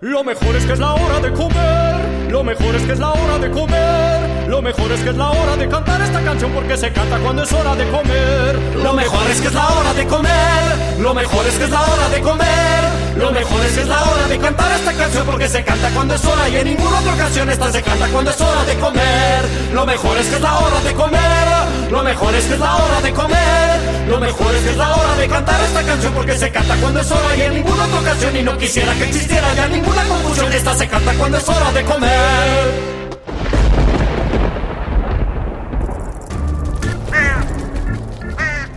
Lo 0.00 0.24
mejor 0.24 0.56
es 0.56 0.64
que 0.64 0.72
es 0.72 0.78
la 0.78 0.94
hora 0.94 1.20
de 1.20 1.32
comer. 1.32 2.09
Lo 2.30 2.44
mejor 2.44 2.76
es 2.76 2.82
que 2.82 2.92
es 2.92 2.98
la 3.00 3.10
hora 3.10 3.38
de 3.38 3.50
comer. 3.50 4.48
Lo 4.48 4.62
mejor 4.62 4.92
es 4.92 5.00
que 5.00 5.10
es 5.10 5.16
la 5.16 5.30
hora 5.30 5.56
de 5.56 5.68
cantar 5.68 6.00
esta 6.00 6.20
canción 6.22 6.52
porque 6.52 6.76
se 6.76 6.92
canta 6.92 7.18
cuando 7.18 7.42
es 7.42 7.52
hora 7.52 7.74
de 7.74 7.88
comer. 7.90 8.58
Lo 8.76 8.92
mejor 8.92 9.30
es 9.30 9.40
que 9.40 9.48
es 9.48 9.54
la 9.54 9.68
hora 9.68 9.94
de 9.94 10.06
comer. 10.06 11.00
Lo 11.00 11.12
mejor 11.12 11.46
es 11.46 11.54
que 11.54 11.64
es 11.64 11.70
la 11.70 11.80
hora 11.80 12.08
de 12.08 12.20
comer. 12.20 13.00
Lo 13.16 13.32
mejor 13.32 13.60
es 13.66 13.72
que 13.72 13.80
es 13.82 13.88
la 13.88 14.02
hora 14.02 14.28
de 14.28 14.38
cantar 14.38 14.72
esta 14.72 14.92
canción 14.92 15.26
porque 15.26 15.48
se 15.48 15.64
canta 15.64 15.90
cuando 15.90 16.14
es 16.14 16.24
hora 16.24 16.48
y 16.48 16.56
en 16.56 16.64
ninguna 16.68 17.00
otra 17.00 17.14
ocasión 17.14 17.50
esta 17.50 17.72
se 17.72 17.82
canta 17.82 18.06
cuando 18.08 18.30
es 18.30 18.40
hora 18.40 18.64
de 18.64 18.74
comer. 18.76 19.44
Lo 19.74 19.84
mejor 19.84 20.16
es 20.18 20.26
que 20.28 20.36
es 20.36 20.40
la 20.40 20.58
hora 20.58 20.80
de 20.80 20.94
comer. 20.94 21.90
Lo 21.90 22.02
mejor 22.04 22.34
es 22.34 22.44
que 22.44 22.54
es 22.54 22.60
la 22.60 22.76
hora 22.76 23.00
de 23.00 23.12
comer. 23.12 23.80
Lo 24.08 24.20
mejor 24.20 24.54
es 24.54 24.62
que 24.62 24.70
es 24.70 24.76
la 24.76 24.94
hora 24.94 25.14
de 25.16 25.28
cantar 25.28 25.60
esta 25.60 25.82
canción 25.82 26.12
porque 26.14 26.38
se 26.38 26.50
canta 26.50 26.76
cuando 26.76 27.00
es 27.00 27.10
hora 27.10 27.36
y 27.36 27.42
en 27.42 27.54
ninguna 27.54 27.84
otra 27.84 28.00
ocasión 28.00 28.36
y 28.36 28.42
no 28.42 28.56
quisiera 28.56 28.94
que 28.94 29.04
existiera 29.04 29.54
ya 29.54 29.68
ninguna 29.68 30.02
confusión. 30.04 30.52
Esta 30.52 30.74
se 30.74 30.88
canta 30.88 31.12
cuando 31.14 31.38
es 31.38 31.48
hora 31.48 31.72
de 31.72 31.84
comer. 31.84 32.19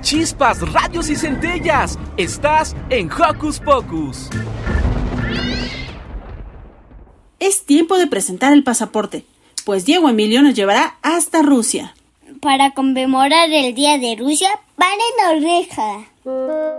Chispas, 0.02 0.62
radios 0.72 1.10
y 1.10 1.16
centellas. 1.16 1.98
Estás 2.18 2.76
en 2.90 3.10
Hocus 3.12 3.60
Pocus. 3.60 4.30
Es 7.40 7.66
tiempo 7.66 7.98
de 7.98 8.08
presentar 8.08 8.54
el 8.54 8.64
pasaporte, 8.64 9.26
pues 9.66 9.86
Diego 9.86 10.10
Emilio 10.10 10.42
nos 10.42 10.54
llevará 10.54 10.98
hasta 11.02 11.42
Rusia. 11.42 11.96
Para 12.42 12.72
conmemorar 12.72 13.50
el 13.50 13.74
Día 13.74 13.98
de 13.98 14.16
Rusia, 14.16 14.50
paren 14.76 15.38
oreja. 15.38 16.73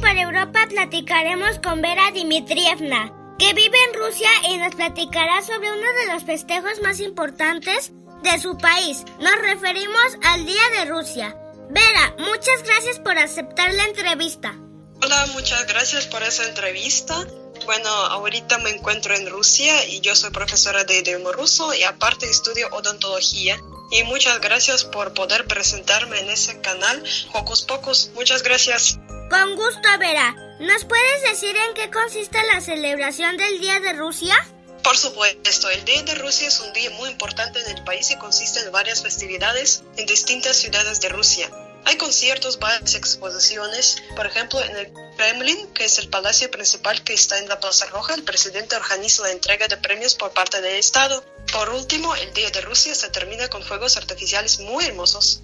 Para 0.00 0.22
Europa 0.22 0.66
platicaremos 0.68 1.58
con 1.58 1.82
Vera 1.82 2.10
Dimitrievna, 2.12 3.12
que 3.38 3.52
vive 3.52 3.76
en 3.88 3.98
Rusia 3.98 4.30
y 4.48 4.56
nos 4.58 4.74
platicará 4.74 5.42
sobre 5.42 5.72
uno 5.72 5.92
de 6.00 6.12
los 6.12 6.24
festejos 6.24 6.80
más 6.82 7.00
importantes 7.00 7.92
de 8.22 8.40
su 8.40 8.56
país. 8.58 9.04
Nos 9.18 9.36
referimos 9.40 10.18
al 10.22 10.46
Día 10.46 10.62
de 10.76 10.84
Rusia. 10.84 11.36
Vera, 11.70 12.14
muchas 12.18 12.62
gracias 12.64 13.00
por 13.00 13.18
aceptar 13.18 13.74
la 13.74 13.84
entrevista. 13.84 14.54
Hola, 15.02 15.26
muchas 15.32 15.66
gracias 15.66 16.06
por 16.06 16.22
esa 16.22 16.44
entrevista. 16.44 17.26
Bueno, 17.66 17.88
ahorita 17.88 18.58
me 18.58 18.70
encuentro 18.70 19.16
en 19.16 19.28
Rusia 19.28 19.84
y 19.86 20.00
yo 20.00 20.14
soy 20.14 20.30
profesora 20.30 20.84
de 20.84 20.98
idioma 20.98 21.32
ruso 21.32 21.74
y 21.74 21.82
aparte 21.82 22.30
estudio 22.30 22.68
odontología. 22.70 23.58
Y 23.90 24.04
muchas 24.04 24.40
gracias 24.40 24.84
por 24.84 25.12
poder 25.14 25.46
presentarme 25.46 26.20
en 26.20 26.30
ese 26.30 26.60
canal 26.60 27.02
Hocus 27.32 27.62
Pocus. 27.62 28.10
Muchas 28.14 28.42
gracias. 28.42 28.98
Con 29.30 29.56
gusto, 29.56 29.88
Vera. 29.98 30.34
¿Nos 30.58 30.84
puedes 30.86 31.22
decir 31.22 31.54
en 31.54 31.74
qué 31.74 31.90
consiste 31.90 32.38
la 32.44 32.62
celebración 32.62 33.36
del 33.36 33.60
Día 33.60 33.78
de 33.78 33.92
Rusia? 33.92 34.34
Por 34.82 34.96
supuesto, 34.96 35.68
el 35.68 35.84
Día 35.84 36.02
de 36.02 36.14
Rusia 36.14 36.48
es 36.48 36.60
un 36.60 36.72
día 36.72 36.88
muy 36.92 37.10
importante 37.10 37.60
en 37.60 37.76
el 37.76 37.84
país 37.84 38.10
y 38.10 38.16
consiste 38.16 38.60
en 38.60 38.72
varias 38.72 39.02
festividades 39.02 39.82
en 39.98 40.06
distintas 40.06 40.56
ciudades 40.56 41.00
de 41.02 41.10
Rusia. 41.10 41.50
Hay 41.84 41.96
conciertos, 41.96 42.58
varias 42.58 42.94
exposiciones. 42.94 44.02
Por 44.16 44.26
ejemplo, 44.26 44.62
en 44.62 44.76
el 44.76 44.92
Kremlin, 45.18 45.74
que 45.74 45.84
es 45.84 45.98
el 45.98 46.08
palacio 46.08 46.50
principal 46.50 47.02
que 47.04 47.12
está 47.12 47.38
en 47.38 47.48
la 47.48 47.60
Plaza 47.60 47.84
Roja, 47.86 48.14
el 48.14 48.24
presidente 48.24 48.76
organiza 48.76 49.24
la 49.24 49.32
entrega 49.32 49.68
de 49.68 49.76
premios 49.76 50.14
por 50.14 50.32
parte 50.32 50.62
del 50.62 50.76
Estado. 50.76 51.22
Por 51.52 51.68
último, 51.70 52.14
el 52.14 52.32
Día 52.32 52.50
de 52.50 52.62
Rusia 52.62 52.94
se 52.94 53.10
termina 53.10 53.48
con 53.48 53.62
fuegos 53.62 53.98
artificiales 53.98 54.60
muy 54.60 54.86
hermosos. 54.86 55.42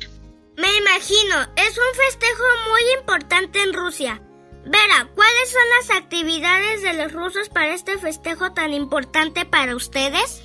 Me 0.56 0.76
imagino, 0.76 1.42
es 1.56 1.76
un 1.76 1.94
festejo 1.96 2.44
muy 2.70 2.92
importante 2.98 3.62
en 3.62 3.72
Rusia. 3.72 4.22
Vera, 4.64 5.10
¿cuáles 5.14 5.50
son 5.50 5.68
las 5.78 5.98
actividades 5.98 6.82
de 6.82 6.92
los 6.94 7.12
rusos 7.12 7.48
para 7.48 7.74
este 7.74 7.98
festejo 7.98 8.52
tan 8.54 8.72
importante 8.72 9.44
para 9.44 9.74
ustedes? 9.74 10.42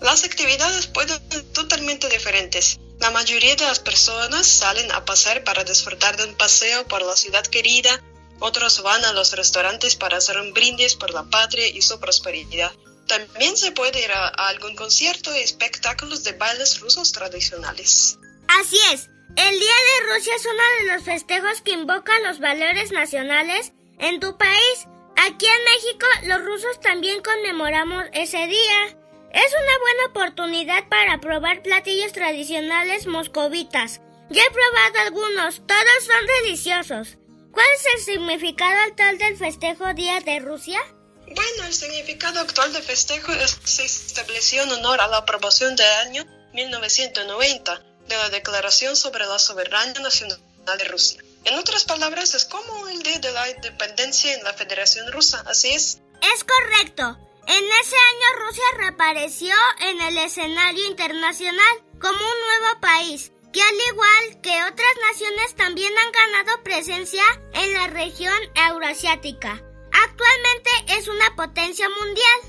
Las 0.00 0.24
actividades 0.24 0.86
pueden 0.86 1.20
ser 1.30 1.44
totalmente 1.52 2.08
diferentes. 2.08 2.80
La 3.00 3.10
mayoría 3.10 3.54
de 3.54 3.64
las 3.64 3.80
personas 3.80 4.46
salen 4.46 4.90
a 4.92 5.04
pasear 5.04 5.44
para 5.44 5.62
disfrutar 5.62 6.16
de 6.16 6.24
un 6.24 6.34
paseo 6.34 6.86
por 6.88 7.02
la 7.02 7.14
ciudad 7.14 7.46
querida, 7.46 8.02
otros 8.38 8.82
van 8.82 9.04
a 9.04 9.12
los 9.12 9.32
restaurantes 9.32 9.96
para 9.96 10.16
hacer 10.16 10.38
un 10.38 10.54
brindis 10.54 10.96
por 10.96 11.12
la 11.12 11.24
patria 11.24 11.68
y 11.68 11.82
su 11.82 12.00
prosperidad. 12.00 12.72
También 13.06 13.56
se 13.58 13.72
puede 13.72 14.02
ir 14.02 14.10
a, 14.10 14.28
a 14.28 14.48
algún 14.48 14.74
concierto 14.74 15.36
y 15.36 15.40
espectáculos 15.40 16.24
de 16.24 16.32
bailes 16.32 16.80
rusos 16.80 17.12
tradicionales. 17.12 18.18
Así 18.48 18.78
es, 18.92 19.09
el 19.36 19.58
Día 19.58 19.74
de 19.74 20.14
Rusia 20.14 20.34
es 20.34 20.46
uno 20.46 20.62
de 20.78 20.92
los 20.94 21.04
festejos 21.04 21.60
que 21.62 21.72
invocan 21.72 22.22
los 22.24 22.40
valores 22.40 22.92
nacionales 22.92 23.72
en 23.98 24.20
tu 24.20 24.36
país. 24.36 24.86
Aquí 25.16 25.46
en 25.46 25.64
México 25.64 26.06
los 26.24 26.44
rusos 26.44 26.80
también 26.80 27.22
conmemoramos 27.22 28.04
ese 28.12 28.46
día. 28.46 28.86
Es 29.32 29.52
una 29.52 29.78
buena 29.80 30.06
oportunidad 30.08 30.88
para 30.88 31.20
probar 31.20 31.62
platillos 31.62 32.12
tradicionales 32.12 33.06
moscovitas. 33.06 34.00
Ya 34.30 34.42
he 34.42 34.50
probado 34.50 34.98
algunos, 35.06 35.66
todos 35.66 36.04
son 36.04 36.26
deliciosos. 36.42 37.18
¿Cuál 37.52 37.66
es 37.76 37.86
el 37.94 38.00
significado 38.00 38.78
actual 38.88 39.18
del 39.18 39.36
festejo 39.36 39.92
Día 39.94 40.20
de 40.20 40.40
Rusia? 40.40 40.80
Bueno, 41.26 41.64
el 41.66 41.74
significado 41.74 42.40
actual 42.40 42.72
del 42.72 42.82
festejo 42.82 43.32
es, 43.32 43.58
se 43.64 43.84
estableció 43.84 44.62
en 44.62 44.70
honor 44.72 45.00
a 45.00 45.08
la 45.08 45.18
aprobación 45.18 45.76
del 45.76 45.86
año 46.06 46.24
1990 46.52 47.89
de 48.10 48.16
la 48.16 48.28
Declaración 48.28 48.96
sobre 48.96 49.24
la 49.24 49.38
Soberanía 49.38 50.02
Nacional 50.02 50.38
de 50.78 50.84
Rusia. 50.84 51.22
En 51.44 51.58
otras 51.58 51.84
palabras, 51.84 52.34
es 52.34 52.44
como 52.44 52.88
el 52.88 53.02
Día 53.02 53.18
de 53.20 53.32
la 53.32 53.48
Independencia 53.48 54.34
en 54.34 54.44
la 54.44 54.52
Federación 54.52 55.10
Rusa, 55.12 55.42
¿así 55.46 55.70
es? 55.70 56.00
Es 56.20 56.44
correcto. 56.44 57.16
En 57.46 57.64
ese 57.64 57.96
año 57.96 58.46
Rusia 58.46 58.64
reapareció 58.76 59.54
en 59.80 60.00
el 60.02 60.18
escenario 60.18 60.86
internacional 60.86 61.76
como 62.00 62.18
un 62.18 62.60
nuevo 62.60 62.80
país, 62.80 63.32
que 63.52 63.62
al 63.62 63.74
igual 63.90 64.40
que 64.42 64.62
otras 64.64 64.94
naciones 65.10 65.54
también 65.56 65.92
han 65.96 66.12
ganado 66.12 66.62
presencia 66.62 67.24
en 67.54 67.72
la 67.74 67.86
región 67.86 68.38
euroasiática. 68.68 69.62
Actualmente 69.92 70.70
es 70.98 71.08
una 71.08 71.34
potencia 71.36 71.88
mundial. 71.88 72.40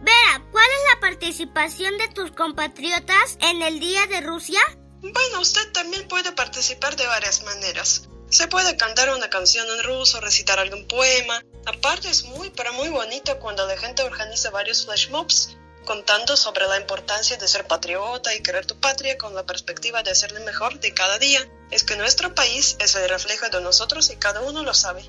Vera, 0.00 0.42
¿cuál 0.50 0.66
es 0.66 0.94
la 0.94 1.00
participación 1.00 1.98
de 1.98 2.08
tus 2.08 2.32
compatriotas 2.32 3.36
en 3.40 3.62
el 3.62 3.80
Día 3.80 4.06
de 4.06 4.22
Rusia? 4.22 4.60
Bueno, 5.02 5.40
usted 5.40 5.72
también 5.72 6.06
puede 6.08 6.32
participar 6.32 6.96
de 6.96 7.06
varias 7.06 7.42
maneras. 7.42 8.08
Se 8.28 8.46
puede 8.48 8.76
cantar 8.76 9.12
una 9.12 9.28
canción 9.28 9.66
en 9.68 9.82
ruso, 9.82 10.20
recitar 10.20 10.58
algún 10.58 10.86
poema. 10.86 11.42
Aparte 11.66 12.08
es 12.08 12.24
muy, 12.24 12.50
pero 12.50 12.72
muy 12.74 12.88
bonito 12.88 13.38
cuando 13.40 13.66
la 13.66 13.76
gente 13.76 14.02
organiza 14.02 14.50
varios 14.50 14.84
flash 14.84 15.08
mobs 15.10 15.56
contando 15.84 16.36
sobre 16.36 16.66
la 16.66 16.78
importancia 16.78 17.36
de 17.36 17.48
ser 17.48 17.66
patriota 17.66 18.34
y 18.34 18.42
querer 18.42 18.66
tu 18.66 18.78
patria 18.78 19.18
con 19.18 19.34
la 19.34 19.44
perspectiva 19.44 20.02
de 20.02 20.10
hacerle 20.10 20.40
mejor 20.40 20.78
de 20.78 20.94
cada 20.94 21.18
día. 21.18 21.40
Es 21.70 21.82
que 21.82 21.96
nuestro 21.96 22.34
país 22.34 22.76
es 22.78 22.94
el 22.94 23.08
reflejo 23.08 23.48
de 23.48 23.60
nosotros 23.60 24.10
y 24.10 24.16
cada 24.16 24.42
uno 24.42 24.62
lo 24.62 24.74
sabe. 24.74 25.02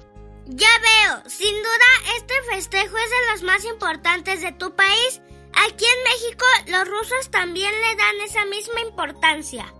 Ya 0.45 0.69
veo, 0.79 1.29
sin 1.29 1.55
duda 1.55 2.17
este 2.17 2.33
festejo 2.51 2.97
es 2.97 3.09
de 3.09 3.31
los 3.31 3.43
más 3.43 3.63
importantes 3.65 4.41
de 4.41 4.51
tu 4.53 4.75
país. 4.75 5.21
Aquí 5.53 5.85
en 5.85 6.03
México 6.03 6.45
los 6.67 6.87
rusos 6.87 7.29
también 7.29 7.71
le 7.71 7.95
dan 7.95 8.21
esa 8.21 8.45
misma 8.45 8.81
importancia. 8.81 9.71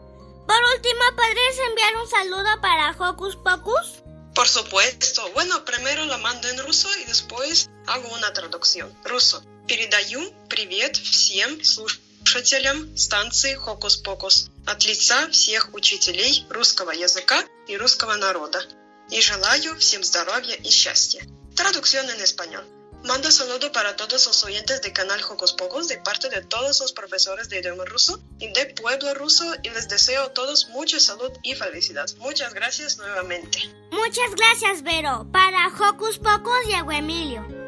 Por 0.48 0.62
último, 0.76 1.02
¿podrías 1.16 1.58
enviar 1.68 1.96
un 1.98 2.10
saludo 2.10 2.62
para 2.62 2.92
Hocus 2.92 3.36
Pocus? 3.38 4.02
Por 4.34 4.48
supuesto. 4.48 5.30
Bueno, 5.34 5.66
primero 5.66 6.06
la 6.06 6.18
mando 6.18 6.48
en 6.48 6.60
ruso 6.60 6.90
y 7.00 7.06
después 7.06 7.70
hago 7.88 8.10
una 8.10 8.32
traducción. 8.34 8.96
Ruso. 9.04 9.44
Передаю 9.68 10.34
привет 10.50 10.98
всем 10.98 11.64
слушателям 11.64 12.98
станции 12.98 13.56
Pocus 13.56 14.50
от 14.66 14.84
лица 14.86 15.30
всех 15.30 15.74
учителей 15.74 16.46
русского 16.50 16.92
языка 16.92 17.44
и 17.68 17.78
русского 17.78 18.16
народа. 18.16 18.62
Y 19.10 19.22
желаю 19.22 19.78
всем 19.78 20.04
здоровья 20.04 20.56
и 20.56 20.70
счастья. 20.70 21.22
Traducción 21.56 22.10
en 22.10 22.22
español. 22.22 22.66
Mando 23.04 23.32
saludo 23.32 23.72
para 23.72 23.96
todos 23.96 24.28
los 24.28 24.44
oyentes 24.44 24.82
del 24.82 24.94
canal 24.94 25.20
Hocus 25.24 25.54
Pocus 25.54 25.88
de 25.88 25.98
parte 25.98 26.30
de 26.30 26.42
todos 26.42 26.80
los 26.82 26.94
profesores 26.94 27.50
de 27.50 27.60
idioma 27.60 27.84
ruso 27.86 28.22
y 28.40 28.52
de 28.54 28.68
pueblo 28.68 29.14
ruso 29.16 29.44
y 29.64 29.70
les 29.70 29.90
deseo 29.90 30.24
a 30.24 30.34
todos 30.34 30.70
mucha 30.70 31.00
salud 31.00 31.32
y 31.42 31.56
felicidad. 31.56 32.08
Muchas 32.20 32.54
gracias 32.54 32.98
nuevamente. 32.98 33.60
Muchas 33.92 34.36
gracias, 34.36 34.84
Vero. 34.84 35.28
Para 35.32 35.68
Hocus 35.68 36.20
Pocus, 36.20 36.68
Diego 36.68 36.92
Emilio. 36.92 37.61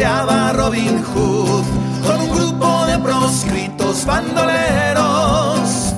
Paseaba 0.00 0.52
Robin 0.54 1.04
Hood 1.04 1.64
con 2.06 2.20
un 2.22 2.30
grupo 2.30 2.86
de 2.86 2.98
proscritos 3.00 4.06
bandoleros. 4.06 5.94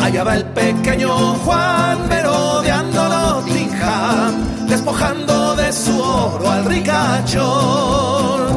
Allá 0.00 0.24
va 0.24 0.34
el 0.36 0.44
pequeño 0.46 1.34
Juan 1.44 2.08
merodeando 2.08 3.06
Nottingham, 3.06 4.32
despojando 4.66 5.56
de 5.56 5.70
su 5.74 6.00
oro 6.00 6.50
al 6.50 6.64
ricachón. 6.64 8.48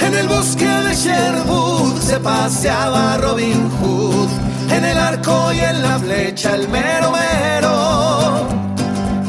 En 0.00 0.14
el 0.14 0.26
bosque 0.26 0.64
de 0.64 0.94
Sherwood 0.94 2.00
se 2.00 2.18
paseaba 2.18 3.18
Robin 3.18 3.68
Hood, 3.78 4.30
en 4.70 4.84
el 4.86 4.96
arco 4.96 5.52
y 5.52 5.60
en 5.60 5.82
la 5.82 5.98
flecha 5.98 6.54
el 6.54 6.66
mero 6.68 7.10
mero. 7.10 8.48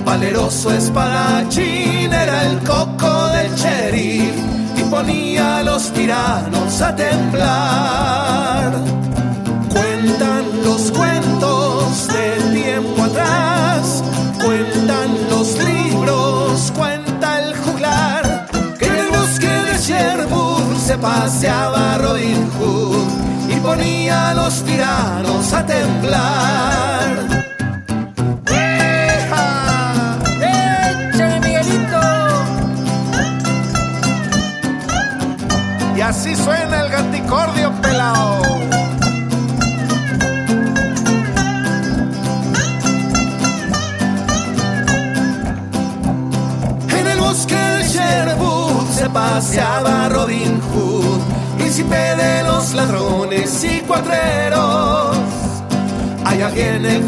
Valeroso 0.06 0.72
espadachín 0.74 2.14
era 2.14 2.44
el 2.46 2.60
coco 2.60 3.28
del 3.28 3.54
sheriff 3.56 4.54
ponía 4.94 5.58
a 5.58 5.64
los 5.64 5.92
tiranos 5.92 6.82
a 6.82 6.96
temblar. 6.96 8.72
Cuentan 9.74 10.44
los 10.64 10.92
cuentos 10.92 12.08
del 12.10 12.54
tiempo 12.62 13.02
atrás, 13.02 14.04
cuentan 14.46 15.10
los 15.32 15.48
libros, 15.72 16.72
cuenta 16.78 17.40
el 17.40 17.56
juglar, 17.64 18.46
que 18.78 18.86
en 18.86 18.96
el 18.96 19.10
bosque 19.10 19.54
de 19.68 19.78
Sherwood 19.80 20.78
se 20.78 20.96
paseaba 21.00 21.98
Robin 21.98 22.48
Hood 22.56 23.10
y 23.50 23.60
ponía 23.62 24.30
a 24.30 24.34
los 24.36 24.64
tiranos 24.64 25.54
a 25.54 25.66
temblar. 25.66 27.33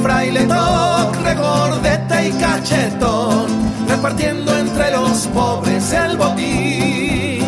Fraile 0.06 0.44
Toc, 0.46 1.16
regordeta 1.24 2.24
y 2.24 2.32
cachetón, 2.34 3.48
repartiendo 3.88 4.56
entre 4.56 4.92
los 4.92 5.26
pobres 5.34 5.92
el 5.94 6.16
botín. 6.16 7.44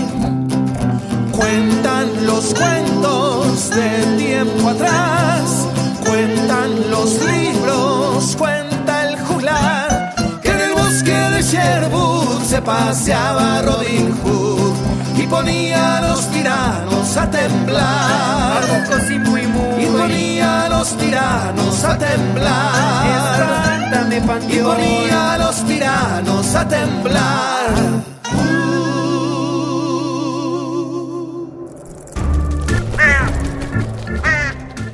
Cuentan 1.32 2.26
los 2.26 2.56
cuentos 2.56 3.70
de 3.70 4.18
tiempo 4.18 4.70
atrás, 4.70 5.68
cuentan 6.04 6.90
los 6.90 7.10
libros, 7.32 8.36
cuenta 8.36 9.08
el 9.08 9.20
juglar, 9.20 10.16
que 10.42 10.50
en 10.50 10.60
el 10.60 10.74
bosque 10.74 11.14
de 11.14 11.42
Sherwood 11.44 12.42
se 12.44 12.60
paseaba 12.64 13.62
Robin 13.62 14.12
Hood 14.24 14.74
y 15.16 15.28
ponía 15.28 15.98
a 15.98 16.02
los 16.02 16.28
tiranos 16.32 17.18
a 17.18 17.30
temblar. 17.30 18.28
Y 19.80 19.86
ponía 19.86 20.37
a 20.37 20.37
los 20.88 20.98
tiranos 20.98 21.84
a 21.84 21.98
temblar. 21.98 23.08
Y 24.50 24.60
ponía 24.60 25.34
a 25.34 25.38
los 25.38 25.66
tiranos 25.66 26.56
a 26.56 26.68
temblar. 26.68 28.04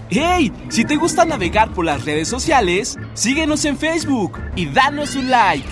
¡Hey! 0.10 0.52
Si 0.70 0.84
te 0.86 0.96
gusta 0.96 1.26
navegar 1.26 1.72
por 1.74 1.86
las 1.86 2.06
redes 2.06 2.28
sociales, 2.28 2.98
síguenos 3.14 3.66
en 3.66 3.78
Facebook 3.78 4.40
y 4.56 4.66
danos 4.68 5.16
un 5.16 5.30
like. 5.30 5.68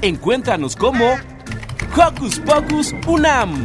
Encuéntranos 0.00 0.74
como 0.74 1.16
Hocus 1.96 2.40
Pocus 2.40 2.94
Unam. 3.06 3.62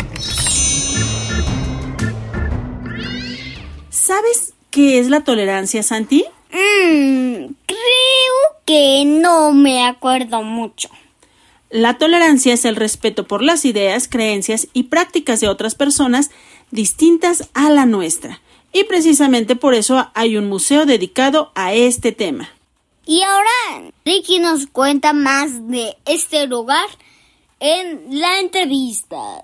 ¿Sabes 3.90 4.47
qué 4.78 5.00
es 5.00 5.10
la 5.10 5.22
tolerancia, 5.22 5.82
Santi? 5.82 6.24
Mm, 6.52 7.48
creo 7.66 8.38
que 8.64 9.06
no 9.08 9.52
me 9.52 9.84
acuerdo 9.84 10.44
mucho. 10.44 10.88
La 11.72 11.98
tolerancia 11.98 12.54
es 12.54 12.64
el 12.64 12.76
respeto 12.76 13.26
por 13.28 13.42
las 13.42 13.66
ideas, 13.66 14.08
creencias 14.08 14.68
y 14.74 14.84
prácticas 14.84 15.40
de 15.40 15.48
otras 15.48 15.74
personas 15.74 16.30
distintas 16.70 17.50
a 17.56 17.72
la 17.72 17.88
nuestra. 17.88 18.40
Y 18.72 18.84
precisamente 18.84 19.56
por 19.56 19.74
eso 19.74 20.12
hay 20.14 20.38
un 20.38 20.48
museo 20.48 20.86
dedicado 20.86 21.52
a 21.56 21.74
este 21.74 22.12
tema. 22.12 22.48
Y 23.08 23.24
ahora 23.24 23.92
Ricky 24.06 24.38
nos 24.38 24.68
cuenta 24.68 25.12
más 25.12 25.68
de 25.70 25.98
este 26.06 26.46
lugar 26.46 26.88
en 27.60 28.04
la 28.12 28.42
entrevista. 28.42 29.44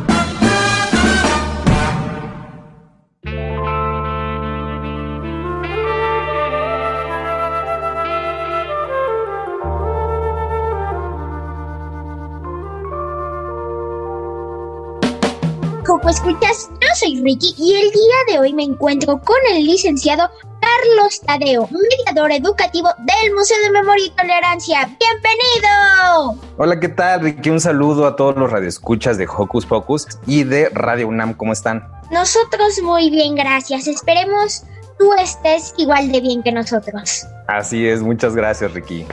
Escuchas, 16.11 16.69
yo 16.81 16.87
soy 16.95 17.21
Ricky 17.23 17.55
y 17.57 17.73
el 17.73 17.89
día 17.89 18.15
de 18.27 18.39
hoy 18.39 18.51
me 18.51 18.63
encuentro 18.63 19.21
con 19.21 19.37
el 19.49 19.63
licenciado 19.63 20.29
Carlos 20.59 21.21
Tadeo, 21.21 21.69
mediador 21.71 22.33
educativo 22.33 22.89
del 22.97 23.33
Museo 23.33 23.57
de 23.63 23.71
Memoria 23.71 24.07
y 24.07 24.09
Tolerancia. 24.09 24.89
¡Bienvenido! 24.99 26.49
Hola, 26.57 26.81
¿qué 26.81 26.89
tal, 26.89 27.21
Ricky? 27.21 27.49
Un 27.49 27.61
saludo 27.61 28.05
a 28.05 28.17
todos 28.17 28.35
los 28.35 28.51
radioescuchas 28.51 29.17
de 29.17 29.25
Hocus 29.25 29.65
Pocus 29.65 30.05
y 30.27 30.43
de 30.43 30.67
Radio 30.73 31.07
UNAM. 31.07 31.33
¿Cómo 31.33 31.53
están? 31.53 31.89
Nosotros 32.11 32.81
muy 32.83 33.09
bien, 33.09 33.35
gracias. 33.35 33.87
Esperemos 33.87 34.65
tú 34.99 35.13
estés 35.13 35.73
igual 35.77 36.11
de 36.11 36.19
bien 36.19 36.43
que 36.43 36.51
nosotros. 36.51 37.25
Así 37.47 37.87
es, 37.87 38.01
muchas 38.01 38.35
gracias, 38.35 38.73
Ricky. 38.73 39.05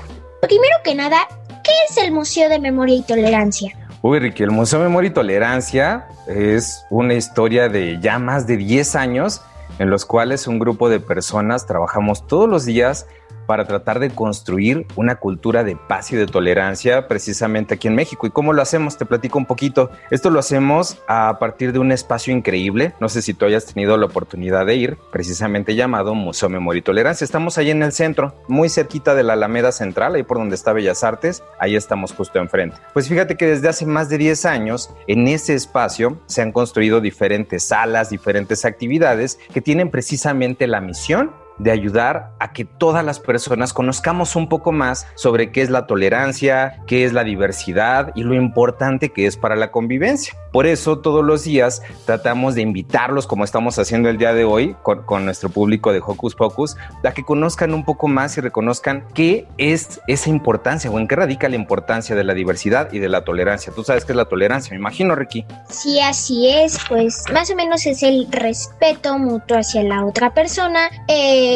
Primero 0.43 0.75
que 0.83 0.97
nada, 0.97 1.29
¿qué 1.63 1.73
es 1.89 1.97
el 1.97 2.11
Museo 2.11 2.49
de 2.49 2.59
Memoria 2.59 2.97
y 2.97 3.03
Tolerancia? 3.03 3.88
Uy, 4.01 4.21
Ricky, 4.21 4.45
el 4.45 4.53
Museo 4.53 4.79
Memoria 4.79 5.11
y 5.11 5.13
Tolerancia 5.13 6.07
es 6.29 6.87
una 6.89 7.15
historia 7.15 7.69
de 7.69 7.99
ya 8.01 8.21
más 8.21 8.47
de 8.47 8.57
10 8.57 8.95
años 8.95 9.43
en 9.81 9.91
los 9.91 10.05
cuales 10.05 10.47
un 10.47 10.61
grupo 10.61 10.89
de 10.89 11.01
personas 11.01 11.67
trabajamos 11.67 12.25
todos 12.29 12.49
los 12.49 12.65
días 12.65 13.07
para 13.49 13.65
tratar 13.65 13.99
de 13.99 14.11
construir 14.11 14.87
una 14.95 15.17
cultura 15.17 15.65
de 15.65 15.75
paz 15.75 16.13
y 16.13 16.17
de 16.17 16.27
tolerancia 16.27 17.09
precisamente 17.09 17.75
aquí 17.75 17.89
en 17.89 17.95
México. 17.95 18.27
¿Y 18.27 18.31
cómo 18.31 18.53
lo 18.53 18.61
hacemos? 18.61 18.99
Te 18.99 19.07
platico 19.07 19.39
un 19.39 19.47
poquito. 19.47 19.91
Esto 20.11 20.29
lo 20.29 20.39
hacemos 20.39 20.99
a 21.09 21.39
partir 21.41 21.73
de 21.73 21.79
un 21.79 21.91
espacio 21.91 22.37
increíble. 22.37 22.93
No 23.01 23.09
sé 23.09 23.23
si 23.23 23.33
tú 23.33 23.47
hayas 23.47 23.65
tenido 23.65 23.97
la 23.97 24.05
oportunidad 24.05 24.67
de 24.67 24.77
ir, 24.77 24.99
precisamente 25.11 25.75
llamado 25.75 26.15
Museo 26.15 26.51
Memoria 26.51 26.81
y 26.81 26.83
Tolerancia. 26.83 27.25
Estamos 27.25 27.57
ahí 27.57 27.71
en 27.71 27.83
el 27.83 27.93
centro, 27.93 28.35
muy 28.49 28.69
cerquita 28.69 29.15
de 29.15 29.23
la 29.23 29.33
Alameda 29.33 29.73
Central, 29.73 30.15
ahí 30.15 30.25
por 30.25 30.37
donde 30.37 30.55
está 30.55 30.75
Bellas 30.75 31.03
Artes. 31.03 31.43
Ahí 31.59 31.75
estamos 31.75 32.13
justo 32.13 32.39
enfrente. 32.39 32.77
Pues 32.93 33.09
fíjate 33.09 33.37
que 33.37 33.47
desde 33.47 33.71
hace 33.71 33.87
más 33.87 34.11
de 34.11 34.19
10 34.19 34.45
años, 34.45 34.91
en 35.07 35.27
ese 35.27 35.55
espacio 35.55 36.21
se 36.27 36.43
han 36.43 36.53
construido 36.53 37.01
diferentes 37.01 37.65
salas, 37.65 38.11
diferentes 38.11 38.67
actividades 38.67 39.39
que 39.55 39.63
tienen 39.63 39.91
precisamente 39.91 40.67
la 40.67 40.83
misión 40.83 41.31
de 41.59 41.71
ayudar 41.71 42.33
a 42.39 42.53
que 42.53 42.65
todas 42.65 43.05
las 43.05 43.21
personas 43.21 43.73
conozcamos 43.73 44.37
un 44.37 44.49
poco 44.49 44.73
más 44.73 45.07
sobre 45.15 45.51
qué 45.51 45.63
es 45.63 45.71
la 45.71 45.87
tolerancia, 45.87 46.81
qué 46.87 47.05
es 47.05 47.13
la 47.13 47.25
diversidad 47.25 48.13
y 48.15 48.23
lo 48.23 48.35
importante 48.35 49.11
que 49.11 49.27
es 49.27 49.37
para 49.37 49.57
la 49.57 49.71
convivencia. 49.71 50.35
Por 50.53 50.67
eso 50.67 50.99
todos 50.99 51.25
los 51.25 51.45
días 51.45 51.83
tratamos 52.07 52.55
de 52.55 52.63
invitarlos, 52.63 53.27
como 53.27 53.45
estamos 53.45 53.79
haciendo 53.79 54.09
el 54.09 54.17
día 54.17 54.33
de 54.33 54.45
hoy 54.45 54.75
con, 54.83 55.03
con, 55.03 55.25
nuestro 55.25 55.51
público 55.51 55.93
de 55.93 55.99
Hocus 55.99 56.35
Pocus, 56.35 56.77
a 57.05 57.13
que 57.13 57.25
conozcan 57.25 57.75
un 57.75 57.85
poco 57.85 58.09
más 58.09 58.37
y 58.39 58.41
reconozcan 58.41 59.05
qué 59.15 59.47
es 59.59 60.01
esa 60.07 60.31
importancia 60.31 60.91
o 60.91 60.99
en 60.99 61.07
qué 61.07 61.17
radica 61.17 61.49
la 61.49 61.57
importancia 61.57 62.17
de 62.17 62.25
la 62.25 62.35
diversidad 62.35 62.93
y 62.93 62.99
de 62.99 63.09
la 63.09 63.25
tolerancia. 63.25 63.73
Tú 63.75 63.85
sabes 63.85 64.05
qué 64.05 64.13
es 64.13 64.17
la 64.17 64.27
tolerancia, 64.27 64.71
me 64.71 64.79
imagino, 64.79 65.15
Ricky. 65.15 65.45
Sí, 65.69 66.01
así 66.01 66.49
es, 66.49 66.79
pues 66.89 67.25
más 67.33 67.51
o 67.51 67.57
menos 67.57 67.85
es 67.87 68.03
el 68.03 68.27
respeto 68.31 69.19
mutuo 69.19 69.59
hacia 69.59 69.83
la 69.83 70.05
otra 70.05 70.33
persona. 70.33 70.89
Eh, 71.09 71.48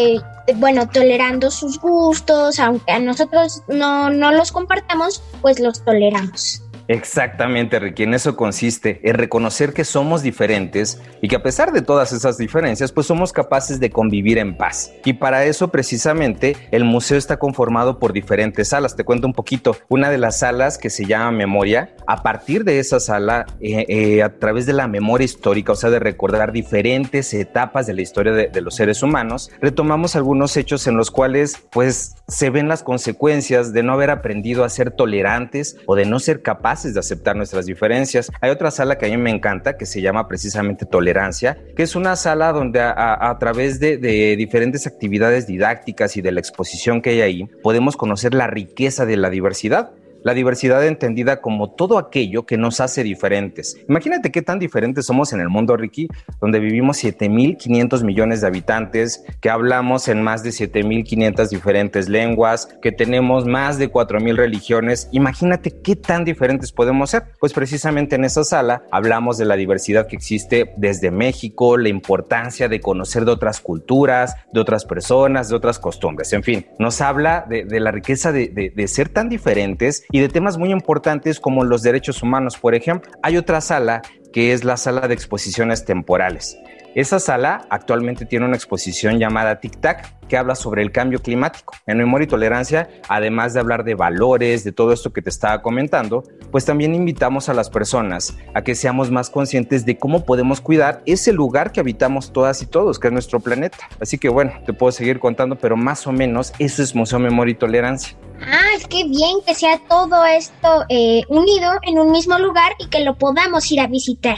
bueno, 0.57 0.89
tolerando 0.89 1.51
sus 1.51 1.79
gustos, 1.79 2.59
aunque 2.59 2.93
a 2.93 2.99
nosotros 2.99 3.63
no, 3.69 4.11
no 4.11 4.33
los 4.33 4.53
compartamos, 4.53 5.23
pues 5.41 5.61
los 5.61 5.85
toleramos. 5.85 6.63
Exactamente, 6.93 7.79
Ricky, 7.79 8.03
en 8.03 8.13
eso 8.13 8.37
consiste, 8.37 9.01
en 9.03 9.15
reconocer 9.15 9.73
que 9.73 9.83
somos 9.83 10.23
diferentes 10.23 11.01
y 11.23 11.29
que 11.29 11.37
a 11.37 11.43
pesar 11.43 11.73
de 11.73 11.81
todas 11.81 12.13
esas 12.13 12.37
diferencias, 12.37 12.93
pues 12.93 13.07
somos 13.07 13.33
capaces 13.33 13.81
de 13.81 13.89
convivir 13.89 14.37
en 14.37 14.59
paz. 14.59 14.93
Y 15.07 15.15
para 15.15 15.47
eso 15.47 15.69
precisamente 15.69 16.55
el 16.71 16.85
museo 16.85 17.17
está 17.17 17.39
conformado 17.39 17.99
por 17.99 18.13
diferentes 18.13 18.69
salas. 18.69 18.95
Te 18.95 19.05
cuento 19.05 19.27
un 19.27 19.33
poquito. 19.33 19.75
Una 19.89 20.11
de 20.11 20.19
las 20.19 20.41
salas 20.41 20.77
que 20.77 20.91
se 20.91 21.07
llama 21.07 21.31
Memoria, 21.31 21.97
a 22.07 22.23
partir 22.23 22.63
de 22.63 22.79
esa 22.79 23.01
sala, 23.01 23.47
eh, 23.63 23.87
eh, 23.89 24.23
a 24.23 24.39
través 24.39 24.67
de 24.67 24.75
la 24.75 24.87
memoria 24.87 25.25
histórica, 25.25 25.73
o 25.73 25.77
sea, 25.77 25.89
de 25.89 25.99
recordar 25.99 26.53
diferentes 26.53 27.33
etapas 27.33 27.87
de 27.87 27.95
la 27.95 28.03
historia 28.03 28.33
de, 28.33 28.49
de 28.49 28.61
los 28.61 28.75
seres 28.75 29.03
humanos, 29.03 29.51
retomamos 29.63 30.15
algunos 30.15 30.59
hechos 30.59 30.87
en 30.87 30.99
los 30.99 31.11
cuales 31.11 31.57
pues 31.71 32.17
se 32.29 32.51
ven 32.51 32.69
las 32.69 32.83
consecuencias 32.83 33.73
de 33.73 33.83
no 33.83 33.95
haber 33.95 34.11
aprendido 34.11 34.63
a 34.63 34.69
ser 34.69 34.91
tolerantes 34.91 35.79
o 35.87 35.97
de 35.97 36.05
no 36.05 36.19
ser 36.19 36.43
capaces 36.43 36.82
de 36.83 37.01
aceptar 37.01 37.37
nuestras 37.37 37.67
diferencias. 37.67 38.31
Hay 38.41 38.51
otra 38.51 38.71
sala 38.71 38.99
que 38.99 39.07
a 39.07 39.09
mí 39.09 39.17
me 39.17 39.31
encanta 39.31 39.77
que 39.77 39.87
se 39.87 40.01
llama 40.01 40.29
precisamente 40.29 40.87
Tolerancia, 40.87 41.57
que 41.77 41.85
es 41.85 41.95
una 41.95 42.17
sala 42.17 42.53
donde 42.53 42.81
a 42.81 43.37
través 43.39 43.81
de, 43.81 43.97
de, 43.97 44.37
diferentes 44.37 44.87
actividades 44.87 45.47
didácticas 45.47 46.17
y 46.17 46.23
de 46.23 46.33
la 46.33 46.41
exposición 46.41 47.01
que 47.01 47.11
hay 47.11 47.21
ahí, 47.21 47.45
podemos 47.63 47.97
conocer 47.97 48.35
la 48.35 48.47
riqueza 48.47 49.07
de 49.07 49.17
la 49.17 49.31
diversidad. 49.31 49.93
La 50.25 50.35
diversidad 50.35 50.87
entendida 50.87 51.41
como 51.41 51.73
todo 51.73 51.99
aquello 51.99 52.47
que 52.47 52.57
nos 52.57 52.81
hace 52.81 53.03
diferentes. 53.03 53.77
Imagínate 53.89 54.31
qué 54.31 54.41
tan 54.41 54.61
diferentes 54.61 55.07
somos 55.07 55.33
en 55.33 55.41
el 55.41 55.49
mundo, 55.49 55.77
Ricky, 55.77 56.09
donde 56.41 56.61
vivimos 56.61 57.03
7.500 57.03 58.05
millones 58.05 58.41
de 58.41 58.47
habitantes, 58.47 59.25
que 59.41 59.51
hablamos 59.51 60.07
en 60.07 60.23
más 60.23 60.45
de 60.45 60.51
7.500 60.51 61.49
diferentes 61.49 62.09
lenguas, 62.09 62.69
que 62.81 62.93
tenemos 62.93 63.47
más 63.47 63.79
de 63.79 63.91
4.000 63.91 64.37
religiones. 64.37 65.09
Imagínate 65.11 65.81
qué 65.83 65.97
tan 65.97 66.25
diferentes 66.25 66.71
podemos 66.71 67.11
ser. 67.11 67.25
Pues 67.41 67.53
precisamente 67.53 68.15
en 68.15 68.25
esa 68.25 68.45
sala 68.45 68.85
hablamos 68.93 69.39
de 69.39 69.45
la 69.45 69.57
diversidad 69.57 70.07
que 70.07 70.15
existe 70.15 70.73
desde 70.77 71.11
México, 71.11 71.77
la 71.77 71.89
importancia 71.89 72.69
de 72.69 72.81
conocer 72.81 73.25
de 73.25 73.33
otras 73.33 73.61
culturas, 73.61 74.37
de 74.53 74.61
otras 74.61 74.85
personas, 74.85 75.49
de 75.49 75.57
otras 75.57 75.81
costumbres. 75.81 76.33
En 76.33 76.45
fin, 76.45 76.67
nos 76.79 77.01
habla 77.01 77.45
de, 77.49 77.81
la 77.81 77.91
riqueza 77.91 78.31
de 78.31 78.85
ser 78.87 79.09
tan 79.09 79.29
diferentes 79.29 80.05
y 80.13 80.21
de 80.21 80.29
temas 80.29 80.59
muy 80.59 80.71
importantes 80.71 81.41
como 81.41 81.65
los 81.65 81.83
derechos 81.83 82.23
humanos, 82.23 82.57
por 82.59 82.75
ejemplo. 82.75 83.11
Hay 83.23 83.37
otra 83.37 83.61
sala 83.61 84.03
que 84.33 84.53
es 84.53 84.63
la 84.63 84.77
sala 84.77 85.09
de 85.09 85.15
exposiciones 85.15 85.85
temporales. 85.85 86.57
Esa 86.95 87.19
sala 87.19 87.65
actualmente 87.71 88.27
tiene 88.27 88.45
una 88.45 88.57
exposición 88.57 89.19
llamada 89.19 89.61
Tic 89.61 89.81
Tac 89.81 90.29
que 90.29 90.37
habla 90.37 90.55
sobre 90.55 90.83
el 90.83 90.93
cambio 90.93 91.21
climático. 91.23 91.75
En 91.87 91.97
Memoria 91.97 92.25
y 92.25 92.29
Tolerancia, 92.29 92.91
además 93.09 93.55
de 93.55 93.61
hablar 93.61 93.85
de 93.85 93.95
valores, 93.95 94.63
de 94.63 94.73
todo 94.73 94.93
esto 94.93 95.11
que 95.11 95.23
te 95.23 95.31
estaba 95.31 95.63
comentando, 95.63 96.23
pues 96.51 96.67
también 96.67 96.95
invitamos 96.95 97.49
a 97.49 97.55
las 97.55 97.71
personas 97.71 98.37
a 98.53 98.63
que 98.63 98.75
seamos 98.75 99.11
más 99.11 99.31
conscientes 99.31 99.87
de 99.87 99.97
cómo 99.97 100.27
podemos 100.27 100.61
cuidar 100.61 101.03
ese 101.07 101.33
lugar 101.33 101.73
que 101.73 101.81
habitamos 101.81 102.31
todas 102.31 102.61
y 102.63 102.67
todos, 102.67 102.99
que 102.99 103.09
es 103.09 103.13
nuestro 103.13 103.41
planeta. 103.41 103.79
Así 103.99 104.19
que 104.19 104.29
bueno, 104.29 104.53
te 104.67 104.75
puedo 104.75 104.93
seguir 104.93 105.19
contando, 105.19 105.57
pero 105.57 105.79
más 105.79 106.07
o 106.07 106.13
menos 106.13 106.53
eso 106.59 106.83
es 106.83 106.95
Museo 106.95 107.19
Memoria 107.19 107.53
y 107.53 107.57
Tolerancia. 107.57 108.17
Ah, 108.41 108.77
qué 108.91 109.05
bien 109.05 109.39
que 109.47 109.55
sea 109.55 109.81
todo 109.89 110.27
esto 110.27 110.85
eh, 110.91 111.23
unido 111.29 111.73
en 111.83 111.99
un 111.99 112.11
mismo 112.11 112.39
lugar 112.39 112.73
y 112.79 112.89
que 112.89 113.01
lo 113.01 113.17
podamos 113.17 113.71
ir 113.73 113.81
a 113.81 113.87
visitar. 113.87 114.37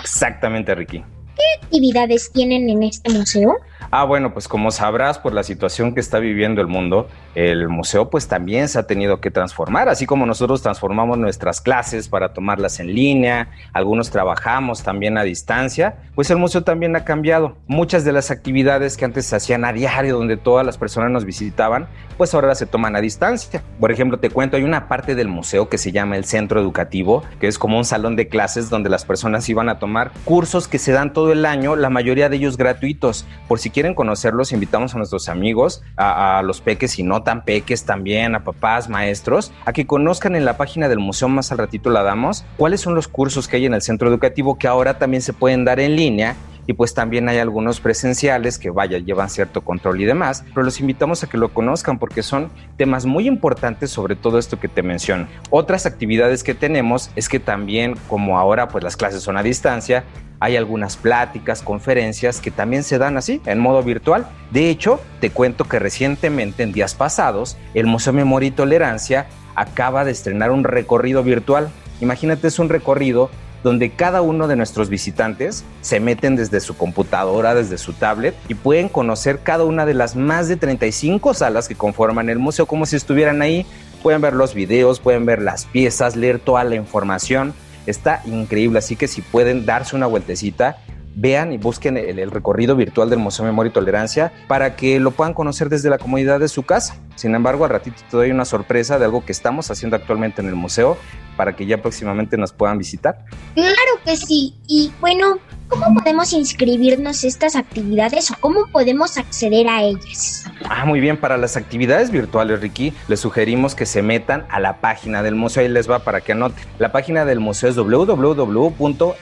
Exactamente, 0.00 0.74
Ricky. 0.74 1.02
¿Qué 1.36 1.42
actividades 1.62 2.32
tienen 2.32 2.68
en 2.70 2.82
este 2.82 3.12
museo? 3.12 3.58
Ah, 3.90 4.04
bueno, 4.04 4.32
pues 4.32 4.48
como 4.48 4.70
sabrás 4.70 5.18
por 5.18 5.32
la 5.32 5.42
situación 5.42 5.94
que 5.94 6.00
está 6.00 6.18
viviendo 6.18 6.60
el 6.60 6.66
mundo, 6.66 7.08
el 7.34 7.68
museo 7.68 8.10
pues 8.10 8.28
también 8.28 8.68
se 8.68 8.78
ha 8.78 8.86
tenido 8.86 9.20
que 9.20 9.30
transformar, 9.30 9.88
así 9.88 10.06
como 10.06 10.26
nosotros 10.26 10.62
transformamos 10.62 11.18
nuestras 11.18 11.60
clases 11.60 12.08
para 12.08 12.32
tomarlas 12.32 12.80
en 12.80 12.94
línea, 12.94 13.50
algunos 13.72 14.10
trabajamos 14.10 14.82
también 14.82 15.18
a 15.18 15.22
distancia, 15.22 15.96
pues 16.14 16.30
el 16.30 16.38
museo 16.38 16.62
también 16.62 16.96
ha 16.96 17.04
cambiado. 17.04 17.56
Muchas 17.66 18.04
de 18.04 18.12
las 18.12 18.30
actividades 18.30 18.96
que 18.96 19.04
antes 19.04 19.26
se 19.26 19.36
hacían 19.36 19.64
a 19.64 19.72
diario 19.72 20.16
donde 20.16 20.36
todas 20.36 20.64
las 20.64 20.78
personas 20.78 21.10
nos 21.10 21.24
visitaban, 21.24 21.88
pues 22.16 22.34
ahora 22.34 22.54
se 22.54 22.66
toman 22.66 22.96
a 22.96 23.00
distancia. 23.00 23.62
Por 23.78 23.92
ejemplo, 23.92 24.18
te 24.18 24.30
cuento, 24.30 24.56
hay 24.56 24.62
una 24.62 24.88
parte 24.88 25.14
del 25.14 25.28
museo 25.28 25.68
que 25.68 25.78
se 25.78 25.92
llama 25.92 26.16
el 26.16 26.24
centro 26.24 26.60
educativo, 26.60 27.22
que 27.40 27.46
es 27.46 27.58
como 27.58 27.78
un 27.78 27.84
salón 27.84 28.16
de 28.16 28.28
clases 28.28 28.70
donde 28.70 28.88
las 28.88 29.04
personas 29.04 29.48
iban 29.48 29.68
a 29.68 29.78
tomar 29.78 30.12
cursos 30.24 30.68
que 30.68 30.78
se 30.78 30.92
dan 30.92 31.12
todo 31.12 31.32
el 31.32 31.44
año, 31.44 31.76
la 31.76 31.90
mayoría 31.90 32.28
de 32.28 32.36
ellos 32.36 32.56
gratuitos. 32.56 33.26
Por 33.48 33.58
si 33.58 33.70
quieren 33.76 33.94
conocerlos, 33.94 34.52
invitamos 34.52 34.94
a 34.94 34.96
nuestros 34.96 35.28
amigos, 35.28 35.82
a, 35.98 36.38
a, 36.38 36.42
los 36.42 36.62
peques 36.62 36.98
y 36.98 37.02
no 37.02 37.22
tan 37.22 37.44
peques 37.44 37.84
también, 37.84 38.34
a 38.34 38.42
papás, 38.42 38.88
maestros, 38.88 39.52
a 39.66 39.74
que 39.74 39.86
conozcan 39.86 40.34
en 40.34 40.46
la 40.46 40.56
página 40.56 40.88
del 40.88 40.98
museo, 40.98 41.28
más 41.28 41.52
al 41.52 41.58
ratito 41.58 41.90
la 41.90 42.02
damos, 42.02 42.46
cuáles 42.56 42.80
son 42.80 42.94
los 42.94 43.06
cursos 43.06 43.48
que 43.48 43.56
hay 43.56 43.66
en 43.66 43.74
el 43.74 43.82
centro 43.82 44.08
educativo 44.08 44.56
que 44.56 44.66
ahora 44.66 44.96
también 44.96 45.20
se 45.20 45.34
pueden 45.34 45.66
dar 45.66 45.78
en 45.78 45.94
línea 45.94 46.36
y 46.66 46.72
pues 46.72 46.94
también 46.94 47.28
hay 47.28 47.38
algunos 47.38 47.80
presenciales 47.80 48.58
que 48.58 48.70
vaya, 48.70 48.98
llevan 48.98 49.30
cierto 49.30 49.62
control 49.62 50.00
y 50.00 50.04
demás, 50.04 50.44
pero 50.54 50.64
los 50.64 50.80
invitamos 50.80 51.22
a 51.22 51.28
que 51.28 51.38
lo 51.38 51.52
conozcan 51.52 51.98
porque 51.98 52.22
son 52.22 52.50
temas 52.76 53.06
muy 53.06 53.26
importantes 53.26 53.90
sobre 53.90 54.16
todo 54.16 54.38
esto 54.38 54.58
que 54.58 54.68
te 54.68 54.82
menciono. 54.82 55.28
Otras 55.50 55.86
actividades 55.86 56.42
que 56.42 56.54
tenemos 56.54 57.10
es 57.16 57.28
que 57.28 57.40
también 57.40 57.94
como 58.08 58.38
ahora 58.38 58.68
pues 58.68 58.82
las 58.82 58.96
clases 58.96 59.22
son 59.22 59.36
a 59.36 59.42
distancia, 59.42 60.04
hay 60.40 60.56
algunas 60.56 60.96
pláticas, 60.96 61.62
conferencias 61.62 62.40
que 62.40 62.50
también 62.50 62.82
se 62.82 62.98
dan 62.98 63.16
así, 63.16 63.40
en 63.46 63.58
modo 63.58 63.82
virtual. 63.82 64.26
De 64.50 64.68
hecho, 64.68 65.00
te 65.20 65.30
cuento 65.30 65.64
que 65.64 65.78
recientemente, 65.78 66.62
en 66.62 66.72
días 66.72 66.94
pasados, 66.94 67.56
el 67.74 67.86
Museo 67.86 68.12
Memoria 68.12 68.48
y 68.48 68.52
Tolerancia 68.52 69.26
acaba 69.54 70.04
de 70.04 70.12
estrenar 70.12 70.50
un 70.50 70.64
recorrido 70.64 71.22
virtual. 71.22 71.70
Imagínate, 72.00 72.48
es 72.48 72.58
un 72.58 72.68
recorrido 72.68 73.30
donde 73.66 73.90
cada 73.90 74.22
uno 74.22 74.46
de 74.46 74.54
nuestros 74.54 74.88
visitantes 74.88 75.64
se 75.80 75.98
meten 75.98 76.36
desde 76.36 76.60
su 76.60 76.76
computadora, 76.76 77.52
desde 77.52 77.78
su 77.78 77.94
tablet 77.94 78.36
y 78.46 78.54
pueden 78.54 78.88
conocer 78.88 79.40
cada 79.40 79.64
una 79.64 79.84
de 79.84 79.92
las 79.92 80.14
más 80.14 80.46
de 80.46 80.56
35 80.56 81.34
salas 81.34 81.66
que 81.66 81.74
conforman 81.74 82.30
el 82.30 82.38
museo 82.38 82.66
como 82.66 82.86
si 82.86 82.94
estuvieran 82.94 83.42
ahí. 83.42 83.66
Pueden 84.04 84.20
ver 84.20 84.34
los 84.34 84.54
videos, 84.54 85.00
pueden 85.00 85.26
ver 85.26 85.42
las 85.42 85.64
piezas, 85.64 86.14
leer 86.14 86.38
toda 86.38 86.62
la 86.62 86.76
información. 86.76 87.54
Está 87.88 88.22
increíble, 88.24 88.78
así 88.78 88.94
que 88.94 89.08
si 89.08 89.20
pueden 89.20 89.66
darse 89.66 89.96
una 89.96 90.06
vueltecita, 90.06 90.76
vean 91.16 91.52
y 91.52 91.58
busquen 91.58 91.96
el, 91.96 92.30
recorrido 92.30 92.76
virtual 92.76 93.10
del 93.10 93.18
Museo 93.18 93.44
Memoria 93.44 93.70
y 93.70 93.72
Tolerancia 93.72 94.32
para 94.46 94.76
que 94.76 95.00
lo 95.00 95.10
puedan 95.10 95.34
conocer 95.34 95.70
desde 95.70 95.90
la 95.90 95.98
comodidad 95.98 96.38
de 96.38 96.46
su 96.46 96.62
casa. 96.62 96.94
Sin 97.16 97.34
embargo, 97.34 97.64
al 97.64 97.70
ratito 97.70 97.96
te 98.08 98.16
doy 98.16 98.30
una 98.30 98.44
sorpresa 98.44 99.00
de 99.00 99.06
algo 99.06 99.24
que 99.24 99.32
estamos 99.32 99.72
haciendo 99.72 99.96
actualmente 99.96 100.40
en 100.40 100.46
el 100.46 100.54
museo 100.54 100.96
para 101.36 101.54
que 101.54 101.66
ya 101.66 101.80
próximamente 101.80 102.36
nos 102.36 102.52
puedan 102.52 102.78
visitar. 102.78 103.24
Claro 103.54 104.00
que 104.04 104.16
sí. 104.16 104.54
Y 104.66 104.92
bueno, 105.00 105.38
¿cómo 105.68 105.94
podemos 105.94 106.32
inscribirnos 106.32 107.22
a 107.22 107.26
estas 107.26 107.56
actividades 107.56 108.30
o 108.30 108.34
cómo 108.40 108.66
podemos 108.72 109.18
acceder 109.18 109.68
a 109.68 109.82
ellas? 109.82 110.44
Ah, 110.68 110.84
muy 110.84 111.00
bien. 111.00 111.16
Para 111.18 111.36
las 111.36 111.56
actividades 111.56 112.10
virtuales, 112.10 112.60
Ricky, 112.60 112.92
les 113.08 113.20
sugerimos 113.20 113.74
que 113.74 113.86
se 113.86 114.02
metan 114.02 114.46
a 114.50 114.60
la 114.60 114.80
página 114.80 115.22
del 115.22 115.34
museo. 115.34 115.62
Ahí 115.62 115.68
les 115.68 115.90
va 115.90 116.00
para 116.00 116.20
que 116.20 116.32
anoten. 116.32 116.64
La 116.78 116.92
página 116.92 117.24
del 117.24 117.40
museo 117.40 117.70
es 117.70 117.76
www.myt.org.mx. 117.76 119.20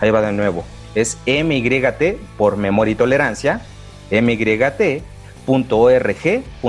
Ahí 0.00 0.10
va 0.10 0.20
de 0.20 0.32
nuevo. 0.32 0.64
Es 0.94 1.16
MYT 1.26 2.18
por 2.36 2.56
memoria 2.56 2.92
y 2.92 2.96
tolerancia. 2.96 3.62
MYT.org.mx. 5.46 6.62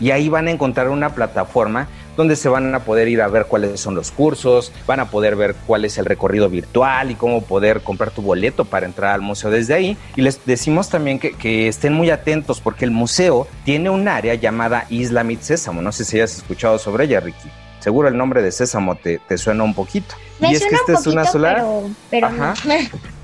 Y 0.00 0.10
ahí 0.10 0.28
van 0.28 0.48
a 0.48 0.50
encontrar 0.50 0.88
una 0.88 1.14
plataforma 1.14 1.88
donde 2.16 2.34
se 2.36 2.48
van 2.48 2.74
a 2.74 2.80
poder 2.80 3.08
ir 3.08 3.20
a 3.20 3.28
ver 3.28 3.44
cuáles 3.46 3.78
son 3.78 3.94
los 3.94 4.10
cursos, 4.10 4.72
van 4.86 5.00
a 5.00 5.10
poder 5.10 5.36
ver 5.36 5.54
cuál 5.66 5.84
es 5.84 5.98
el 5.98 6.06
recorrido 6.06 6.48
virtual 6.48 7.10
y 7.10 7.14
cómo 7.14 7.42
poder 7.42 7.82
comprar 7.82 8.10
tu 8.10 8.22
boleto 8.22 8.64
para 8.64 8.86
entrar 8.86 9.12
al 9.12 9.20
museo 9.20 9.50
desde 9.50 9.74
ahí. 9.74 9.98
Y 10.16 10.22
les 10.22 10.44
decimos 10.46 10.88
también 10.88 11.18
que, 11.18 11.32
que 11.34 11.68
estén 11.68 11.92
muy 11.92 12.08
atentos 12.10 12.60
porque 12.60 12.86
el 12.86 12.90
museo 12.90 13.46
tiene 13.64 13.90
un 13.90 14.08
área 14.08 14.34
llamada 14.34 14.86
Isla 14.88 15.24
Mit 15.24 15.42
Sésamo. 15.42 15.82
No 15.82 15.92
sé 15.92 16.06
si 16.06 16.16
hayas 16.16 16.36
escuchado 16.36 16.78
sobre 16.78 17.04
ella, 17.04 17.20
Ricky. 17.20 17.50
Seguro 17.80 18.08
el 18.08 18.16
nombre 18.16 18.42
de 18.42 18.50
Sésamo 18.50 18.96
te, 18.96 19.18
te 19.18 19.36
suena 19.36 19.62
un 19.62 19.74
poquito. 19.74 20.14
Me 20.40 20.50
y 20.50 20.54
es 20.54 20.64
que 20.64 20.74
esta 20.74 20.94
es 20.94 21.06
una 21.06 21.26
sola. 21.26 21.54
Pero, 21.54 21.90
pero 22.10 22.26
Ajá. 22.28 22.54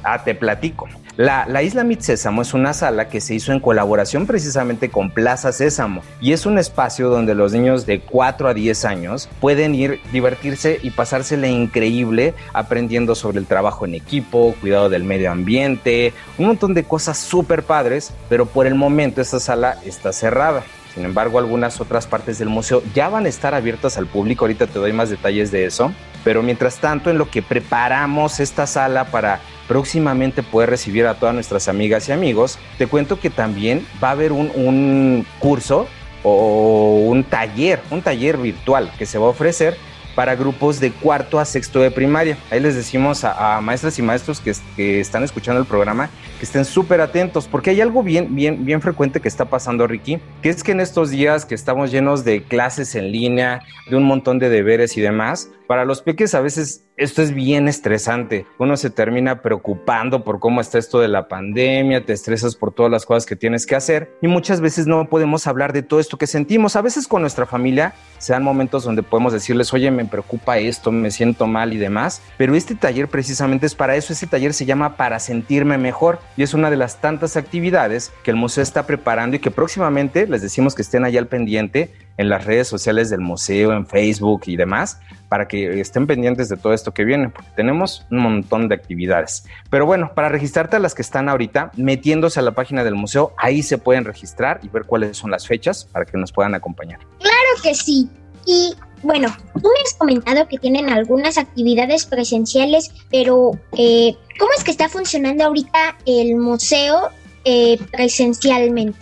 Ah, 0.04 0.22
te 0.22 0.34
platico. 0.34 0.88
La, 1.18 1.44
la, 1.46 1.62
Isla 1.62 1.84
Mit 1.84 2.00
Sésamo 2.00 2.40
es 2.40 2.54
una 2.54 2.72
sala 2.72 3.08
que 3.08 3.20
se 3.20 3.34
hizo 3.34 3.52
en 3.52 3.60
colaboración 3.60 4.26
precisamente 4.26 4.88
con 4.88 5.10
Plaza 5.10 5.52
Sésamo 5.52 6.00
y 6.22 6.32
es 6.32 6.46
un 6.46 6.56
espacio 6.56 7.10
donde 7.10 7.34
los 7.34 7.52
niños 7.52 7.84
de 7.84 8.00
4 8.00 8.48
a 8.48 8.54
10 8.54 8.84
años 8.86 9.28
pueden 9.38 9.74
ir, 9.74 10.00
divertirse 10.10 10.80
y 10.82 10.88
pasársela 10.88 11.48
increíble 11.48 12.32
aprendiendo 12.54 13.14
sobre 13.14 13.40
el 13.40 13.46
trabajo 13.46 13.84
en 13.84 13.94
equipo, 13.94 14.54
cuidado 14.62 14.88
del 14.88 15.04
medio 15.04 15.30
ambiente, 15.30 16.14
un 16.38 16.46
montón 16.46 16.72
de 16.72 16.84
cosas 16.84 17.18
súper 17.18 17.62
padres, 17.62 18.14
pero 18.30 18.46
por 18.46 18.66
el 18.66 18.74
momento 18.74 19.20
esta 19.20 19.38
sala 19.38 19.76
está 19.84 20.14
cerrada. 20.14 20.62
Sin 20.94 21.04
embargo, 21.04 21.38
algunas 21.38 21.80
otras 21.80 22.06
partes 22.06 22.38
del 22.38 22.48
museo 22.48 22.82
ya 22.94 23.08
van 23.08 23.24
a 23.26 23.28
estar 23.28 23.54
abiertas 23.54 23.96
al 23.96 24.06
público. 24.06 24.44
Ahorita 24.44 24.66
te 24.66 24.78
doy 24.78 24.92
más 24.92 25.08
detalles 25.08 25.50
de 25.50 25.64
eso. 25.64 25.92
Pero 26.22 26.42
mientras 26.42 26.76
tanto, 26.76 27.10
en 27.10 27.16
lo 27.16 27.30
que 27.30 27.40
preparamos 27.40 28.40
esta 28.40 28.66
sala 28.66 29.06
para 29.06 29.40
próximamente 29.68 30.42
poder 30.42 30.70
recibir 30.70 31.06
a 31.06 31.14
todas 31.14 31.34
nuestras 31.34 31.68
amigas 31.68 32.08
y 32.08 32.12
amigos, 32.12 32.58
te 32.78 32.86
cuento 32.86 33.18
que 33.20 33.30
también 33.30 33.86
va 34.02 34.08
a 34.08 34.12
haber 34.12 34.32
un, 34.32 34.50
un 34.54 35.26
curso 35.38 35.86
o 36.22 37.06
un 37.06 37.24
taller, 37.24 37.80
un 37.90 38.02
taller 38.02 38.36
virtual 38.36 38.92
que 38.98 39.06
se 39.06 39.18
va 39.18 39.26
a 39.26 39.30
ofrecer 39.30 39.76
para 40.14 40.34
grupos 40.34 40.80
de 40.80 40.92
cuarto 40.92 41.38
a 41.38 41.44
sexto 41.44 41.80
de 41.80 41.90
primaria. 41.90 42.36
Ahí 42.50 42.60
les 42.60 42.74
decimos 42.74 43.24
a, 43.24 43.60
maestras 43.60 43.98
y 43.98 44.02
maestros 44.02 44.40
que, 44.40 45.00
están 45.00 45.24
escuchando 45.24 45.60
el 45.60 45.66
programa 45.66 46.10
que 46.42 46.46
estén 46.46 46.64
súper 46.64 47.00
atentos, 47.00 47.46
porque 47.46 47.70
hay 47.70 47.80
algo 47.80 48.02
bien, 48.02 48.34
bien, 48.34 48.64
bien 48.64 48.80
frecuente 48.80 49.20
que 49.20 49.28
está 49.28 49.44
pasando, 49.44 49.86
Ricky, 49.86 50.18
que 50.42 50.48
es 50.48 50.64
que 50.64 50.72
en 50.72 50.80
estos 50.80 51.10
días 51.10 51.44
que 51.44 51.54
estamos 51.54 51.92
llenos 51.92 52.24
de 52.24 52.42
clases 52.42 52.96
en 52.96 53.12
línea, 53.12 53.62
de 53.88 53.94
un 53.94 54.02
montón 54.02 54.40
de 54.40 54.48
deberes 54.48 54.96
y 54.96 55.00
demás, 55.00 55.52
Para 55.68 55.86
los 55.86 56.02
peques 56.02 56.34
a 56.34 56.42
veces 56.42 56.84
esto 56.98 57.22
es 57.22 57.32
bien 57.32 57.66
estresante. 57.66 58.44
Uno 58.58 58.76
se 58.76 58.90
termina 58.90 59.40
preocupando 59.40 60.22
por 60.22 60.38
cómo 60.38 60.60
está 60.60 60.76
esto 60.76 61.00
de 61.00 61.08
la 61.08 61.28
pandemia, 61.28 62.04
te 62.04 62.12
estresas 62.12 62.56
por 62.56 62.74
todas 62.74 62.92
las 62.92 63.06
cosas 63.06 63.24
que 63.24 63.36
tienes 63.36 63.64
que 63.64 63.74
hacer 63.74 64.10
y 64.20 64.28
muchas 64.28 64.60
veces 64.60 64.86
no 64.86 65.08
podemos 65.08 65.46
hablar 65.46 65.72
de 65.72 65.82
todo 65.82 65.98
esto 65.98 66.18
que 66.18 66.26
sentimos. 66.26 66.76
A 66.76 66.82
veces 66.82 67.08
con 67.08 67.22
nuestra 67.22 67.46
familia 67.46 67.94
se 68.18 68.34
dan 68.34 68.42
momentos 68.42 68.84
donde 68.84 69.02
podemos 69.02 69.32
decirles, 69.32 69.72
oye, 69.72 69.90
me 69.90 70.04
preocupa 70.04 70.58
esto, 70.58 70.92
me 70.92 71.10
siento 71.10 71.46
mal 71.46 71.72
y 71.72 71.78
demás, 71.78 72.20
pero 72.36 72.54
este 72.54 72.74
taller 72.74 73.08
precisamente 73.08 73.64
es 73.64 73.74
para 73.74 73.96
eso. 73.96 74.12
Este 74.12 74.26
taller 74.26 74.52
se 74.52 74.66
llama 74.66 74.98
Para 74.98 75.20
sentirme 75.20 75.78
mejor 75.78 76.20
y 76.36 76.42
es 76.42 76.54
una 76.54 76.70
de 76.70 76.76
las 76.76 77.00
tantas 77.00 77.36
actividades 77.36 78.12
que 78.22 78.30
el 78.30 78.36
museo 78.36 78.62
está 78.62 78.86
preparando 78.86 79.36
y 79.36 79.38
que 79.38 79.50
próximamente 79.50 80.26
les 80.26 80.42
decimos 80.42 80.74
que 80.74 80.82
estén 80.82 81.04
allá 81.04 81.20
al 81.20 81.26
pendiente 81.26 81.92
en 82.16 82.28
las 82.28 82.44
redes 82.44 82.68
sociales 82.68 83.10
del 83.10 83.20
museo, 83.20 83.72
en 83.72 83.86
Facebook 83.86 84.42
y 84.46 84.56
demás, 84.56 85.00
para 85.28 85.48
que 85.48 85.80
estén 85.80 86.06
pendientes 86.06 86.48
de 86.48 86.56
todo 86.56 86.74
esto 86.74 86.92
que 86.92 87.04
viene, 87.04 87.30
porque 87.30 87.50
tenemos 87.56 88.06
un 88.10 88.18
montón 88.18 88.68
de 88.68 88.74
actividades. 88.74 89.44
Pero 89.70 89.86
bueno, 89.86 90.12
para 90.14 90.28
registrarte 90.28 90.76
a 90.76 90.78
las 90.78 90.94
que 90.94 91.02
están 91.02 91.28
ahorita, 91.28 91.72
metiéndose 91.76 92.38
a 92.40 92.42
la 92.42 92.52
página 92.52 92.84
del 92.84 92.94
museo, 92.94 93.32
ahí 93.38 93.62
se 93.62 93.78
pueden 93.78 94.04
registrar 94.04 94.60
y 94.62 94.68
ver 94.68 94.84
cuáles 94.84 95.16
son 95.16 95.30
las 95.30 95.46
fechas 95.46 95.84
para 95.84 96.04
que 96.04 96.18
nos 96.18 96.32
puedan 96.32 96.54
acompañar. 96.54 97.00
Claro 97.18 97.62
que 97.62 97.74
sí. 97.74 98.08
Y 98.46 98.74
bueno, 99.02 99.34
tú 99.54 99.68
me 99.68 99.82
has 99.84 99.94
comentado 99.94 100.48
que 100.48 100.58
tienen 100.58 100.88
algunas 100.88 101.38
actividades 101.38 102.06
presenciales, 102.06 102.90
pero 103.10 103.52
eh, 103.76 104.16
¿cómo 104.38 104.50
es 104.56 104.64
que 104.64 104.70
está 104.70 104.88
funcionando 104.88 105.44
ahorita 105.44 105.96
el 106.06 106.36
museo 106.36 107.10
eh, 107.44 107.78
presencialmente? 107.90 108.98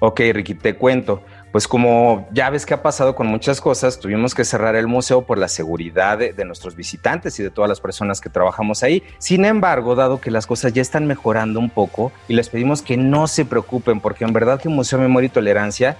Ok, 0.00 0.20
Ricky, 0.32 0.54
te 0.54 0.76
cuento 0.76 1.22
pues 1.52 1.66
como 1.66 2.28
ya 2.32 2.50
ves 2.50 2.66
que 2.66 2.74
ha 2.74 2.82
pasado 2.82 3.14
con 3.14 3.26
muchas 3.26 3.60
cosas, 3.60 3.98
tuvimos 3.98 4.34
que 4.34 4.44
cerrar 4.44 4.76
el 4.76 4.86
museo 4.86 5.22
por 5.22 5.38
la 5.38 5.48
seguridad 5.48 6.18
de, 6.18 6.44
nuestros 6.44 6.76
visitantes 6.76 7.38
y 7.40 7.42
de 7.42 7.50
todas 7.50 7.68
las 7.68 7.80
personas 7.80 8.20
que 8.20 8.28
trabajamos 8.28 8.82
ahí. 8.82 9.02
Sin 9.18 9.44
embargo, 9.44 9.94
dado 9.94 10.20
que 10.20 10.30
las 10.30 10.46
cosas 10.46 10.72
ya 10.72 10.82
están 10.82 11.06
mejorando 11.06 11.58
un 11.58 11.70
poco 11.70 12.12
y 12.28 12.34
les 12.34 12.48
pedimos 12.48 12.82
que 12.82 12.96
no 12.96 13.26
se 13.26 13.44
preocupen, 13.44 14.00
porque 14.00 14.24
en 14.24 14.32
verdad 14.32 14.60
que 14.60 14.68
Museo 14.68 14.98
Memoria 14.98 15.26
y 15.26 15.30
Tolerancia 15.30 15.96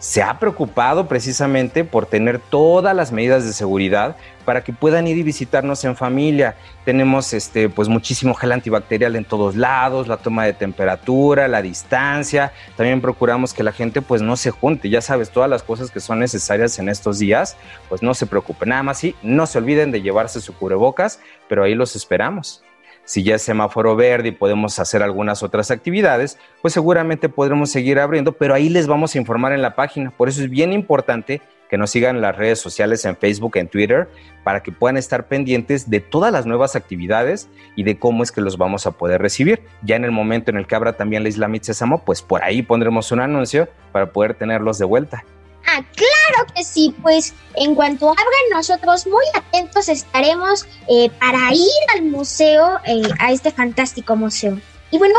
se 0.00 0.22
ha 0.22 0.38
preocupado 0.38 1.06
precisamente 1.06 1.84
por 1.84 2.06
tener 2.06 2.38
todas 2.38 2.96
las 2.96 3.12
medidas 3.12 3.44
de 3.44 3.52
seguridad 3.52 4.16
para 4.46 4.64
que 4.64 4.72
puedan 4.72 5.06
ir 5.06 5.18
y 5.18 5.22
visitarnos 5.22 5.84
en 5.84 5.94
familia. 5.94 6.56
Tenemos 6.86 7.34
este, 7.34 7.68
pues 7.68 7.88
muchísimo 7.88 8.32
gel 8.34 8.52
antibacterial 8.52 9.14
en 9.14 9.26
todos 9.26 9.56
lados, 9.56 10.08
la 10.08 10.16
toma 10.16 10.46
de 10.46 10.54
temperatura, 10.54 11.48
la 11.48 11.60
distancia. 11.60 12.50
También 12.76 13.02
procuramos 13.02 13.52
que 13.52 13.62
la 13.62 13.72
gente 13.72 14.00
pues 14.00 14.22
no 14.22 14.36
se 14.36 14.50
junte. 14.50 14.88
Ya 14.88 15.02
sabes, 15.02 15.30
todas 15.30 15.50
las 15.50 15.62
cosas 15.62 15.90
que 15.90 16.00
son 16.00 16.18
necesarias 16.18 16.78
en 16.78 16.88
estos 16.88 17.18
días, 17.18 17.58
pues 17.90 18.02
no 18.02 18.14
se 18.14 18.24
preocupen. 18.24 18.70
Nada 18.70 18.82
más 18.82 19.04
y 19.04 19.14
no 19.22 19.46
se 19.46 19.58
olviden 19.58 19.92
de 19.92 20.00
llevarse 20.00 20.40
su 20.40 20.54
cubrebocas, 20.54 21.20
pero 21.46 21.62
ahí 21.62 21.74
los 21.74 21.94
esperamos 21.94 22.62
si 23.10 23.24
ya 23.24 23.34
es 23.34 23.42
semáforo 23.42 23.96
verde 23.96 24.28
y 24.28 24.30
podemos 24.30 24.78
hacer 24.78 25.02
algunas 25.02 25.42
otras 25.42 25.72
actividades, 25.72 26.38
pues 26.62 26.72
seguramente 26.72 27.28
podremos 27.28 27.68
seguir 27.68 27.98
abriendo, 27.98 28.30
pero 28.30 28.54
ahí 28.54 28.68
les 28.68 28.86
vamos 28.86 29.16
a 29.16 29.18
informar 29.18 29.52
en 29.52 29.62
la 29.62 29.74
página. 29.74 30.12
Por 30.12 30.28
eso 30.28 30.40
es 30.42 30.48
bien 30.48 30.72
importante 30.72 31.42
que 31.68 31.76
nos 31.76 31.90
sigan 31.90 32.14
en 32.14 32.22
las 32.22 32.36
redes 32.36 32.60
sociales, 32.60 33.04
en 33.04 33.16
Facebook, 33.16 33.56
en 33.56 33.66
Twitter, 33.66 34.08
para 34.44 34.62
que 34.62 34.70
puedan 34.70 34.96
estar 34.96 35.26
pendientes 35.26 35.90
de 35.90 35.98
todas 35.98 36.32
las 36.32 36.46
nuevas 36.46 36.76
actividades 36.76 37.48
y 37.74 37.82
de 37.82 37.98
cómo 37.98 38.22
es 38.22 38.30
que 38.30 38.42
los 38.42 38.56
vamos 38.56 38.86
a 38.86 38.92
poder 38.92 39.20
recibir. 39.20 39.60
Ya 39.82 39.96
en 39.96 40.04
el 40.04 40.12
momento 40.12 40.52
en 40.52 40.58
el 40.58 40.68
que 40.68 40.76
abra 40.76 40.92
también 40.92 41.24
la 41.24 41.30
Isla 41.30 41.50
Sésamo, 41.62 42.04
pues 42.04 42.22
por 42.22 42.44
ahí 42.44 42.62
pondremos 42.62 43.10
un 43.10 43.18
anuncio 43.18 43.68
para 43.90 44.12
poder 44.12 44.34
tenerlos 44.34 44.78
de 44.78 44.84
vuelta. 44.84 45.24
Ah, 45.72 45.84
claro 45.94 46.52
que 46.54 46.64
sí, 46.64 46.94
pues 47.00 47.32
en 47.54 47.76
cuanto 47.76 48.10
abran 48.10 48.24
nosotros 48.52 49.06
muy 49.06 49.24
atentos 49.34 49.88
estaremos 49.88 50.66
eh, 50.88 51.10
para 51.20 51.52
ir 51.52 51.68
al 51.94 52.02
museo, 52.02 52.80
eh, 52.86 53.02
a 53.20 53.30
este 53.30 53.52
fantástico 53.52 54.16
museo. 54.16 54.58
Y 54.90 54.98
bueno, 54.98 55.14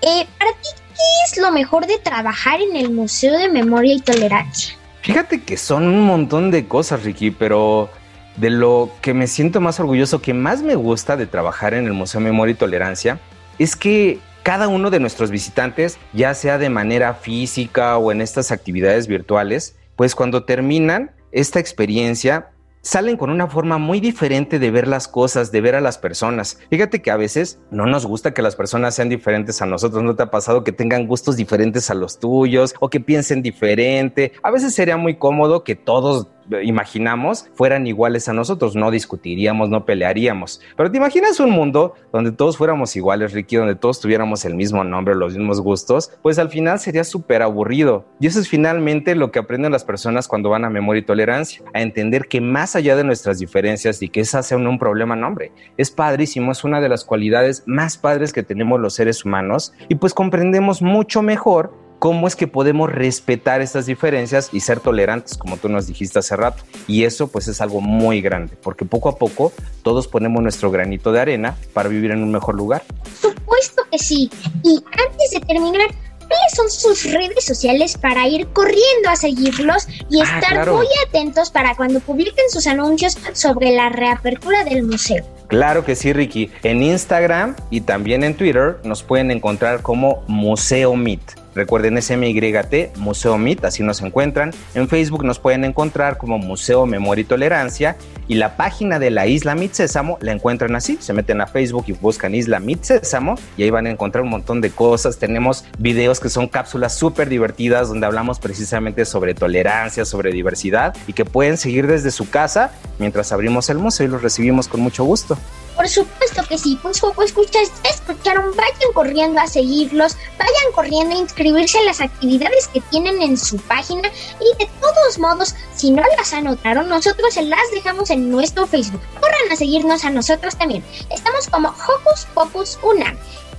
eh, 0.00 0.26
para 0.38 0.52
ti, 0.52 0.68
¿qué 0.88 1.02
es 1.26 1.36
lo 1.36 1.52
mejor 1.52 1.86
de 1.86 1.98
trabajar 1.98 2.62
en 2.62 2.76
el 2.76 2.90
Museo 2.90 3.36
de 3.36 3.50
Memoria 3.50 3.94
y 3.94 4.00
Tolerancia? 4.00 4.74
Fíjate 5.02 5.42
que 5.42 5.58
son 5.58 5.86
un 5.86 6.06
montón 6.06 6.50
de 6.50 6.66
cosas, 6.66 7.02
Ricky, 7.02 7.30
pero 7.30 7.90
de 8.36 8.48
lo 8.48 8.90
que 9.02 9.12
me 9.12 9.26
siento 9.26 9.60
más 9.60 9.80
orgulloso, 9.80 10.22
que 10.22 10.32
más 10.32 10.62
me 10.62 10.76
gusta 10.76 11.18
de 11.18 11.26
trabajar 11.26 11.74
en 11.74 11.84
el 11.84 11.92
Museo 11.92 12.20
de 12.20 12.26
Memoria 12.26 12.52
y 12.52 12.56
Tolerancia, 12.56 13.18
es 13.58 13.76
que 13.76 14.18
cada 14.44 14.68
uno 14.68 14.88
de 14.88 15.00
nuestros 15.00 15.30
visitantes, 15.30 15.98
ya 16.14 16.32
sea 16.32 16.56
de 16.56 16.70
manera 16.70 17.12
física 17.12 17.98
o 17.98 18.12
en 18.12 18.22
estas 18.22 18.50
actividades 18.50 19.06
virtuales, 19.06 19.74
pues 20.00 20.14
cuando 20.14 20.44
terminan 20.44 21.10
esta 21.30 21.60
experiencia, 21.60 22.52
salen 22.80 23.18
con 23.18 23.28
una 23.28 23.48
forma 23.48 23.76
muy 23.76 24.00
diferente 24.00 24.58
de 24.58 24.70
ver 24.70 24.88
las 24.88 25.08
cosas, 25.08 25.52
de 25.52 25.60
ver 25.60 25.74
a 25.74 25.82
las 25.82 25.98
personas. 25.98 26.58
Fíjate 26.70 27.02
que 27.02 27.10
a 27.10 27.18
veces 27.18 27.60
no 27.70 27.84
nos 27.84 28.06
gusta 28.06 28.32
que 28.32 28.40
las 28.40 28.56
personas 28.56 28.94
sean 28.94 29.10
diferentes 29.10 29.60
a 29.60 29.66
nosotros. 29.66 30.02
¿No 30.02 30.16
te 30.16 30.22
ha 30.22 30.30
pasado 30.30 30.64
que 30.64 30.72
tengan 30.72 31.06
gustos 31.06 31.36
diferentes 31.36 31.90
a 31.90 31.94
los 31.94 32.18
tuyos 32.18 32.74
o 32.80 32.88
que 32.88 33.00
piensen 33.00 33.42
diferente? 33.42 34.32
A 34.42 34.50
veces 34.50 34.74
sería 34.74 34.96
muy 34.96 35.16
cómodo 35.16 35.64
que 35.64 35.76
todos 35.76 36.28
imaginamos 36.62 37.46
fueran 37.54 37.86
iguales 37.86 38.28
a 38.28 38.32
nosotros, 38.32 38.76
no 38.76 38.90
discutiríamos, 38.90 39.68
no 39.68 39.84
pelearíamos. 39.84 40.60
Pero 40.76 40.90
te 40.90 40.96
imaginas 40.96 41.40
un 41.40 41.50
mundo 41.50 41.94
donde 42.12 42.32
todos 42.32 42.56
fuéramos 42.56 42.94
iguales, 42.96 43.32
Ricky, 43.32 43.56
donde 43.56 43.74
todos 43.74 44.00
tuviéramos 44.00 44.44
el 44.44 44.54
mismo 44.54 44.84
nombre, 44.84 45.14
los 45.14 45.36
mismos 45.36 45.60
gustos, 45.60 46.12
pues 46.22 46.38
al 46.38 46.50
final 46.50 46.78
sería 46.78 47.04
súper 47.04 47.42
aburrido. 47.42 48.06
Y 48.20 48.26
eso 48.26 48.40
es 48.40 48.48
finalmente 48.48 49.14
lo 49.14 49.30
que 49.30 49.38
aprenden 49.38 49.72
las 49.72 49.84
personas 49.84 50.28
cuando 50.28 50.50
van 50.50 50.64
a 50.64 50.70
memoria 50.70 51.00
y 51.00 51.04
tolerancia, 51.04 51.62
a 51.74 51.82
entender 51.82 52.26
que 52.28 52.40
más 52.40 52.76
allá 52.76 52.96
de 52.96 53.04
nuestras 53.04 53.38
diferencias 53.38 54.02
y 54.02 54.08
que 54.08 54.20
esa 54.20 54.42
sea 54.42 54.56
un 54.56 54.78
problema, 54.78 55.16
no 55.16 55.28
hombre, 55.28 55.52
es 55.76 55.90
padrísimo, 55.90 56.52
es 56.52 56.64
una 56.64 56.80
de 56.80 56.88
las 56.88 57.04
cualidades 57.04 57.62
más 57.66 57.98
padres 57.98 58.32
que 58.32 58.42
tenemos 58.42 58.80
los 58.80 58.94
seres 58.94 59.24
humanos 59.24 59.72
y 59.88 59.96
pues 59.96 60.14
comprendemos 60.14 60.82
mucho 60.82 61.22
mejor 61.22 61.72
cómo 62.00 62.26
es 62.26 62.34
que 62.34 62.48
podemos 62.48 62.90
respetar 62.90 63.60
estas 63.60 63.86
diferencias 63.86 64.48
y 64.52 64.60
ser 64.60 64.80
tolerantes, 64.80 65.36
como 65.36 65.58
tú 65.58 65.68
nos 65.68 65.86
dijiste 65.86 66.18
hace 66.18 66.34
rato. 66.34 66.64
Y 66.88 67.04
eso 67.04 67.28
pues 67.28 67.46
es 67.46 67.60
algo 67.60 67.80
muy 67.80 68.22
grande, 68.22 68.56
porque 68.60 68.84
poco 68.84 69.10
a 69.10 69.16
poco 69.16 69.52
todos 69.82 70.08
ponemos 70.08 70.42
nuestro 70.42 70.70
granito 70.70 71.12
de 71.12 71.20
arena 71.20 71.56
para 71.74 71.90
vivir 71.90 72.10
en 72.10 72.22
un 72.22 72.32
mejor 72.32 72.56
lugar. 72.56 72.82
Supuesto 73.20 73.82
que 73.92 73.98
sí. 73.98 74.30
Y 74.64 74.82
antes 74.86 75.30
de 75.30 75.40
terminar, 75.40 75.88
¿cuáles 76.20 76.52
son 76.56 76.70
sus 76.70 77.12
redes 77.12 77.44
sociales 77.44 77.98
para 77.98 78.26
ir 78.26 78.48
corriendo 78.48 79.10
a 79.10 79.16
seguirlos 79.16 79.86
y 80.08 80.22
ah, 80.22 80.40
estar 80.40 80.72
muy 80.72 80.86
atentos 81.06 81.50
para 81.50 81.76
cuando 81.76 82.00
publiquen 82.00 82.48
sus 82.48 82.66
anuncios 82.66 83.18
sobre 83.34 83.72
la 83.72 83.90
reapertura 83.90 84.64
del 84.64 84.84
museo? 84.84 85.22
Claro 85.48 85.84
que 85.84 85.96
sí, 85.96 86.14
Ricky. 86.14 86.50
En 86.62 86.82
Instagram 86.82 87.56
y 87.68 87.82
también 87.82 88.24
en 88.24 88.36
Twitter 88.36 88.78
nos 88.84 89.02
pueden 89.02 89.30
encontrar 89.30 89.82
como 89.82 90.24
Museo 90.28 90.96
Meet. 90.96 91.20
Recuerden 91.54 92.00
SMYT, 92.00 92.96
Museo 92.96 93.36
MIT, 93.38 93.64
así 93.64 93.82
nos 93.82 94.00
encuentran. 94.02 94.52
En 94.74 94.88
Facebook 94.88 95.24
nos 95.24 95.38
pueden 95.38 95.64
encontrar 95.64 96.18
como 96.18 96.38
Museo 96.38 96.86
Memoria 96.86 97.22
y 97.22 97.24
Tolerancia 97.24 97.96
y 98.28 98.34
la 98.34 98.56
página 98.56 98.98
de 98.98 99.10
la 99.10 99.26
Isla 99.26 99.54
MIT 99.54 99.72
Sésamo 99.72 100.18
la 100.20 100.32
encuentran 100.32 100.76
así. 100.76 100.98
Se 101.00 101.12
meten 101.12 101.40
a 101.40 101.46
Facebook 101.46 101.84
y 101.88 101.92
buscan 101.92 102.34
Isla 102.34 102.60
MIT 102.60 102.84
Sésamo 102.84 103.34
y 103.56 103.64
ahí 103.64 103.70
van 103.70 103.86
a 103.86 103.90
encontrar 103.90 104.22
un 104.22 104.30
montón 104.30 104.60
de 104.60 104.70
cosas. 104.70 105.18
Tenemos 105.18 105.64
videos 105.78 106.20
que 106.20 106.28
son 106.28 106.46
cápsulas 106.46 106.94
súper 106.94 107.28
divertidas 107.28 107.88
donde 107.88 108.06
hablamos 108.06 108.38
precisamente 108.38 109.04
sobre 109.04 109.34
tolerancia, 109.34 110.04
sobre 110.04 110.32
diversidad 110.32 110.96
y 111.06 111.12
que 111.12 111.24
pueden 111.24 111.56
seguir 111.56 111.86
desde 111.86 112.10
su 112.10 112.30
casa 112.30 112.72
mientras 112.98 113.32
abrimos 113.32 113.68
el 113.70 113.78
museo 113.78 114.06
y 114.06 114.10
los 114.10 114.22
recibimos 114.22 114.68
con 114.68 114.80
mucho 114.80 115.04
gusto. 115.04 115.36
Por 115.80 115.88
supuesto 115.88 116.42
que 116.46 116.58
sí, 116.58 116.78
pues 116.82 117.00
poco 117.00 117.22
escuchas, 117.22 117.72
escucharon, 117.90 118.54
vayan 118.54 118.92
corriendo 118.92 119.40
a 119.40 119.46
seguirlos, 119.46 120.14
vayan 120.38 120.72
corriendo 120.74 121.16
a 121.16 121.20
inscribirse 121.20 121.78
en 121.78 121.86
las 121.86 122.02
actividades 122.02 122.68
que 122.68 122.82
tienen 122.82 123.22
en 123.22 123.38
su 123.38 123.56
página 123.56 124.10
y 124.40 124.62
de 124.62 124.70
todos 124.78 125.18
modos, 125.18 125.54
si 125.74 125.90
no 125.90 126.02
las 126.18 126.34
anotaron, 126.34 126.86
nosotros 126.86 127.32
se 127.32 127.44
las 127.44 127.62
dejamos 127.72 128.10
en 128.10 128.30
nuestro 128.30 128.66
Facebook. 128.66 129.00
Corran 129.22 129.50
a 129.50 129.56
seguirnos 129.56 130.04
a 130.04 130.10
nosotros 130.10 130.54
también. 130.54 130.84
Estamos 131.10 131.48
como 131.48 131.68
Hocus 131.70 132.26
Pocus 132.34 132.78
Una. 132.82 133.16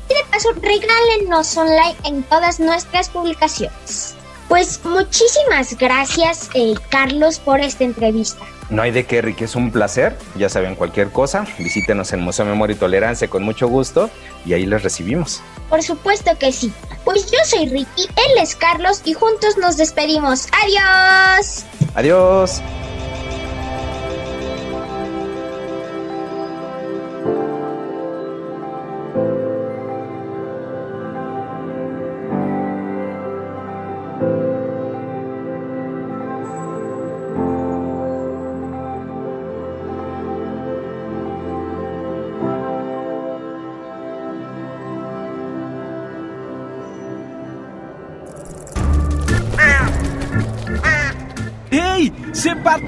Y 0.07 0.13
de 0.13 0.23
paso, 0.29 0.49
regálenos 0.61 1.57
un 1.57 1.75
like 1.75 2.07
en 2.07 2.21
todas 2.21 2.59
nuestras 2.59 3.09
publicaciones. 3.09 4.13
Pues 4.47 4.79
muchísimas 4.85 5.75
gracias, 5.75 6.51
eh, 6.53 6.75
Carlos, 6.91 7.39
por 7.39 7.61
esta 7.61 7.83
entrevista. 7.83 8.45
No 8.71 8.81
hay 8.81 8.91
de 8.91 9.05
qué, 9.05 9.21
Ricky, 9.21 9.43
es 9.43 9.55
un 9.57 9.69
placer. 9.69 10.17
Ya 10.37 10.47
saben, 10.47 10.75
cualquier 10.75 11.11
cosa, 11.11 11.45
visítenos 11.59 12.13
en 12.13 12.21
Museo 12.21 12.45
Memoria 12.45 12.73
y 12.73 12.79
Tolerancia 12.79 13.27
con 13.27 13.43
mucho 13.43 13.67
gusto 13.67 14.09
y 14.45 14.53
ahí 14.53 14.65
les 14.65 14.81
recibimos. 14.81 15.41
Por 15.69 15.83
supuesto 15.83 16.31
que 16.39 16.53
sí. 16.53 16.71
Pues 17.03 17.29
yo 17.29 17.37
soy 17.43 17.67
Ricky, 17.67 18.03
él 18.03 18.41
es 18.41 18.55
Carlos 18.55 19.01
y 19.03 19.13
juntos 19.13 19.57
nos 19.57 19.75
despedimos. 19.75 20.47
¡Adiós! 20.63 21.65
¡Adiós! 21.95 22.61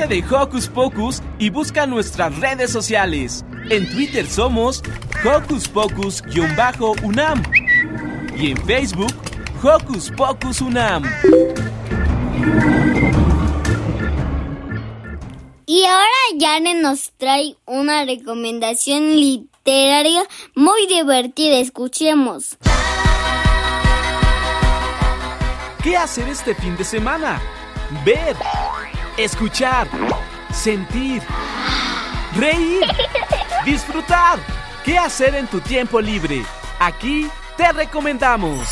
De 0.08 0.24
Hocus 0.30 0.68
Pocus 0.68 1.22
y 1.40 1.50
busca 1.50 1.86
nuestras 1.86 2.38
redes 2.40 2.72
sociales. 2.72 3.46
En 3.70 3.90
Twitter 3.90 4.28
somos 4.28 4.84
Hocus 5.24 5.68
Pocus-UNAM 5.70 7.44
y 8.36 8.52
en 8.52 8.58
Facebook 8.66 9.14
Hocus 9.64 10.12
Pocus 10.12 10.62
UNAM. 10.62 11.04
Y 15.66 15.86
ahora 15.86 16.08
Yane 16.38 16.82
nos 16.82 17.14
trae 17.18 17.56
una 17.66 18.04
recomendación 18.04 19.16
literaria 19.16 20.24
muy 20.56 20.86
divertida. 20.88 21.58
Escuchemos. 21.58 22.58
¿Qué 25.82 25.96
hacer 25.98 26.28
este 26.28 26.54
fin 26.56 26.76
de 26.78 26.84
semana? 26.84 27.42
Ver, 28.06 28.36
escuchar, 29.18 29.88
sentir, 30.54 31.22
reír, 32.36 32.82
disfrutar. 33.66 34.40
¿Qué 34.84 34.98
hacer 34.98 35.36
en 35.36 35.48
tu 35.48 35.60
tiempo 35.62 36.02
libre? 36.02 36.44
Aquí 36.80 37.28
te 37.56 37.72
recomendamos. 37.72 38.68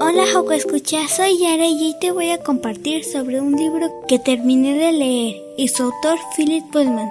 Hola 0.00 0.24
Joco 0.32 0.52
Escucha, 0.52 1.08
soy 1.08 1.38
Yara 1.38 1.66
y 1.66 1.86
hoy 1.86 1.96
te 2.00 2.10
voy 2.10 2.30
a 2.30 2.42
compartir 2.42 3.04
sobre 3.04 3.40
un 3.40 3.56
libro 3.56 3.88
que 4.08 4.18
terminé 4.18 4.74
de 4.74 4.92
leer 4.92 5.36
y 5.56 5.68
su 5.68 5.84
autor 5.84 6.18
Philip 6.36 6.64
Pullman. 6.70 7.10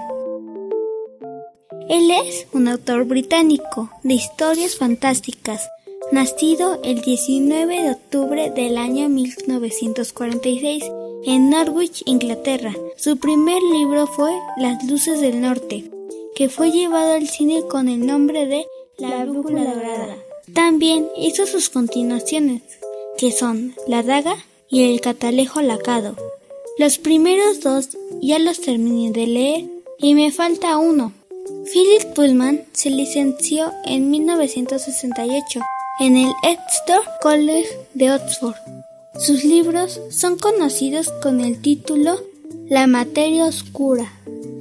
Él 1.90 2.12
es 2.12 2.48
un 2.54 2.68
autor 2.68 3.06
británico 3.06 3.90
de 4.04 4.14
historias 4.14 4.78
fantásticas, 4.78 5.68
nacido 6.12 6.80
el 6.84 7.02
19 7.02 7.84
de 7.84 7.92
octubre 7.92 8.52
del 8.52 8.78
año 8.78 9.08
1946 9.08 10.84
en 11.26 11.50
Norwich, 11.50 12.04
Inglaterra. 12.06 12.74
Su 12.98 13.18
primer 13.18 13.62
libro 13.62 14.08
fue 14.08 14.32
Las 14.58 14.84
Luces 14.84 15.22
del 15.22 15.42
Norte, 15.42 15.90
que 16.36 16.50
fue 16.50 16.72
llevado 16.72 17.14
al 17.14 17.28
cine 17.28 17.62
con 17.70 17.88
el 17.88 18.06
nombre 18.06 18.46
de 18.46 18.66
La 18.98 19.24
Brújula 19.26 19.64
Dorada. 19.64 20.18
También 20.54 21.08
hizo 21.16 21.46
sus 21.46 21.70
continuaciones, 21.70 22.62
que 23.18 23.32
son 23.32 23.74
La 23.88 24.04
Daga 24.04 24.36
y 24.70 24.94
El 24.94 25.00
Catalejo 25.00 25.62
Lacado. 25.62 26.16
Los 26.78 26.98
primeros 26.98 27.62
dos 27.62 27.90
ya 28.22 28.38
los 28.38 28.60
terminé 28.60 29.12
de 29.12 29.28
leer 29.28 29.66
y 29.98 30.14
me 30.14 30.32
falta 30.32 30.78
uno. 30.78 31.14
Philip 31.72 32.14
Pullman 32.14 32.66
se 32.74 32.90
licenció 32.90 33.72
en 33.86 34.10
1968 34.10 35.62
en 36.02 36.18
el 36.18 36.34
Exeter 36.42 37.02
College 37.22 37.70
de 37.94 38.12
Oxford. 38.12 38.56
Sus 39.20 39.44
libros 39.44 40.02
son 40.10 40.40
conocidos 40.40 41.12
con 41.22 41.42
el 41.42 41.62
título 41.62 42.20
La 42.68 42.88
materia 42.88 43.46
oscura. 43.46 44.12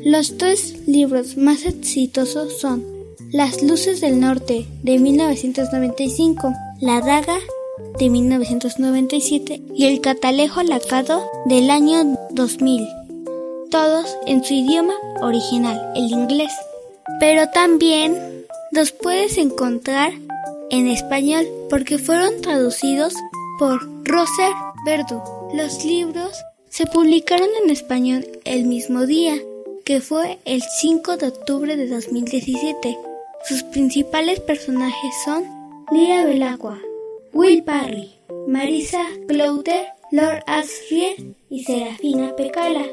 Los 0.04 0.36
tres 0.36 0.86
libros 0.86 1.38
más 1.38 1.64
exitosos 1.64 2.58
son 2.58 2.84
Las 3.32 3.62
luces 3.62 4.02
del 4.02 4.20
norte 4.20 4.66
de 4.82 4.98
1995, 4.98 6.52
La 6.78 7.00
daga 7.00 7.38
de 7.98 8.10
1997 8.10 9.62
y 9.74 9.86
El 9.86 10.02
catalejo 10.02 10.62
lacado 10.62 11.22
del 11.46 11.70
año 11.70 12.18
2000, 12.32 12.86
todos 13.70 14.14
en 14.26 14.44
su 14.44 14.52
idioma 14.52 14.92
original, 15.22 15.80
el 15.96 16.10
inglés. 16.10 16.52
Pero 17.18 17.48
también 17.48 18.44
los 18.72 18.92
puedes 18.92 19.38
encontrar 19.38 20.12
en 20.70 20.88
español 20.88 21.46
porque 21.68 21.98
fueron 21.98 22.40
traducidos 22.40 23.14
por 23.58 23.80
Roser 24.04 24.52
Verdu. 24.84 25.20
Los 25.54 25.84
libros 25.84 26.32
se 26.68 26.86
publicaron 26.86 27.48
en 27.62 27.70
español 27.70 28.26
el 28.44 28.64
mismo 28.64 29.06
día, 29.06 29.34
que 29.84 30.00
fue 30.00 30.38
el 30.44 30.62
5 30.62 31.16
de 31.16 31.28
octubre 31.28 31.76
de 31.76 31.88
2017. 31.88 32.96
Sus 33.48 33.62
principales 33.64 34.40
personajes 34.40 35.14
son 35.24 35.44
Lira 35.92 36.24
Belagua, 36.24 36.78
Will 37.32 37.64
Parry, 37.64 38.12
Marisa 38.46 39.04
Clouter, 39.26 39.86
Lord 40.12 40.42
Asriel 40.46 41.34
y 41.48 41.64
Serafina 41.64 42.34
Pecala. 42.36 42.84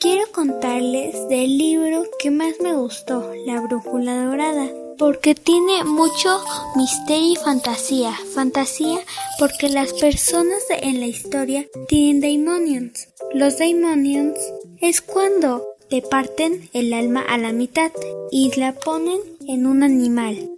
Quiero 0.00 0.24
contarles 0.32 1.28
del 1.28 1.56
libro 1.56 2.04
que 2.18 2.30
más 2.30 2.54
me 2.60 2.74
gustó, 2.74 3.32
La 3.46 3.60
Brújula 3.60 4.24
Dorada, 4.26 4.68
porque 4.98 5.34
tiene 5.34 5.84
mucho 5.84 6.42
misterio 6.76 7.32
y 7.32 7.36
fantasía. 7.36 8.12
Fantasía 8.34 8.98
porque 9.38 9.68
las 9.68 9.92
personas 9.92 10.62
en 10.70 11.00
la 11.00 11.06
historia 11.06 11.66
tienen 11.88 12.20
daimonions. 12.20 13.08
Los 13.32 13.58
daimonions 13.58 14.38
es 14.80 15.00
cuando 15.00 15.64
te 15.88 16.02
parten 16.02 16.68
el 16.72 16.92
alma 16.92 17.22
a 17.22 17.38
la 17.38 17.52
mitad 17.52 17.90
y 18.30 18.50
la 18.58 18.72
ponen 18.72 19.20
en 19.46 19.66
un 19.66 19.82
animal. 19.82 20.50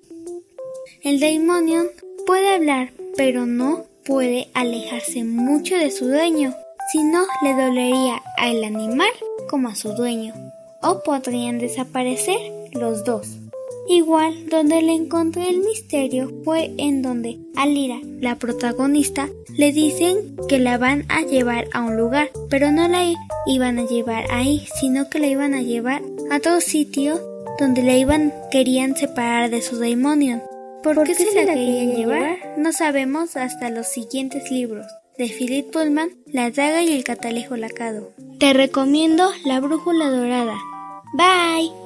El 1.02 1.20
daimonion 1.20 1.86
puede 2.26 2.54
hablar, 2.54 2.92
pero 3.16 3.46
no 3.46 3.84
puede 4.04 4.48
alejarse 4.54 5.24
mucho 5.24 5.76
de 5.76 5.90
su 5.90 6.06
dueño, 6.06 6.54
si 6.92 7.02
no 7.02 7.24
le 7.42 7.54
dolería 7.54 8.22
al 8.36 8.62
animal 8.64 9.10
como 9.48 9.68
a 9.68 9.74
su 9.74 9.92
dueño, 9.94 10.34
o 10.82 11.02
podrían 11.02 11.58
desaparecer 11.58 12.38
los 12.72 13.04
dos. 13.04 13.28
Igual, 13.88 14.48
donde 14.48 14.82
le 14.82 14.94
encontré 14.94 15.48
el 15.48 15.58
misterio 15.58 16.32
fue 16.44 16.72
en 16.76 17.02
donde 17.02 17.38
Alira, 17.54 18.00
la 18.20 18.36
protagonista, 18.36 19.28
le 19.56 19.72
dicen 19.72 20.36
que 20.48 20.58
la 20.58 20.76
van 20.76 21.04
a 21.08 21.22
llevar 21.22 21.68
a 21.72 21.82
un 21.82 21.96
lugar, 21.96 22.30
pero 22.50 22.72
no 22.72 22.88
la 22.88 23.04
iban 23.46 23.78
a 23.78 23.86
llevar 23.86 24.30
ahí, 24.30 24.66
sino 24.80 25.08
que 25.08 25.20
la 25.20 25.28
iban 25.28 25.54
a 25.54 25.62
llevar 25.62 26.02
a 26.30 26.36
otro 26.36 26.60
sitio 26.60 27.20
donde 27.58 27.82
la 27.82 27.96
iban 27.96 28.34
querían 28.50 28.96
separar 28.96 29.50
de 29.50 29.62
su 29.62 29.78
demonio. 29.78 30.42
¿Por, 30.82 31.02
qué, 31.04 31.14
se, 31.14 31.44
la 31.44 31.54
querían 31.54 31.96
llevar? 31.96 32.38
No 32.56 32.72
sabemos 32.72 33.36
hasta 33.36 33.70
los 33.70 33.88
siguientes 33.88 34.50
libros 34.50 34.86
de 35.18 35.28
Philip 35.28 35.70
Pullman, 35.72 36.10
La 36.26 36.50
daga 36.50 36.82
y 36.82 36.92
el 36.92 37.04
catalejo 37.04 37.56
lacado. 37.56 38.12
Te 38.38 38.52
recomiendo 38.52 39.30
La 39.44 39.60
brújula 39.60 40.10
dorada. 40.10 40.56
Bye. 41.14 41.85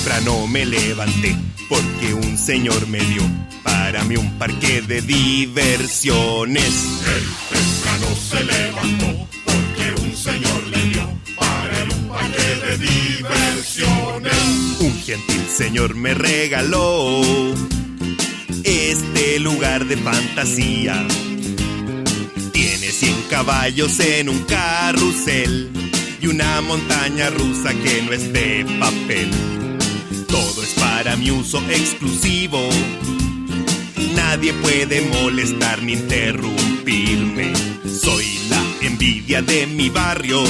temprano 0.00 0.46
me 0.46 0.64
levanté 0.64 1.36
porque 1.68 2.14
un 2.14 2.38
señor 2.38 2.86
me 2.88 3.00
dio 3.00 3.22
para 3.62 4.02
mí 4.04 4.16
un 4.16 4.38
parque 4.38 4.80
de 4.80 5.02
diversiones. 5.02 6.64
Él 7.06 7.24
temprano 7.50 8.06
se 8.30 8.44
levantó 8.44 9.28
porque 9.44 10.02
un 10.02 10.16
señor 10.16 10.66
le 10.68 10.82
dio 10.84 11.02
para 11.36 11.82
él 11.82 11.88
un 11.92 12.08
parque 12.08 12.42
de 12.66 12.78
diversiones. 12.78 14.32
Un 14.80 15.02
gentil 15.02 15.46
señor 15.54 15.94
me 15.94 16.14
regaló 16.14 17.20
este 18.64 19.38
lugar 19.38 19.84
de 19.84 19.98
fantasía. 19.98 21.06
Tiene 22.52 22.86
100 22.90 23.22
caballos 23.28 24.00
en 24.00 24.30
un 24.30 24.38
carrusel 24.44 25.70
y 26.22 26.26
una 26.26 26.62
montaña 26.62 27.28
rusa 27.28 27.74
que 27.74 28.02
no 28.02 28.12
es 28.12 28.32
de 28.32 28.64
papel. 28.78 29.59
Todo 30.30 30.62
es 30.62 30.74
para 30.74 31.16
mi 31.16 31.30
uso 31.30 31.58
exclusivo. 31.68 32.68
Nadie 34.14 34.52
puede 34.54 35.00
molestar 35.02 35.82
ni 35.82 35.94
interrumpirme. 35.94 37.52
Soy 37.84 38.26
la 38.48 38.62
envidia 38.86 39.42
de 39.42 39.66
mi 39.66 39.88
barrio. 39.90 40.42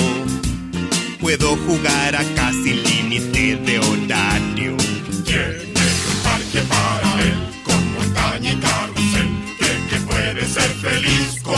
Puedo 1.20 1.56
jugar 1.56 2.14
acá 2.14 2.52
sin 2.52 2.82
límite 2.82 3.56
de 3.56 3.78
horario. 3.78 4.76
Tiene 5.24 5.62
un 5.64 6.22
parque 6.24 6.60
para 6.68 7.22
él 7.22 7.34
con 7.64 7.92
montaña 7.94 8.52
y 8.52 8.56
carrusel. 8.56 9.28
¿Cree 9.58 9.86
que 9.88 9.96
puede 10.06 10.46
ser 10.46 10.70
feliz 10.82 11.40
con 11.42 11.54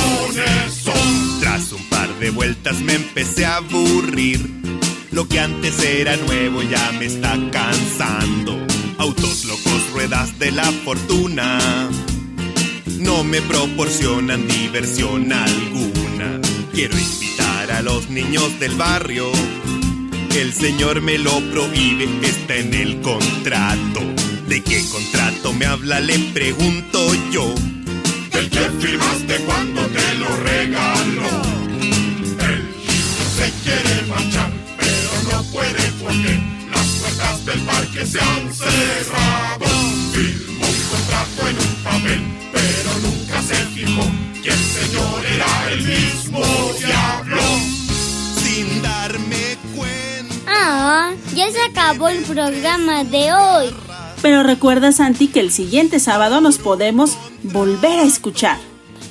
eso? 0.67 0.93
Tras 1.41 1.73
un 1.73 1.85
par 1.89 2.09
de 2.21 2.31
vueltas 2.31 2.81
me 2.81 2.95
empecé 2.95 3.45
a 3.47 3.57
aburrir. 3.57 4.62
Lo 5.13 5.29
que 5.29 5.41
antes 5.41 5.79
era 5.85 6.17
nuevo 6.17 6.63
ya 6.63 6.91
me 6.99 7.05
está 7.05 7.39
cansando. 7.51 8.59
Autos 8.97 9.45
locos, 9.45 9.91
ruedas 9.93 10.39
de 10.39 10.53
la 10.53 10.65
fortuna. 10.65 11.59
No 12.99 13.23
me 13.23 13.43
proporcionan 13.43 14.49
diversión 14.49 15.31
alguna. 15.31 16.41
Quiero 16.73 16.97
invitar 16.99 17.73
a 17.73 17.83
los 17.83 18.09
niños 18.09 18.59
del 18.59 18.75
barrio. 18.75 19.31
El 20.35 20.55
señor 20.55 21.03
me 21.03 21.19
lo 21.19 21.41
prohíbe, 21.51 22.09
está 22.23 22.57
en 22.57 22.73
el 22.73 23.03
contrato. 23.03 24.01
¿De 24.49 24.63
qué 24.63 24.83
contrato 24.91 25.53
me 25.53 25.67
habla? 25.67 26.01
Le 26.01 26.19
pregunto 26.33 27.15
yo. 27.31 27.55
Del 28.33 28.49
que 28.49 28.71
firmaste 28.81 29.37
cuando 29.45 29.83
te 29.89 30.15
lo 30.15 30.37
regaló. 30.37 31.42
Parque 38.03 38.07
se 38.07 38.21
han 38.21 38.53
cerrado. 38.53 39.67
Firmó 40.13 40.67
un 40.67 40.83
contrato 40.91 41.49
en 41.49 41.57
un 41.57 41.85
papel, 41.85 42.21
pero 42.53 42.99
nunca 43.01 43.43
se 43.43 43.55
fijó 43.55 44.03
que 44.43 44.51
el 44.51 44.59
señor 44.59 45.25
era 45.27 45.73
el 45.73 45.83
mismo 45.83 46.45
diablo. 46.79 47.43
Sin 48.37 48.83
darme 48.83 49.57
cuenta. 49.77 50.35
Ah, 50.49 51.13
ya 51.35 51.51
se 51.51 51.63
acabó 51.63 52.09
el 52.09 52.23
programa 52.25 53.05
de 53.05 53.33
hoy. 53.33 53.75
Pero 54.21 54.43
recuerda, 54.43 54.93
Santi, 54.93 55.29
que 55.29 55.41
el 55.41 55.51
siguiente 55.51 55.99
sábado 55.99 56.41
nos 56.41 56.59
podemos 56.59 57.17
volver 57.43 57.99
a 57.99 58.05
escuchar. 58.05 58.59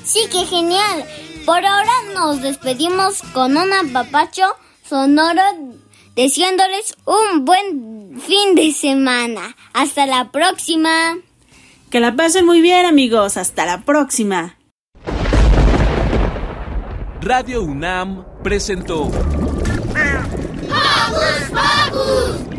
Sí, 0.06 0.22
qué 0.32 0.46
genial. 0.46 1.06
Por 1.46 1.66
ahora 1.66 1.92
nos 2.14 2.42
despedimos 2.42 3.22
con 3.34 3.58
un 3.58 3.74
apapacho 3.74 4.44
sonoro 4.88 5.42
deseándoles 6.16 6.96
un 7.06 7.46
buen 7.46 8.20
fin 8.20 8.56
de 8.56 8.72
semana. 8.72 9.56
Hasta 9.74 10.06
la 10.06 10.32
próxima. 10.32 11.18
Que 11.90 12.00
la 12.00 12.16
pasen 12.16 12.46
muy 12.46 12.62
bien, 12.62 12.86
amigos. 12.86 13.38
Hasta 13.38 13.66
la 13.66 13.82
próxima. 13.82 14.58
Radio 17.22 17.62
UNAM 17.62 18.26
presentó 18.44 19.12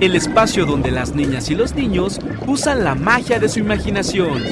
el 0.01 0.17
espacio 0.17 0.67
donde 0.67 0.91
las 0.91 1.15
niñas 1.15 1.51
y 1.51 1.55
los 1.55 1.75
niños 1.75 2.21
usan 2.47 2.85
la 2.85 2.95
magia 2.95 3.39
de 3.39 3.49
su 3.49 3.59
imaginación. 3.59 4.43